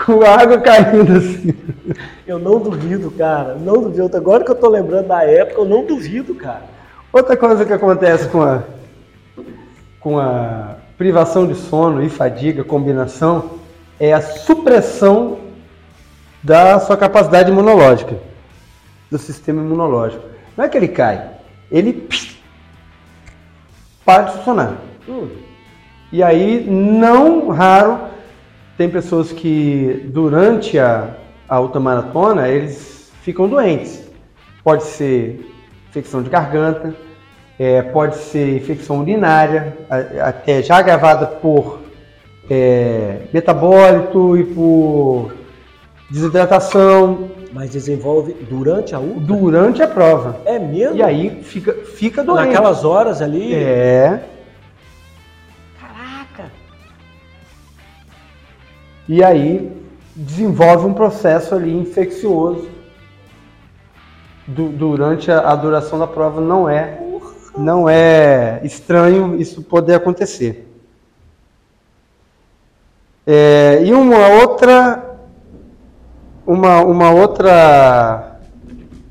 com 0.05 0.23
água 0.23 0.59
caindo 0.61 1.17
assim. 1.17 1.55
Eu 2.27 2.39
não 2.39 2.59
duvido, 2.59 3.11
cara, 3.11 3.55
não 3.55 3.83
duvido. 3.83 4.17
Agora 4.17 4.45
que 4.45 4.51
eu 4.51 4.55
tô 4.55 4.69
lembrando 4.69 5.09
da 5.09 5.25
época, 5.25 5.61
eu 5.61 5.65
não 5.65 5.85
duvido, 5.85 6.35
cara. 6.35 6.63
Outra 7.13 7.37
coisa 7.37 7.65
que 7.65 7.73
acontece 7.73 8.29
com 8.29 8.43
a, 8.43 8.63
com 9.99 10.19
a 10.19 10.77
privação 10.97 11.47
de 11.47 11.55
sono 11.55 12.03
e 12.03 12.09
fadiga, 12.09 12.63
combinação, 12.63 13.59
é 13.99 14.13
a 14.13 14.21
supressão 14.21 15.39
da 16.43 16.79
sua 16.81 16.97
capacidade 16.97 17.51
imunológica, 17.51 18.17
do 19.11 19.19
sistema 19.19 19.61
imunológico. 19.61 20.23
Não 20.57 20.65
é 20.65 20.69
que 20.69 20.77
ele 20.77 20.89
cai, 20.89 21.31
ele 21.71 21.93
pss, 21.93 22.37
para 24.05 24.25
de 24.25 24.33
funcionar. 24.37 24.77
Hum. 25.09 25.29
E 26.13 26.23
aí, 26.23 26.65
não 26.69 27.49
raro, 27.49 27.99
tem 28.79 28.89
pessoas 28.89 29.33
que 29.33 30.05
durante 30.07 30.79
a, 30.79 31.09
a 31.49 31.61
ultramaratona 31.61 32.49
eles 32.49 33.11
ficam 33.23 33.49
doentes. 33.49 34.09
Pode 34.63 34.85
ser 34.85 35.45
infecção 35.89 36.23
de 36.23 36.31
garganta, 36.31 36.95
é, 37.59 37.83
pode 37.83 38.17
ser 38.17 38.57
infecção 38.57 39.01
urinária, 39.01 39.77
até 40.23 40.63
já 40.63 40.77
agravada 40.77 41.27
por 41.27 41.81
é, 42.49 43.23
metabólito 43.33 44.37
e 44.37 44.45
por 44.45 45.33
desidratação. 46.09 47.31
Mas 47.53 47.71
desenvolve 47.71 48.37
durante 48.49 48.95
a 48.95 49.01
ultra? 49.01 49.21
Durante 49.23 49.83
a 49.83 49.89
prova. 49.89 50.41
É 50.45 50.59
mesmo? 50.59 50.97
E 50.97 51.03
aí 51.03 51.43
fica, 51.43 51.73
fica 51.73 52.23
doente. 52.23 52.47
Naquelas 52.47 52.85
horas 52.85 53.21
ali? 53.21 53.53
É. 53.55 54.23
E 59.09 59.25
aí 59.25 59.73
desenvolve 60.15 60.87
um 60.87 60.93
processo 60.93 61.55
ali 61.55 61.75
infeccioso 61.75 62.69
du- 64.47 64.69
durante 64.69 65.31
a, 65.31 65.51
a 65.51 65.57
duração 65.57 65.99
da 65.99 66.07
prova. 66.07 66.41
Não 66.41 66.69
é, 66.69 67.01
não 67.57 67.89
é 67.89 68.61
estranho 68.63 69.41
isso 69.41 69.63
poder 69.63 69.95
acontecer. 69.95 70.67
É, 73.27 73.83
e 73.83 73.93
uma 73.93 74.27
outra, 74.29 75.17
uma, 76.47 76.81
uma 76.81 77.11
outra 77.11 78.39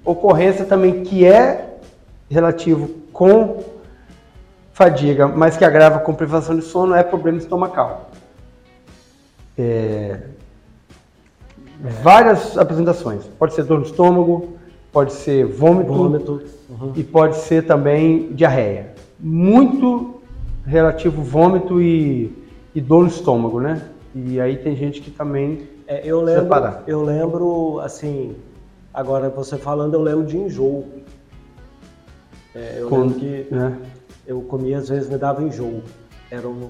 ocorrência 0.03 0.65
também 0.65 1.03
que 1.03 1.25
é 1.25 1.77
relativo 2.29 2.89
com 3.11 3.63
fadiga, 4.73 5.27
mas 5.27 5.57
que 5.57 5.65
agrava 5.65 5.99
com 5.99 6.13
privação 6.13 6.55
de 6.55 6.61
sono 6.61 6.93
é 6.93 7.03
problema 7.03 7.37
estomacal. 7.37 8.06
É, 9.57 10.19
várias 12.03 12.57
apresentações. 12.57 13.25
Pode 13.39 13.53
ser 13.53 13.63
dor 13.63 13.79
no 13.79 13.85
estômago, 13.85 14.57
pode 14.91 15.13
ser 15.13 15.45
vômito, 15.45 15.93
Vômito. 15.93 16.41
Uhum. 16.69 16.91
e 16.95 17.03
pode 17.03 17.37
ser 17.37 17.65
também 17.65 18.33
diarreia. 18.33 18.93
Muito 19.19 20.21
relativo 20.65 21.21
vômito 21.21 21.81
e, 21.81 22.31
e 22.75 22.81
dor 22.81 23.03
no 23.03 23.07
estômago, 23.07 23.59
né? 23.59 23.81
E 24.13 24.39
aí 24.39 24.57
tem 24.57 24.75
gente 24.75 25.01
que 25.01 25.09
também 25.11 25.67
É, 25.87 26.01
eu 26.03 26.21
lembro, 26.21 26.43
Separar. 26.43 26.83
eu 26.87 27.01
lembro, 27.03 27.79
assim, 27.79 28.35
agora 28.93 29.29
você 29.29 29.57
falando, 29.57 29.93
eu 29.93 30.01
lembro 30.01 30.25
de 30.25 30.37
enjoo. 30.37 30.85
É, 32.53 32.77
eu 32.79 32.89
com, 32.89 33.01
lembro 33.01 33.19
que 33.19 33.47
né? 33.51 33.77
eu 34.25 34.41
comia, 34.41 34.77
às 34.79 34.89
vezes 34.89 35.09
me 35.09 35.17
dava 35.17 35.41
enjoo. 35.43 35.81
Era 36.29 36.47
um 36.47 36.69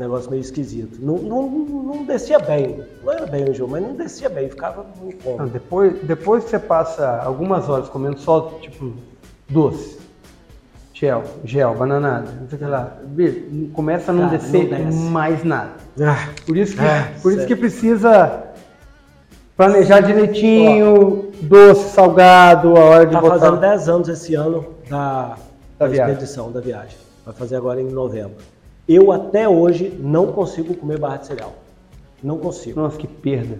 negócio 0.00 0.30
meio 0.30 0.40
esquisito. 0.40 0.98
Não, 1.00 1.16
não, 1.18 1.42
não 1.48 2.04
descia 2.04 2.38
bem, 2.38 2.82
não 3.04 3.12
era 3.12 3.26
bem 3.26 3.44
o 3.44 3.50
enjoo, 3.50 3.68
mas 3.68 3.82
não 3.82 3.94
descia 3.94 4.28
bem, 4.28 4.48
ficava 4.48 4.84
no 4.98 5.04
Não, 5.04 5.08
incômodo. 5.12 5.46
depois, 5.50 6.02
depois 6.02 6.44
que 6.44 6.50
você 6.50 6.58
passa 6.58 7.20
algumas 7.22 7.68
horas 7.68 7.88
comendo 7.88 8.18
só, 8.18 8.58
tipo, 8.60 8.92
doce, 9.48 9.98
gel, 10.94 11.22
gel, 11.44 11.74
bananada, 11.74 12.30
não 12.40 12.48
sei 12.48 12.56
o 12.56 12.58
que 12.60 12.66
lá, 12.66 12.96
começa 13.72 14.10
a 14.10 14.14
não 14.14 14.24
Cara, 14.28 14.38
descer 14.38 14.68
não 14.84 14.92
mais 15.10 15.44
nada. 15.44 15.72
Ah, 16.00 16.28
Por 16.46 16.56
isso 16.56 16.74
que, 16.76 16.82
Ah, 16.82 17.12
por 17.22 17.32
isso 17.32 17.46
que 17.46 17.54
precisa 17.56 18.44
planejar 19.56 20.00
direitinho, 20.00 21.30
doce, 21.42 21.90
salgado, 21.90 22.76
a 22.76 22.80
hora 22.84 23.06
de 23.06 23.12
tá 23.12 23.20
botar. 23.20 23.38
fazendo 23.38 23.56
10 23.60 23.88
anos 23.88 24.08
esse 24.08 24.34
ano 24.34 24.66
da, 24.88 25.36
Da 25.78 25.86
da 25.86 25.92
expedição, 25.92 26.50
da 26.50 26.60
viagem. 26.60 26.96
Vai 27.24 27.34
fazer 27.34 27.56
agora 27.56 27.80
em 27.80 27.90
novembro. 27.90 28.36
Eu 28.92 29.12
até 29.12 29.48
hoje 29.48 29.96
não 30.00 30.32
consigo 30.32 30.74
comer 30.74 30.98
barra 30.98 31.18
de 31.18 31.26
cereal. 31.28 31.52
Não 32.20 32.38
consigo. 32.38 32.80
Nossa, 32.80 32.98
que 32.98 33.06
perda. 33.06 33.58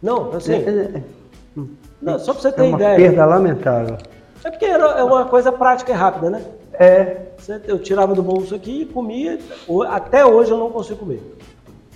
Não, 0.00 0.30
assim, 0.32 0.52
É, 0.54 1.02
não, 2.00 2.16
só 2.20 2.32
pra 2.32 2.40
você 2.42 2.48
é 2.48 2.52
ter 2.52 2.62
uma 2.62 2.76
ideia. 2.76 2.96
perda 2.96 3.26
lamentável. 3.26 3.96
É 4.44 4.50
porque 4.50 4.64
era- 4.66 5.00
é 5.00 5.02
uma 5.02 5.24
coisa 5.24 5.50
prática 5.50 5.90
e 5.90 5.94
rápida, 5.96 6.30
né? 6.30 6.42
É, 6.74 7.16
Eu 7.66 7.78
tirava 7.80 8.14
do 8.14 8.22
bolso 8.22 8.54
aqui 8.54 8.82
e 8.82 8.84
comia. 8.84 9.38
Até 9.90 10.24
hoje 10.24 10.50
eu 10.52 10.58
não 10.58 10.70
consigo 10.70 10.98
comer. 11.00 11.22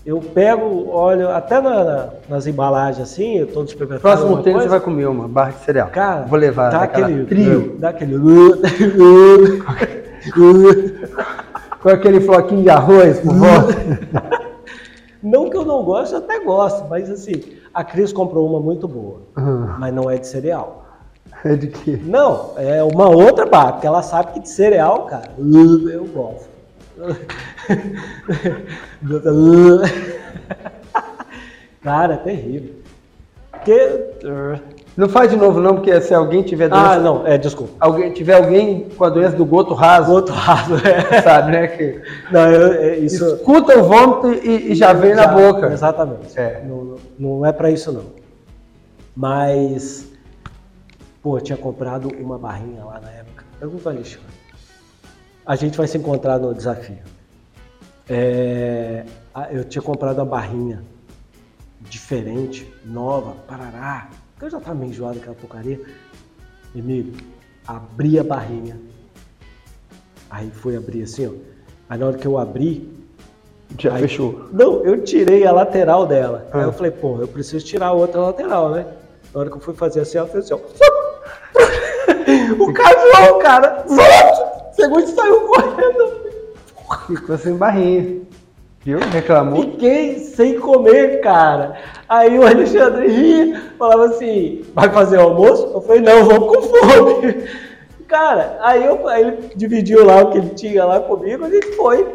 Eu 0.05 0.18
pego, 0.20 0.89
olho, 0.91 1.28
até 1.30 1.61
na- 1.61 1.85
na- 1.85 2.09
nas 2.28 2.47
embalagens 2.49 3.01
assim, 3.01 3.39
eu 3.39 3.47
tô 3.47 3.62
no 3.62 3.68
supermercado. 3.68 4.01
próximo 4.03 4.43
tempo 4.43 4.59
você 4.61 4.68
vai 4.68 4.80
comer 4.80 5.07
uma 5.07 5.28
barra 5.28 5.51
de 5.53 5.59
cereal. 5.64 5.89
Cara, 5.91 6.22
Vou 6.22 6.37
levar 6.39 6.70
dá 6.70 6.83
aquele 6.83 7.24
trio. 7.26 7.76
Dá 7.78 7.91
aquele. 7.91 8.16
Com 11.83 11.89
aquele 11.89 12.20
floquinho 12.20 12.62
de 12.62 12.70
arroz 12.70 13.18
por 13.20 13.35
volta. 13.35 14.43
Não 15.22 15.49
que 15.49 15.57
eu 15.57 15.64
não 15.64 15.85
goste, 15.85 16.14
eu 16.14 16.18
até 16.18 16.41
gosto, 16.41 16.89
mas 16.89 17.09
assim, 17.09 17.41
a 17.72 17.85
Cris 17.85 18.12
comprou 18.12 18.49
uma 18.49 18.59
muito 18.59 18.89
boa, 18.89 19.20
Hum, 19.39 19.68
mas 19.78 19.95
não 19.95 20.11
é 20.11 20.18
de 20.18 20.26
cereal. 20.26 20.85
é 21.45 21.55
de 21.55 21.68
quê? 21.68 21.97
Não, 22.05 22.55
é 22.57 22.83
uma 22.83 23.09
outra 23.09 23.47
barra, 23.47 23.74
porque 23.74 23.87
ela 23.87 24.03
sabe 24.03 24.33
que 24.33 24.41
de 24.41 24.49
cereal, 24.49 25.07
cara, 25.07 25.30
eu 25.39 26.05
gosto. 26.07 26.49
Cara, 31.83 32.14
é 32.14 32.18
terrível. 32.18 32.74
Porque. 33.51 33.74
Não 34.97 35.09
faz 35.09 35.30
de 35.30 35.36
novo 35.36 35.59
não, 35.59 35.76
porque 35.76 35.99
se 36.03 36.12
alguém 36.12 36.43
tiver 36.43 36.68
doença, 36.68 36.90
Ah, 36.93 36.99
não, 36.99 37.26
é, 37.26 37.38
desculpa. 37.38 37.72
alguém 37.80 38.12
tiver 38.12 38.34
alguém 38.34 38.88
com 38.90 39.05
a 39.05 39.09
doença 39.09 39.34
do 39.36 39.45
goto 39.47 39.72
raso, 39.72 40.12
Outro 40.12 40.34
raso, 40.34 40.74
é. 40.86 41.22
sabe, 41.22 41.53
né? 41.53 41.66
Que 41.68 42.03
Não, 42.30 42.51
eu, 42.51 42.72
é, 42.74 42.97
isso. 42.99 43.24
escuta 43.36 43.78
o 43.78 43.84
vômito 43.84 44.32
e, 44.47 44.72
e 44.72 44.74
já 44.74 44.93
vem 44.93 45.14
na 45.14 45.22
Já, 45.24 45.28
boca. 45.34 45.72
Exatamente. 45.72 46.38
É. 46.38 46.62
Não, 46.66 46.97
não- 47.18 47.47
é 47.47 47.53
pra 47.53 47.70
isso, 47.70 47.90
não. 47.90 48.05
Mas. 49.16 50.07
Pô, 51.22 51.38
eu 51.38 51.40
tinha 51.40 51.57
comprado 51.57 52.09
uma 52.20 52.38
barrinha 52.38 52.84
lá 52.84 53.01
na 53.01 53.11
época. 53.11 53.45
Pergunta 53.59 53.88
ao 53.88 53.95
Alexandre. 53.95 54.26
A 55.47 55.57
gente 55.57 55.76
vai 55.78 55.86
se 55.86 55.97
encontrar 55.97 56.38
no 56.38 56.53
desafio. 56.55 56.99
É, 58.11 59.05
eu 59.53 59.64
tinha 59.64 59.80
comprado 59.80 60.18
uma 60.18 60.26
barrinha 60.26 60.82
diferente, 61.80 62.70
nova, 62.84 63.34
parará. 63.49 64.09
Eu 64.43 64.51
já 64.51 64.61
tava 64.61 64.74
meio 64.74 64.90
enjoado 64.90 65.14
daquela 65.18 65.36
porcaria. 65.36 65.80
Amigo, 66.74 67.16
abri 67.66 68.18
a 68.18 68.24
barrinha. 68.24 68.78
Aí 70.28 70.51
fui 70.51 70.76
abrir 70.76 71.05
assim, 71.05 71.26
ó. 71.28 71.32
Aí 71.88 71.99
na 71.99 72.07
hora 72.09 72.18
que 72.18 72.26
eu 72.26 72.36
abri, 72.36 72.90
Já 73.78 73.95
Aí- 73.95 74.03
fechou. 74.03 74.49
não, 74.53 74.84
eu 74.84 75.03
tirei 75.03 75.47
a 75.47 75.53
lateral 75.53 76.07
dela. 76.07 76.47
Aí 76.53 76.61
Ah. 76.61 76.64
eu 76.64 76.72
falei, 76.74 76.90
pô, 76.90 77.18
eu 77.20 77.28
preciso 77.28 77.64
tirar 77.64 77.86
a 77.86 77.93
outra 77.93 78.20
lateral, 78.20 78.68
né? 78.70 78.84
Na 79.32 79.40
hora 79.40 79.49
que 79.51 79.57
eu 79.57 79.61
fui 79.61 79.72
fazer 79.74 80.01
assim, 80.01 80.18
ela 80.18 80.28
fez 80.28 80.45
assim, 80.51 80.55
ó. 80.55 80.59
o 82.62 82.72
cachorro, 82.74 83.38
cara, 83.38 83.84
segundo 84.74 85.07
saiu 85.07 85.40
correndo. 85.47 86.22
Ficou 87.07 87.38
sem 87.38 87.55
barrinha. 87.57 88.20
Viu? 88.84 88.99
Reclamou. 88.99 89.62
Fiquei 89.62 90.18
sem 90.18 90.59
comer, 90.61 91.20
cara. 91.22 91.76
Aí 92.12 92.38
o 92.38 92.46
Alexandre 92.46 93.08
ria, 93.08 93.62
falava 93.78 94.04
assim, 94.04 94.66
vai 94.74 94.90
fazer 94.90 95.16
o 95.16 95.22
almoço? 95.22 95.70
Eu 95.72 95.80
falei, 95.80 96.02
não, 96.02 96.24
vou 96.26 96.46
com 96.46 96.60
fome. 96.60 97.48
Cara, 98.06 98.58
aí, 98.60 98.84
eu, 98.84 99.08
aí 99.08 99.22
ele 99.22 99.50
dividiu 99.56 100.04
lá 100.04 100.20
o 100.20 100.30
que 100.30 100.36
ele 100.36 100.50
tinha 100.50 100.84
lá 100.84 101.00
comigo, 101.00 101.46
a 101.46 101.48
gente 101.48 101.74
foi. 101.74 102.06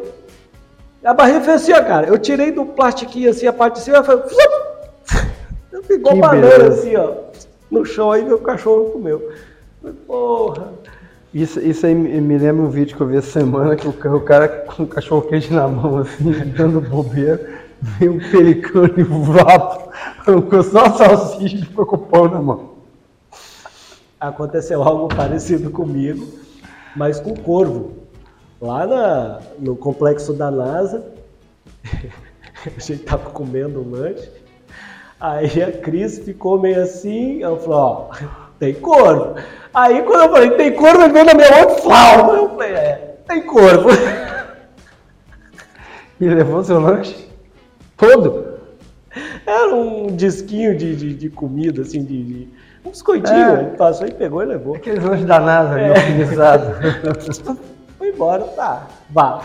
A 1.04 1.16
barriga 1.16 1.42
fez 1.42 1.64
assim, 1.64 1.74
ó, 1.74 1.84
cara. 1.84 2.06
Eu 2.06 2.20
tirei 2.20 2.52
do 2.52 2.64
plastiquinho 2.64 3.32
assim, 3.32 3.48
a 3.48 3.54
parte 3.54 3.78
de 3.78 3.80
cima, 3.82 4.04
foi. 4.04 4.22
Ficou 5.82 6.14
Que 6.14 6.20
banana 6.20 6.42
beleza. 6.42 6.68
assim, 6.68 6.96
ó. 6.96 7.14
No 7.72 7.84
chão 7.84 8.12
aí 8.12 8.24
meu 8.24 8.38
cachorro 8.38 8.92
comeu. 8.92 9.32
Falei, 9.82 9.98
Porra. 10.06 10.74
Isso, 11.34 11.60
isso 11.60 11.88
aí 11.88 11.96
me 11.96 12.38
lembra 12.38 12.64
um 12.64 12.70
vídeo 12.70 12.96
que 12.96 13.02
eu 13.02 13.08
vi 13.08 13.18
essa 13.18 13.40
semana 13.40 13.76
que 13.76 13.88
o, 13.88 13.90
o 13.90 14.22
cara 14.22 14.48
com 14.48 14.84
o 14.84 14.88
cachorro 14.88 15.24
quente 15.24 15.52
na 15.52 15.68
mão, 15.68 15.98
assim, 15.98 16.32
dando 16.56 16.82
bobeira, 16.82 17.66
veio 17.82 18.14
um 18.14 18.20
pelicano 18.20 18.94
e 18.96 19.04
vapo, 19.04 19.87
arrancou 20.32 20.64
só 20.64 20.92
salsicha 20.98 21.56
e 21.58 21.62
ficou 21.66 21.86
com 21.86 21.98
pão 21.98 22.28
na 22.28 22.42
mão. 22.42 22.70
aconteceu 24.20 24.82
algo 24.84 25.08
parecido 25.10 25.70
comigo, 25.70 26.28
mas 26.96 27.20
com 27.20 27.36
corvo. 27.36 27.94
Lá 28.60 28.88
na- 28.88 29.40
no 29.60 29.76
complexo 29.76 30.34
da 30.34 30.50
NASA, 30.50 31.06
a 32.66 32.80
gente 32.80 33.04
tava 33.04 33.30
comendo 33.30 33.82
um 33.82 33.92
lanche, 33.92 34.32
aí 35.20 35.62
a 35.62 35.72
Cris 35.72 36.18
ficou 36.20 36.60
meio 36.60 36.82
assim, 36.82 37.44
ela 37.44 37.58
falou, 37.60 37.80
ó, 37.80 38.10
tem 38.58 38.74
corvo. 38.74 39.36
Aí 39.74 40.02
quando 40.02 40.24
eu 40.24 40.30
falei, 40.32 40.52
tem 40.52 40.74
corvo, 40.74 41.04
ele 41.04 41.14
veio 41.14 41.26
na 41.26 41.34
minha 41.36 41.52
mão 41.52 41.78
e 41.78 41.82
flau. 41.82 42.36
Eu 42.36 42.50
falei, 42.50 42.72
é, 42.72 43.16
tem 43.28 43.44
corvo. 43.46 43.90
E 46.20 46.26
levou 46.28 46.64
seu 46.64 46.80
lanche 46.80 47.30
todo. 47.96 48.47
Era 49.48 49.74
um 49.74 50.08
disquinho 50.08 50.78
de, 50.78 50.94
de, 50.94 51.14
de 51.14 51.30
comida, 51.30 51.82
assim, 51.82 52.04
de, 52.04 52.22
de 52.22 52.50
um 52.84 52.90
biscoitinho. 52.90 53.56
É. 53.56 53.62
Ele 53.62 53.78
passou 53.78 54.06
e 54.06 54.12
pegou 54.12 54.44
e 54.44 54.46
levou. 54.46 54.76
Aqueles 54.76 55.02
lanches 55.02 55.26
da 55.26 55.40
NASA, 55.40 55.80
É. 55.80 55.94
Foi 57.98 58.10
embora, 58.10 58.44
tá, 58.44 58.88
vá. 59.10 59.42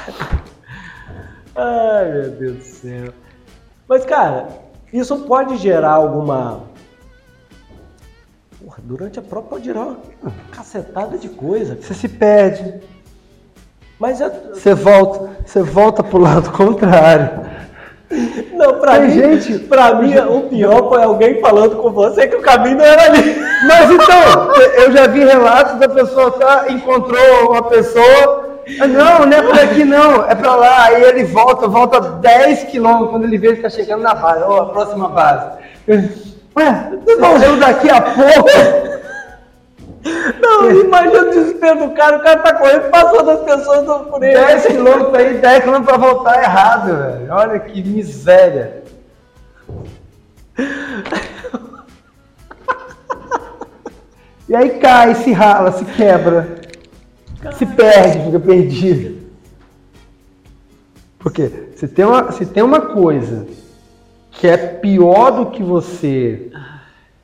Ai, 1.54 2.12
meu 2.12 2.30
Deus 2.32 2.56
do 2.56 2.64
céu. 2.64 3.12
Mas, 3.88 4.04
cara, 4.04 4.48
isso 4.92 5.16
pode 5.20 5.56
gerar 5.56 5.92
alguma. 5.92 6.64
Porra, 8.62 8.78
durante 8.82 9.20
a 9.20 9.22
prova 9.22 9.46
pode 9.46 9.66
gerar 9.66 9.82
uma 9.82 9.98
cacetada 10.50 11.16
de 11.16 11.28
coisa. 11.28 11.78
Você 11.80 11.94
se 11.94 12.08
perde, 12.08 12.80
Mas 14.00 14.20
é. 14.20 14.28
você 14.28 14.74
volta, 14.74 15.30
você 15.46 15.62
volta 15.62 16.02
pro 16.02 16.18
lado 16.18 16.50
contrário. 16.50 17.61
Não, 18.52 18.74
pra 18.74 18.92
Tem 18.98 19.08
mim, 19.08 19.10
gente- 19.40 19.58
pra 19.60 19.94
mim, 19.94 20.14
o 20.18 20.42
pior 20.42 20.88
foi 20.88 21.02
alguém 21.02 21.40
falando 21.40 21.76
com 21.76 21.90
você 21.90 22.26
que 22.26 22.36
o 22.36 22.42
caminho 22.42 22.76
não 22.76 22.84
era 22.84 23.04
ali. 23.06 23.36
Mas 23.66 23.90
então, 23.90 24.52
eu 24.76 24.92
já 24.92 25.06
vi 25.06 25.24
relatos 25.24 25.78
da 25.78 25.88
pessoa 25.88 26.30
tá, 26.32 26.66
encontrou 26.68 27.50
uma 27.50 27.62
pessoa 27.64 28.50
Ah, 28.80 28.86
Não, 28.86 29.26
não 29.26 29.36
é 29.36 29.42
por 29.42 29.58
aqui 29.58 29.82
não, 29.84 30.24
é 30.24 30.34
pra 30.36 30.54
lá. 30.54 30.84
Aí 30.84 31.02
ele 31.02 31.24
volta, 31.24 31.66
volta 31.66 32.00
10 32.00 32.62
quilômetros 32.64 33.10
quando 33.10 33.24
ele 33.24 33.36
vê 33.36 33.56
que 33.56 33.62
tá 33.62 33.68
chegando 33.68 34.02
na 34.02 34.14
base, 34.14 34.44
ou 34.44 34.56
a 34.62 34.66
próxima 34.66 35.08
base. 35.08 35.46
Ué, 36.56 36.90
vão 37.18 37.38
ver 37.38 37.56
daqui 37.56 37.90
a 37.90 38.00
pouco. 38.00 38.48
Não, 40.40 40.70
imagina 40.82 41.22
o 41.22 41.30
desespero 41.30 41.78
do 41.88 41.94
cara, 41.94 42.16
o 42.18 42.22
cara 42.22 42.40
tá 42.40 42.54
correndo, 42.54 42.90
passou 42.90 43.22
das 43.24 43.40
pessoas 43.42 43.84
do- 43.86 44.10
por 44.10 44.22
ele. 44.22 44.34
10 44.34 44.66
quilômetros 44.66 45.14
aí, 45.14 45.38
10 45.38 45.60
quilômetros 45.64 45.88
pra 45.88 46.08
voltar 46.08 46.42
errado, 46.42 46.96
velho. 46.96 47.32
Olha 47.32 47.58
que 47.60 47.82
miséria. 47.82 48.82
E 54.48 54.54
aí 54.54 54.78
cai, 54.80 55.14
se 55.14 55.32
rala, 55.32 55.72
se 55.72 55.84
quebra, 55.84 56.56
se 57.54 57.64
perde, 57.64 58.24
fica 58.26 58.38
perdido. 58.40 59.22
Porque 61.18 61.70
se 61.76 61.88
tem, 61.88 62.04
uma, 62.04 62.30
se 62.32 62.44
tem 62.44 62.62
uma 62.62 62.80
coisa 62.80 63.46
que 64.32 64.46
é 64.46 64.56
pior 64.58 65.30
do 65.30 65.46
que 65.46 65.62
você 65.62 66.50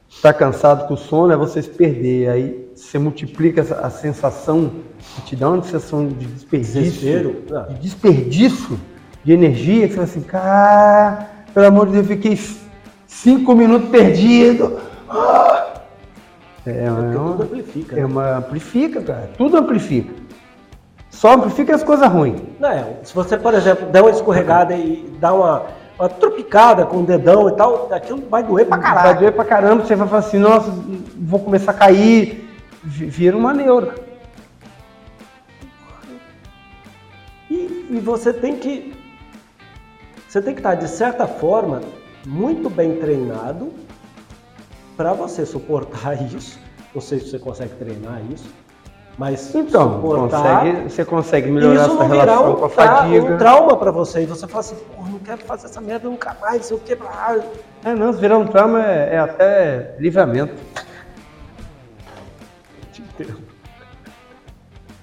estar 0.09 0.33
cansado 0.33 0.87
com 0.89 0.97
sono, 0.97 1.33
é 1.33 1.37
você 1.37 1.61
se 1.61 1.69
perder. 1.69 2.31
Aí 2.31 2.68
você 2.79 2.99
multiplica 2.99 3.63
a 3.83 3.91
sensação, 3.91 4.71
que 5.17 5.23
te 5.23 5.37
dá 5.37 5.49
uma 5.51 5.63
sensação 5.63 6.07
de 6.07 6.25
desperdício. 6.27 7.45
Ah. 7.53 7.67
de 7.73 7.75
desperdício 7.81 8.79
de 9.25 9.33
energia, 9.33 9.87
que 9.89 9.95
você 9.95 9.97
fala 9.97 10.05
assim, 10.09 10.21
cara, 10.23 11.29
pelo 11.53 11.67
amor 11.67 11.87
de 11.87 11.93
Deus, 11.93 12.09
eu 12.09 12.17
fiquei 12.17 12.39
cinco 13.07 13.55
minutos 13.55 13.89
perdido. 13.91 14.79
Ah! 15.09 15.75
É, 16.67 16.85
é, 16.85 16.91
uma- 16.91 17.13
tudo 17.13 17.43
amplifica. 17.45 17.97
é 17.97 18.01
né? 18.01 18.07
uma 18.07 18.37
amplifica, 18.39 19.01
cara. 19.01 19.31
Tudo 19.37 19.57
amplifica. 19.57 20.15
Só 21.11 21.35
amplifica 21.35 21.75
as 21.75 21.83
coisas 21.83 22.07
ruins. 22.09 22.41
Não, 22.61 22.69
é, 22.71 22.85
se 23.03 23.15
você, 23.15 23.37
por 23.37 23.55
exemplo, 23.55 23.87
der 23.87 24.03
uma 24.03 24.11
escorregada 24.11 24.75
e 24.75 25.11
dá 25.19 25.33
uma, 25.35 25.63
uma 25.99 26.09
tropicada 26.09 26.85
com 26.87 26.99
o 26.99 27.03
dedão 27.03 27.49
e 27.49 27.53
tal, 27.57 27.89
aquilo 27.93 28.23
vai 28.31 28.43
doer 28.43 28.67
pra 28.67 28.77
Vai 28.77 28.95
caralho. 28.95 29.19
doer 29.19 29.33
pra 29.33 29.45
caramba, 29.45 29.85
você 29.85 29.97
vai 29.97 30.07
falar 30.07 30.21
assim, 30.21 30.39
nossa, 30.39 30.73
vou 31.19 31.41
começar 31.41 31.73
a 31.73 31.75
cair. 31.75 32.48
Vi- 32.85 33.07
Vira 33.07 33.37
uma 33.37 33.53
neura. 33.53 33.95
E, 37.51 37.87
e 37.91 38.01
você 38.03 38.33
tem 38.33 38.57
que. 38.57 38.95
Você 40.29 40.43
tem 40.43 40.55
que 40.55 40.61
estar, 40.61 40.75
de 40.75 40.89
certa 40.89 41.27
forma, 41.27 41.81
muito 42.27 42.69
bem 42.69 42.97
treinado 42.97 43.73
para 44.97 45.13
você 45.15 45.47
suportar 45.47 46.15
isso. 46.35 46.59
Não 46.95 47.01
sei 47.01 47.19
se 47.21 47.31
você 47.31 47.39
consegue 47.39 47.75
treinar 47.77 48.21
isso, 48.31 48.49
mas 49.17 49.55
Então, 49.55 49.95
suportar. 49.95 50.61
consegue, 50.65 50.83
você 50.91 51.05
consegue 51.05 51.51
melhorar 51.51 51.87
isso 51.87 51.97
virar 51.99 52.07
relação 52.25 52.53
um, 52.53 52.57
com 52.57 52.65
a 52.65 52.69
fadiga. 52.71 53.35
um 53.35 53.39
trauma 53.39 53.77
para 53.77 53.91
você. 53.91 54.23
E 54.23 54.27
você 54.27 54.47
fala 54.47 54.61
assim, 54.61 54.75
porra, 54.97 55.09
não 55.11 55.19
quero 55.21 55.39
fazer 55.45 55.67
essa 55.67 55.81
merda 55.81 56.09
nunca 56.09 56.37
mais, 56.41 56.67
sei 56.67 56.77
o 56.77 56.81
que. 56.81 56.97
É, 57.85 57.95
não, 57.95 58.13
se 58.13 58.19
virar 58.21 58.39
um 58.39 58.47
trauma 58.47 58.85
é, 58.85 59.15
é 59.15 59.19
até 59.19 59.95
livramento. 59.99 60.55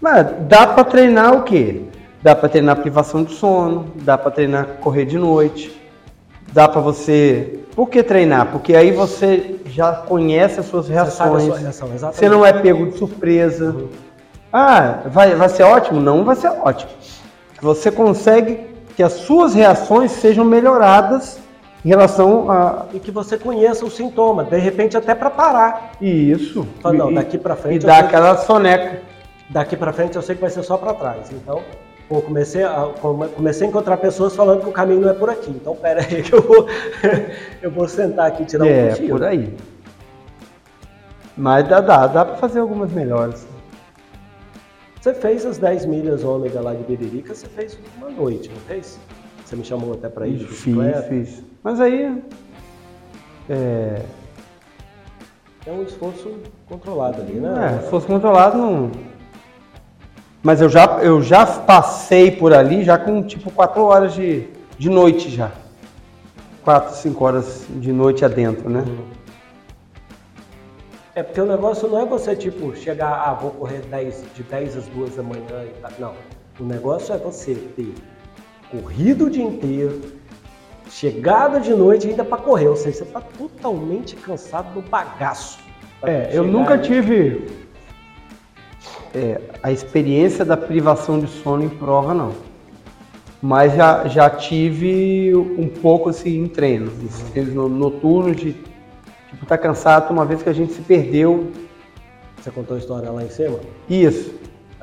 Mas 0.01 0.27
dá 0.47 0.67
pra 0.67 0.83
treinar 0.83 1.33
o 1.33 1.43
quê? 1.43 1.81
Dá 2.21 2.35
pra 2.35 2.49
treinar 2.49 2.77
privação 2.77 3.23
de 3.23 3.33
sono, 3.33 3.91
dá 3.95 4.17
pra 4.17 4.31
treinar 4.31 4.77
correr 4.81 5.05
de 5.05 5.17
noite, 5.17 5.79
dá 6.51 6.67
pra 6.67 6.81
você. 6.81 7.59
Por 7.75 7.89
que 7.89 8.01
treinar? 8.01 8.47
Porque 8.51 8.75
aí 8.75 8.91
você 8.91 9.59
já 9.65 9.91
conhece 9.93 10.59
as 10.59 10.65
suas 10.67 10.87
reações. 10.87 11.43
sua 11.43 11.57
reação. 11.57 11.89
Você 12.11 12.29
não 12.29 12.45
é 12.45 12.53
pego 12.53 12.87
de 12.87 12.97
surpresa. 12.97 13.75
Ah, 14.51 15.01
vai, 15.07 15.35
vai 15.35 15.49
ser 15.49 15.63
ótimo? 15.63 15.99
Não 15.99 16.23
vai 16.23 16.35
ser 16.35 16.47
ótimo. 16.47 16.91
Você 17.61 17.91
consegue 17.91 18.59
que 18.95 19.03
as 19.03 19.13
suas 19.13 19.53
reações 19.53 20.11
sejam 20.11 20.45
melhoradas 20.45 21.39
em 21.85 21.87
relação 21.89 22.49
a 22.49 22.87
E 22.93 22.99
que 22.99 23.11
você 23.11 23.37
conheça 23.37 23.85
o 23.85 23.91
sintoma, 23.91 24.43
de 24.43 24.57
repente 24.57 24.97
até 24.97 25.13
para 25.13 25.29
parar. 25.29 25.91
isso. 26.01 26.67
Fala, 26.81 26.95
não, 26.95 27.11
E- 27.11 27.15
daqui 27.15 27.37
pra 27.37 27.55
frente 27.55 27.83
E 27.83 27.85
eu 27.85 27.87
dá 27.87 27.99
aquela 27.99 28.35
soneca. 28.37 29.01
Daqui 29.49 29.77
para 29.77 29.93
frente 29.93 30.15
eu 30.15 30.21
sei 30.23 30.33
que 30.35 30.41
vai 30.41 30.49
ser 30.49 30.63
só 30.63 30.75
para 30.77 30.93
trás. 30.95 31.31
Então, 31.31 31.61
pô, 32.09 32.19
comecei 32.23 32.63
a, 32.63 32.89
come- 32.99 33.27
comecei 33.27 33.67
a 33.67 33.69
encontrar 33.69 33.97
pessoas 33.97 34.35
falando 34.35 34.61
que 34.61 34.69
o 34.69 34.71
caminho 34.71 35.01
não 35.01 35.09
é 35.09 35.13
por 35.13 35.29
aqui. 35.29 35.51
Então, 35.51 35.75
pera 35.75 36.01
aí 36.01 36.23
que 36.23 36.33
eu 36.33 36.41
vou, 36.41 36.65
eu 37.61 37.69
vou 37.69 37.87
sentar 37.87 38.25
aqui 38.27 38.41
e 38.41 38.45
tirar 38.47 38.63
um 38.65 38.67
é, 38.67 38.89
cochilo. 38.89 39.09
por 39.09 39.23
aí. 39.23 39.53
Mas 41.37 41.67
dá, 41.67 41.81
dá, 41.81 42.07
dá 42.07 42.25
pra 42.25 42.35
fazer 42.37 42.59
algumas 42.59 42.91
melhores. 42.91 43.45
Você 44.99 45.13
fez 45.13 45.45
as 45.45 45.59
10 45.59 45.85
milhas 45.85 46.23
ômega 46.23 46.59
lá 46.61 46.73
de 46.73 46.81
Biririca, 46.83 47.35
você 47.35 47.45
fez 47.47 47.77
uma 47.97 48.09
noite, 48.09 48.49
não 48.49 48.57
fez? 48.61 48.99
Você 49.45 49.55
me 49.55 49.63
chamou 49.63 49.93
até 49.93 50.09
para 50.09 50.27
ir 50.27 50.37
de 50.37 50.45
Fiz, 50.45 50.49
bicicleta. 50.75 51.03
fiz. 51.03 51.43
Mas 51.63 51.79
aí. 51.79 52.21
É, 53.49 54.01
É 55.67 55.71
um 55.71 55.83
esforço 55.83 56.33
controlado 56.67 57.21
ali, 57.21 57.33
né? 57.33 57.79
é, 57.83 57.89
fosse 57.89 58.07
controlado, 58.07 58.57
não. 58.57 58.91
Mas 60.41 60.61
eu 60.61 60.69
já, 60.69 60.85
eu 61.01 61.21
já 61.21 61.45
passei 61.45 62.31
por 62.31 62.53
ali 62.53 62.83
já 62.83 62.97
com 62.97 63.21
tipo 63.23 63.51
4 63.51 63.81
horas 63.83 64.13
de, 64.13 64.47
de 64.77 64.89
noite 64.89 65.29
já. 65.29 65.51
4, 66.63 66.95
5 66.95 67.23
horas 67.23 67.65
de 67.69 67.91
noite 67.91 68.25
adentro, 68.25 68.67
né? 68.69 68.83
É 71.13 71.23
porque 71.23 71.39
o 71.39 71.45
negócio 71.45 71.87
não 71.87 72.01
é 72.01 72.05
você, 72.05 72.35
tipo, 72.35 72.75
chegar, 72.75 73.23
ah, 73.25 73.33
vou 73.33 73.51
correr 73.51 73.79
10, 73.89 74.23
de 74.35 74.43
10 74.43 74.77
às 74.77 74.87
2 74.87 75.15
da 75.15 75.23
manhã 75.23 75.63
e 75.63 75.73
tal. 75.81 75.91
Não. 75.99 76.13
O 76.59 76.63
negócio 76.63 77.13
é 77.13 77.17
você 77.17 77.53
ter 77.55 77.93
corrido 78.81 79.25
o 79.25 79.29
dia 79.29 79.43
inteiro, 79.43 80.01
chegada 80.89 81.59
de 81.59 81.73
noite 81.73 82.07
ainda 82.07 82.23
para 82.23 82.37
correr. 82.37 82.67
Ou 82.67 82.75
seja, 82.75 82.99
você 82.99 83.05
tá 83.05 83.21
totalmente 83.21 84.15
cansado 84.15 84.73
do 84.73 84.81
bagaço. 84.89 85.59
É, 86.03 86.29
eu 86.33 86.43
nunca 86.43 86.73
ali. 86.73 86.83
tive 86.83 87.47
é, 89.13 89.39
a 89.63 89.71
experiência 89.71 90.43
da 90.45 90.57
privação 90.57 91.19
de 91.19 91.27
sono 91.27 91.63
em 91.63 91.69
prova, 91.69 92.13
não. 92.13 92.33
Mas 93.41 93.75
já, 93.75 94.07
já 94.07 94.29
tive 94.29 95.35
um 95.35 95.67
pouco 95.67 96.09
assim 96.09 96.39
em 96.43 96.47
treino, 96.47 96.91
no- 97.53 97.69
noturnos 97.69 98.35
de 98.37 98.53
tipo, 99.29 99.45
tá 99.45 99.57
cansado, 99.57 100.11
uma 100.11 100.25
vez 100.25 100.41
que 100.41 100.49
a 100.49 100.53
gente 100.53 100.73
se 100.73 100.81
perdeu. 100.81 101.51
Você 102.41 102.51
contou 102.51 102.75
a 102.75 102.79
história 102.79 103.09
lá 103.11 103.23
em 103.23 103.29
cima? 103.29 103.59
Isso, 103.89 104.33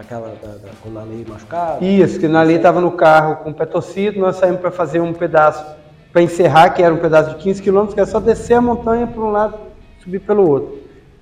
Aquela 0.03 0.35
da, 0.43 0.49
da, 0.49 0.69
com 0.83 0.99
a 0.99 1.05
lei 1.05 1.25
machucado? 1.27 1.85
isso, 1.85 2.19
que 2.19 2.27
na 2.27 2.43
lei 2.43 2.57
estava 2.57 2.81
no 2.81 2.91
carro 2.91 3.37
com 3.37 3.51
o 3.51 3.55
pé 3.55 3.65
torcido, 3.65 4.19
nós 4.19 4.37
saímos 4.37 4.61
para 4.61 4.73
fazer 4.73 5.01
um 5.01 5.13
pedaço, 5.13 5.65
para 6.13 6.23
encerrar, 6.23 6.71
que 6.71 6.83
era 6.83 6.93
um 6.93 6.99
pedaço 6.99 7.31
de 7.31 7.37
15 7.37 7.63
quilômetros, 7.63 7.95
que 7.95 8.01
era 8.01 8.11
só 8.11 8.19
descer 8.19 8.55
a 8.55 8.61
montanha 8.61 9.07
por 9.07 9.23
um 9.23 9.31
lado, 9.31 9.59
subir 10.03 10.19
pelo 10.21 10.49
outro. 10.49 10.79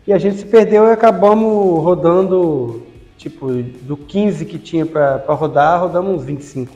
E 0.07 0.13
a 0.13 0.19
gente 0.19 0.39
se 0.39 0.47
perdeu 0.47 0.87
e 0.87 0.93
acabamos 0.93 1.85
rodando, 1.85 2.87
tipo, 3.19 3.53
do 3.53 3.97
15 3.97 4.47
que 4.47 4.59
tinha 4.59 4.87
para 4.87 5.19
rodar, 5.29 5.81
rodamos 5.81 6.15
uns 6.15 6.25
25. 6.25 6.73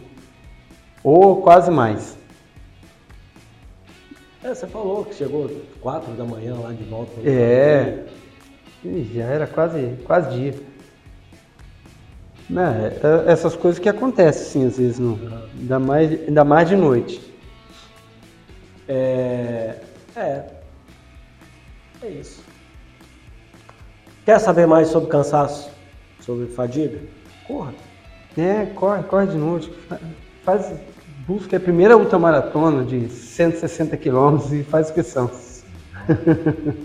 Ou 1.03 1.41
quase 1.41 1.71
mais. 1.71 2.19
É, 4.43 4.55
você 4.55 4.67
falou 4.67 5.07
que 5.07 5.15
chegou 5.15 5.51
4 5.81 6.13
da 6.13 6.25
manhã 6.25 6.55
lá 6.55 6.71
de 6.71 6.85
volta. 6.85 7.13
É. 7.25 8.05
Já 9.15 9.25
era 9.25 9.47
quase, 9.47 9.97
quase 10.05 10.39
dia. 10.39 10.74
Né, 12.49 12.93
é- 13.03 13.33
essas 13.33 13.57
coisas 13.57 13.79
que 13.79 13.89
acontecem, 13.89 14.45
sim, 14.63 14.67
às 14.67 14.77
vezes, 14.79 14.99
não. 14.99 15.19
Ainda, 15.59 15.79
mais, 15.79 16.13
ainda 16.29 16.45
mais 16.45 16.69
de 16.69 16.77
noite. 16.77 17.21
É, 18.87 19.77
é. 20.15 20.43
É 22.03 22.09
isso. 22.09 22.43
Quer 24.27 24.39
saber 24.39 24.67
mais 24.67 24.89
sobre 24.89 25.09
cansaço? 25.09 25.71
Sobre 26.21 26.47
fadiga? 26.47 26.99
Corra. 27.47 27.73
É, 28.37 28.67
corre, 28.75 29.03
corre 29.05 29.27
de 29.27 29.37
noite. 29.37 29.73
Fa- 29.89 29.99
Faz, 30.45 30.71
busca 31.27 31.57
a 31.57 31.61
primeira 31.61 31.97
ultramaratona 31.97 32.85
de 32.85 33.09
160 33.09 33.97
quilômetros 33.97 34.53
e 34.53 34.63
faz 34.63 34.89
inscrição. 34.89 35.31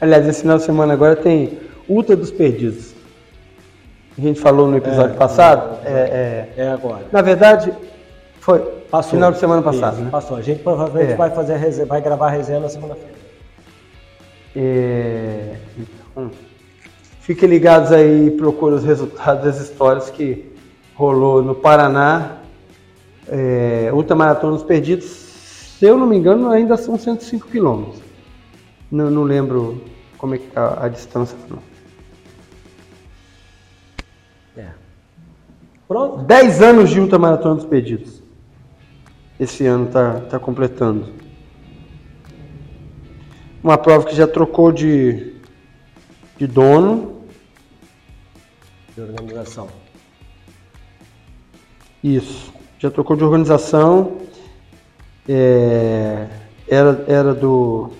Aliás, 0.00 0.26
esse 0.28 0.42
final 0.42 0.58
de 0.58 0.64
semana 0.64 0.92
agora 0.94 1.16
tem 1.16 1.58
Ultra 1.88 2.14
dos 2.16 2.30
Perdidos. 2.30 2.94
A 4.20 4.22
gente 4.22 4.38
falou 4.38 4.68
no 4.68 4.76
episódio 4.76 5.14
É, 5.14 5.16
passado. 5.16 5.78
É, 5.82 6.48
é, 6.56 6.62
É 6.64 6.68
agora. 6.68 7.06
na 7.10 7.22
verdade, 7.22 7.72
foi 8.38 8.58
Passou. 8.90 9.12
final 9.12 9.32
de 9.32 9.38
semana 9.38 9.62
passado, 9.62 9.94
Isso, 9.94 10.02
né? 10.04 10.10
Passou. 10.10 10.36
A 10.36 10.42
gente 10.42 10.62
provavelmente 10.62 11.12
É. 11.12 11.16
vai 11.16 11.30
fazer 11.30 11.54
a 11.54 11.56
resenha, 11.56 11.86
vai 11.86 12.02
gravar 12.02 12.26
a 12.26 12.30
resenha 12.30 12.60
na 12.60 12.68
segunda-feira. 12.68 13.14
É, 14.54 15.56
então, 15.78 16.30
fiquem 17.20 17.48
ligados 17.48 17.92
aí 17.92 18.26
e 18.26 18.30
procurem 18.32 18.76
os 18.76 18.84
resultados 18.84 19.42
das 19.44 19.58
histórias 19.58 20.10
que 20.10 20.52
rolou 20.94 21.42
no 21.42 21.54
Paraná. 21.54 22.36
É, 23.26 23.90
Ultramaratona 23.92 24.52
dos 24.54 24.64
Perdidos, 24.64 25.04
se 25.06 25.86
eu 25.86 25.96
não 25.96 26.06
me 26.06 26.16
engano, 26.16 26.50
ainda 26.50 26.76
são 26.76 26.98
105 26.98 27.46
quilômetros. 27.48 28.02
Não, 28.90 29.08
não 29.10 29.22
lembro 29.22 29.80
como 30.18 30.34
é 30.34 30.38
que 30.38 30.48
tá 30.48 30.76
a 30.78 30.88
distância. 30.88 31.38
Não. 31.48 31.69
Pronto. 35.90 36.18
10 36.18 36.62
anos 36.62 36.90
de 36.90 37.00
ultramaratona 37.00 37.56
dos 37.56 37.64
pedidos. 37.64 38.22
Esse 39.40 39.66
ano 39.66 39.88
tá, 39.88 40.20
tá 40.20 40.38
completando. 40.38 41.08
Uma 43.60 43.76
prova 43.76 44.06
que 44.06 44.14
já 44.14 44.28
trocou 44.28 44.70
de, 44.70 45.34
de 46.38 46.46
dono. 46.46 47.22
De 48.94 49.00
organização. 49.00 49.66
Isso. 52.04 52.54
Já 52.78 52.88
trocou 52.88 53.16
de 53.16 53.24
organização. 53.24 54.18
É, 55.28 56.28
era, 56.68 57.04
era 57.08 57.34
do. 57.34 57.90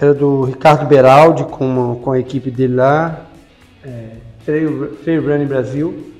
Era 0.00 0.14
do 0.14 0.44
Ricardo 0.44 0.86
Beraldi 0.86 1.42
com, 1.42 2.00
com 2.00 2.12
a 2.12 2.20
equipe 2.20 2.52
dele 2.52 2.76
lá. 2.76 3.26
É, 3.84 4.16
Trail, 4.44 4.96
Trail 5.02 5.22
Running 5.22 5.46
Brasil. 5.46 6.12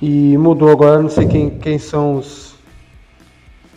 E 0.00 0.36
mudou 0.36 0.70
agora, 0.70 1.00
não 1.00 1.08
sei 1.08 1.26
quem, 1.26 1.50
quem 1.58 1.78
são 1.78 2.16
os, 2.18 2.54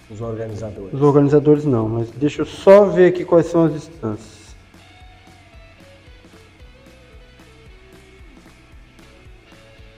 Os 0.10 0.20
organizadores. 0.20 0.94
os 0.94 1.02
organizadores 1.02 1.64
não, 1.66 1.88
mas 1.88 2.12
deixa 2.12 2.42
eu 2.42 2.46
só 2.46 2.86
ver 2.86 3.08
aqui 3.08 3.24
quais 3.24 3.46
são 3.46 3.66
as 3.66 3.74
distâncias. 3.74 4.40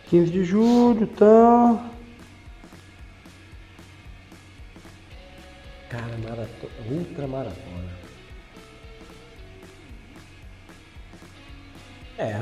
Quinze 0.10 0.30
de 0.32 0.44
julho, 0.44 1.08
tá. 1.08 1.90
Cara, 5.90 6.18
maratona, 6.18 6.72
ultra 6.92 7.28
maratona. 7.28 7.71
É. 12.18 12.42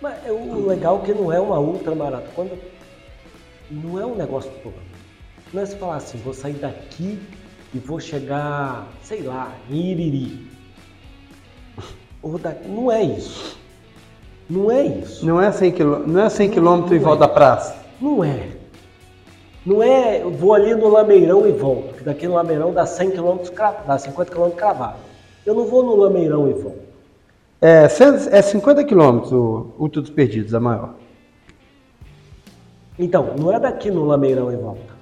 Mas 0.00 0.26
é 0.26 0.32
o 0.32 0.66
legal 0.66 1.00
é 1.02 1.06
que 1.06 1.14
não 1.14 1.32
é 1.32 1.40
uma 1.40 1.58
ultra 1.58 1.94
maratona. 1.94 2.30
Quando 2.34 2.58
não 3.70 3.98
é 3.98 4.06
um 4.06 4.14
negócio 4.14 4.50
todo. 4.62 4.74
Não 5.52 5.62
é 5.62 5.66
você 5.66 5.76
falar 5.76 5.96
assim, 5.96 6.18
vou 6.18 6.34
sair 6.34 6.54
daqui 6.54 7.18
e 7.74 7.78
vou 7.78 7.98
chegar, 8.00 8.86
sei 9.02 9.22
lá, 9.22 9.52
em 9.70 9.92
Iriri. 9.92 10.46
Ou 12.22 12.38
da... 12.38 12.54
Não 12.66 12.90
é 12.90 13.02
isso. 13.02 13.58
Não 14.48 14.70
é 14.70 14.86
isso. 14.86 15.26
Não 15.26 15.40
é 15.40 15.50
100 15.50 15.72
km, 15.72 16.06
não 16.06 16.22
é 16.22 16.28
100 16.28 16.50
km 16.50 16.92
em 16.92 16.98
volta 16.98 17.20
da 17.20 17.28
praça. 17.28 17.76
Não 18.00 18.22
é. 18.22 18.50
Não 19.64 19.82
é, 19.82 20.22
eu 20.22 20.30
vou 20.30 20.54
ali 20.54 20.74
no 20.74 20.88
Lameirão 20.88 21.46
e 21.48 21.50
volto, 21.50 21.94
que 21.94 22.04
daqui 22.04 22.28
no 22.28 22.34
Lameirão 22.34 22.72
dá 22.72 22.86
100 22.86 23.10
km, 23.10 23.38
dá 23.84 23.98
50 23.98 24.30
km 24.30 24.50
cravado. 24.50 24.98
Eu 25.44 25.54
não 25.54 25.66
vou 25.66 25.82
no 25.82 25.96
Lameirão 25.96 26.48
e 26.48 26.52
volto. 26.52 26.85
É, 27.60 27.88
100 27.88 28.28
é 28.30 28.42
50 28.42 28.84
km 28.84 29.32
o 29.32 29.72
Ultra 29.78 30.02
dos 30.02 30.10
Perdidos, 30.10 30.54
a 30.54 30.60
maior. 30.60 30.94
Então, 32.98 33.34
não 33.38 33.52
é 33.52 33.58
daqui 33.58 33.90
no 33.90 34.04
Lameirão 34.04 34.52
e 34.52 34.56
volta. 34.56 34.96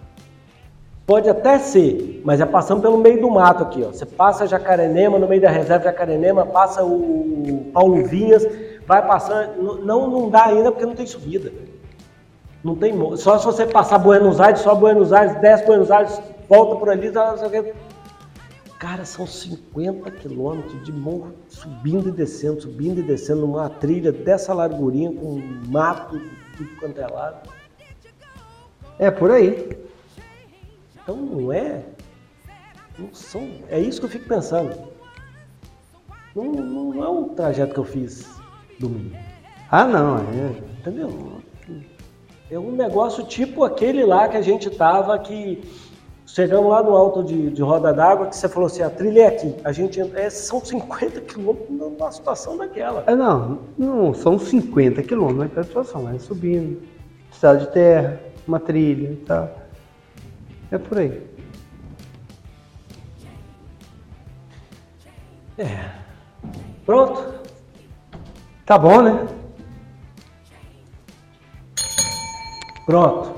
Pode 1.07 1.29
até 1.29 1.59
ser, 1.59 2.23
mas 2.25 2.41
é 2.41 2.47
passando 2.47 2.81
pelo 2.81 2.97
meio 2.97 3.21
do 3.21 3.31
mato 3.31 3.63
aqui, 3.63 3.85
ó. 3.85 3.89
Você 3.89 4.07
passa 4.07 4.47
Jacarenema, 4.47 5.19
no 5.19 5.29
meio 5.29 5.43
da 5.43 5.51
reserva 5.51 5.85
Jacarenema, 5.85 6.47
passa 6.47 6.83
o 6.83 7.71
Paulo 7.75 8.05
Vinhas, 8.07 8.47
vai 8.87 9.07
passando. 9.07 9.85
Não, 9.85 10.09
não 10.09 10.31
dá 10.31 10.47
ainda 10.47 10.73
porque 10.73 10.87
não 10.87 10.95
tem 10.95 11.07
subida. 11.07 11.53
Não 12.63 12.75
tem 12.75 12.95
Só 13.19 13.39
se 13.39 13.45
você 13.45 13.67
passar 13.67 13.99
Buenos 13.99 14.41
Aires, 14.41 14.61
só 14.61 14.75
Buenos 14.75 15.13
Aires, 15.13 15.39
desce 15.41 15.67
Buenos 15.67 15.91
Aires, 15.91 16.19
volta 16.49 16.77
por 16.77 16.89
ali, 16.89 17.13
Cara, 18.85 19.07
são 19.07 19.27
50 19.27 20.11
quilômetros 20.11 20.85
de 20.85 20.93
morro, 20.93 21.33
subindo 21.49 22.11
e 22.11 22.13
descendo, 22.13 22.61
subindo 22.61 23.01
e 23.01 23.03
descendo, 23.03 23.41
numa 23.41 23.71
trilha 23.71 24.13
dessa 24.13 24.53
largurinha, 24.53 25.11
com 25.11 25.41
mato, 25.69 26.21
tudo 26.55 26.69
quanto 26.79 27.01
é 27.01 27.07
lado. 27.07 27.49
É 28.99 29.11
por 29.11 29.31
aí. 29.31 29.75
Então 31.03 31.17
não 31.17 31.51
é. 31.51 31.83
Não 32.99 33.09
são, 33.15 33.49
é 33.71 33.81
isso 33.81 34.01
que 34.01 34.05
eu 34.05 34.11
fico 34.11 34.29
pensando. 34.29 34.77
Não, 36.37 36.53
não, 36.53 37.03
é 37.03 37.09
um 37.09 37.31
trajeto 37.31 37.73
que 37.73 37.81
eu 37.81 37.85
fiz 37.85 38.29
domingo. 38.79 39.17
Ah, 39.71 39.87
não. 39.87 40.19
É. 40.19 40.81
Entendeu? 40.81 41.41
É 42.51 42.59
um 42.59 42.73
negócio 42.73 43.25
tipo 43.25 43.65
aquele 43.65 44.05
lá 44.05 44.29
que 44.29 44.37
a 44.37 44.43
gente 44.43 44.69
tava 44.69 45.19
que. 45.19 45.63
Chegamos 46.27 46.71
lá 46.71 46.83
no 46.83 46.97
alto 46.97 47.23
de, 47.23 47.51
de 47.51 47.63
Roda 47.63 47.93
d'Água, 47.93 48.27
que 48.27 48.37
você 48.37 48.49
falou 48.49 48.67
assim, 48.67 48.83
a 48.83 48.89
trilha 48.89 49.23
é 49.23 49.27
aqui. 49.27 49.55
A 49.63 49.73
gente 49.73 50.01
é, 50.01 50.31
são 50.31 50.65
50 50.65 51.21
quilômetros 51.21 51.71
numa 51.71 52.11
situação 52.11 52.57
daquela. 52.57 53.05
É, 53.07 53.15
não, 53.15 53.61
não, 53.77 54.15
são 54.15 54.39
50 54.39 55.03
quilômetros 55.03 55.41
naquela 55.41 55.65
situação, 55.65 56.09
é 56.09 56.19
subindo, 56.19 56.83
estrada 57.31 57.59
de 57.59 57.67
terra, 57.73 58.21
uma 58.49 58.59
trilha 58.59 59.13
e 59.13 59.17
tal. 59.17 59.51
É 60.71 60.79
por 60.79 60.99
aí. 60.99 61.35
Pronto? 66.85 67.35
Tá 68.67 68.77
bom, 68.77 69.03
né? 69.03 69.29
Pronto. 72.87 73.35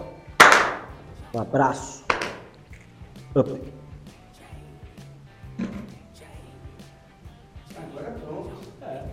Um 1.34 1.40
abraço. 1.40 1.95
Up. 3.36 3.50
Agora 7.76 8.06
é 8.06 8.10
pronto. 8.12 8.50
É. 8.80 9.04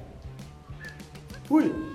Fui. 1.44 1.93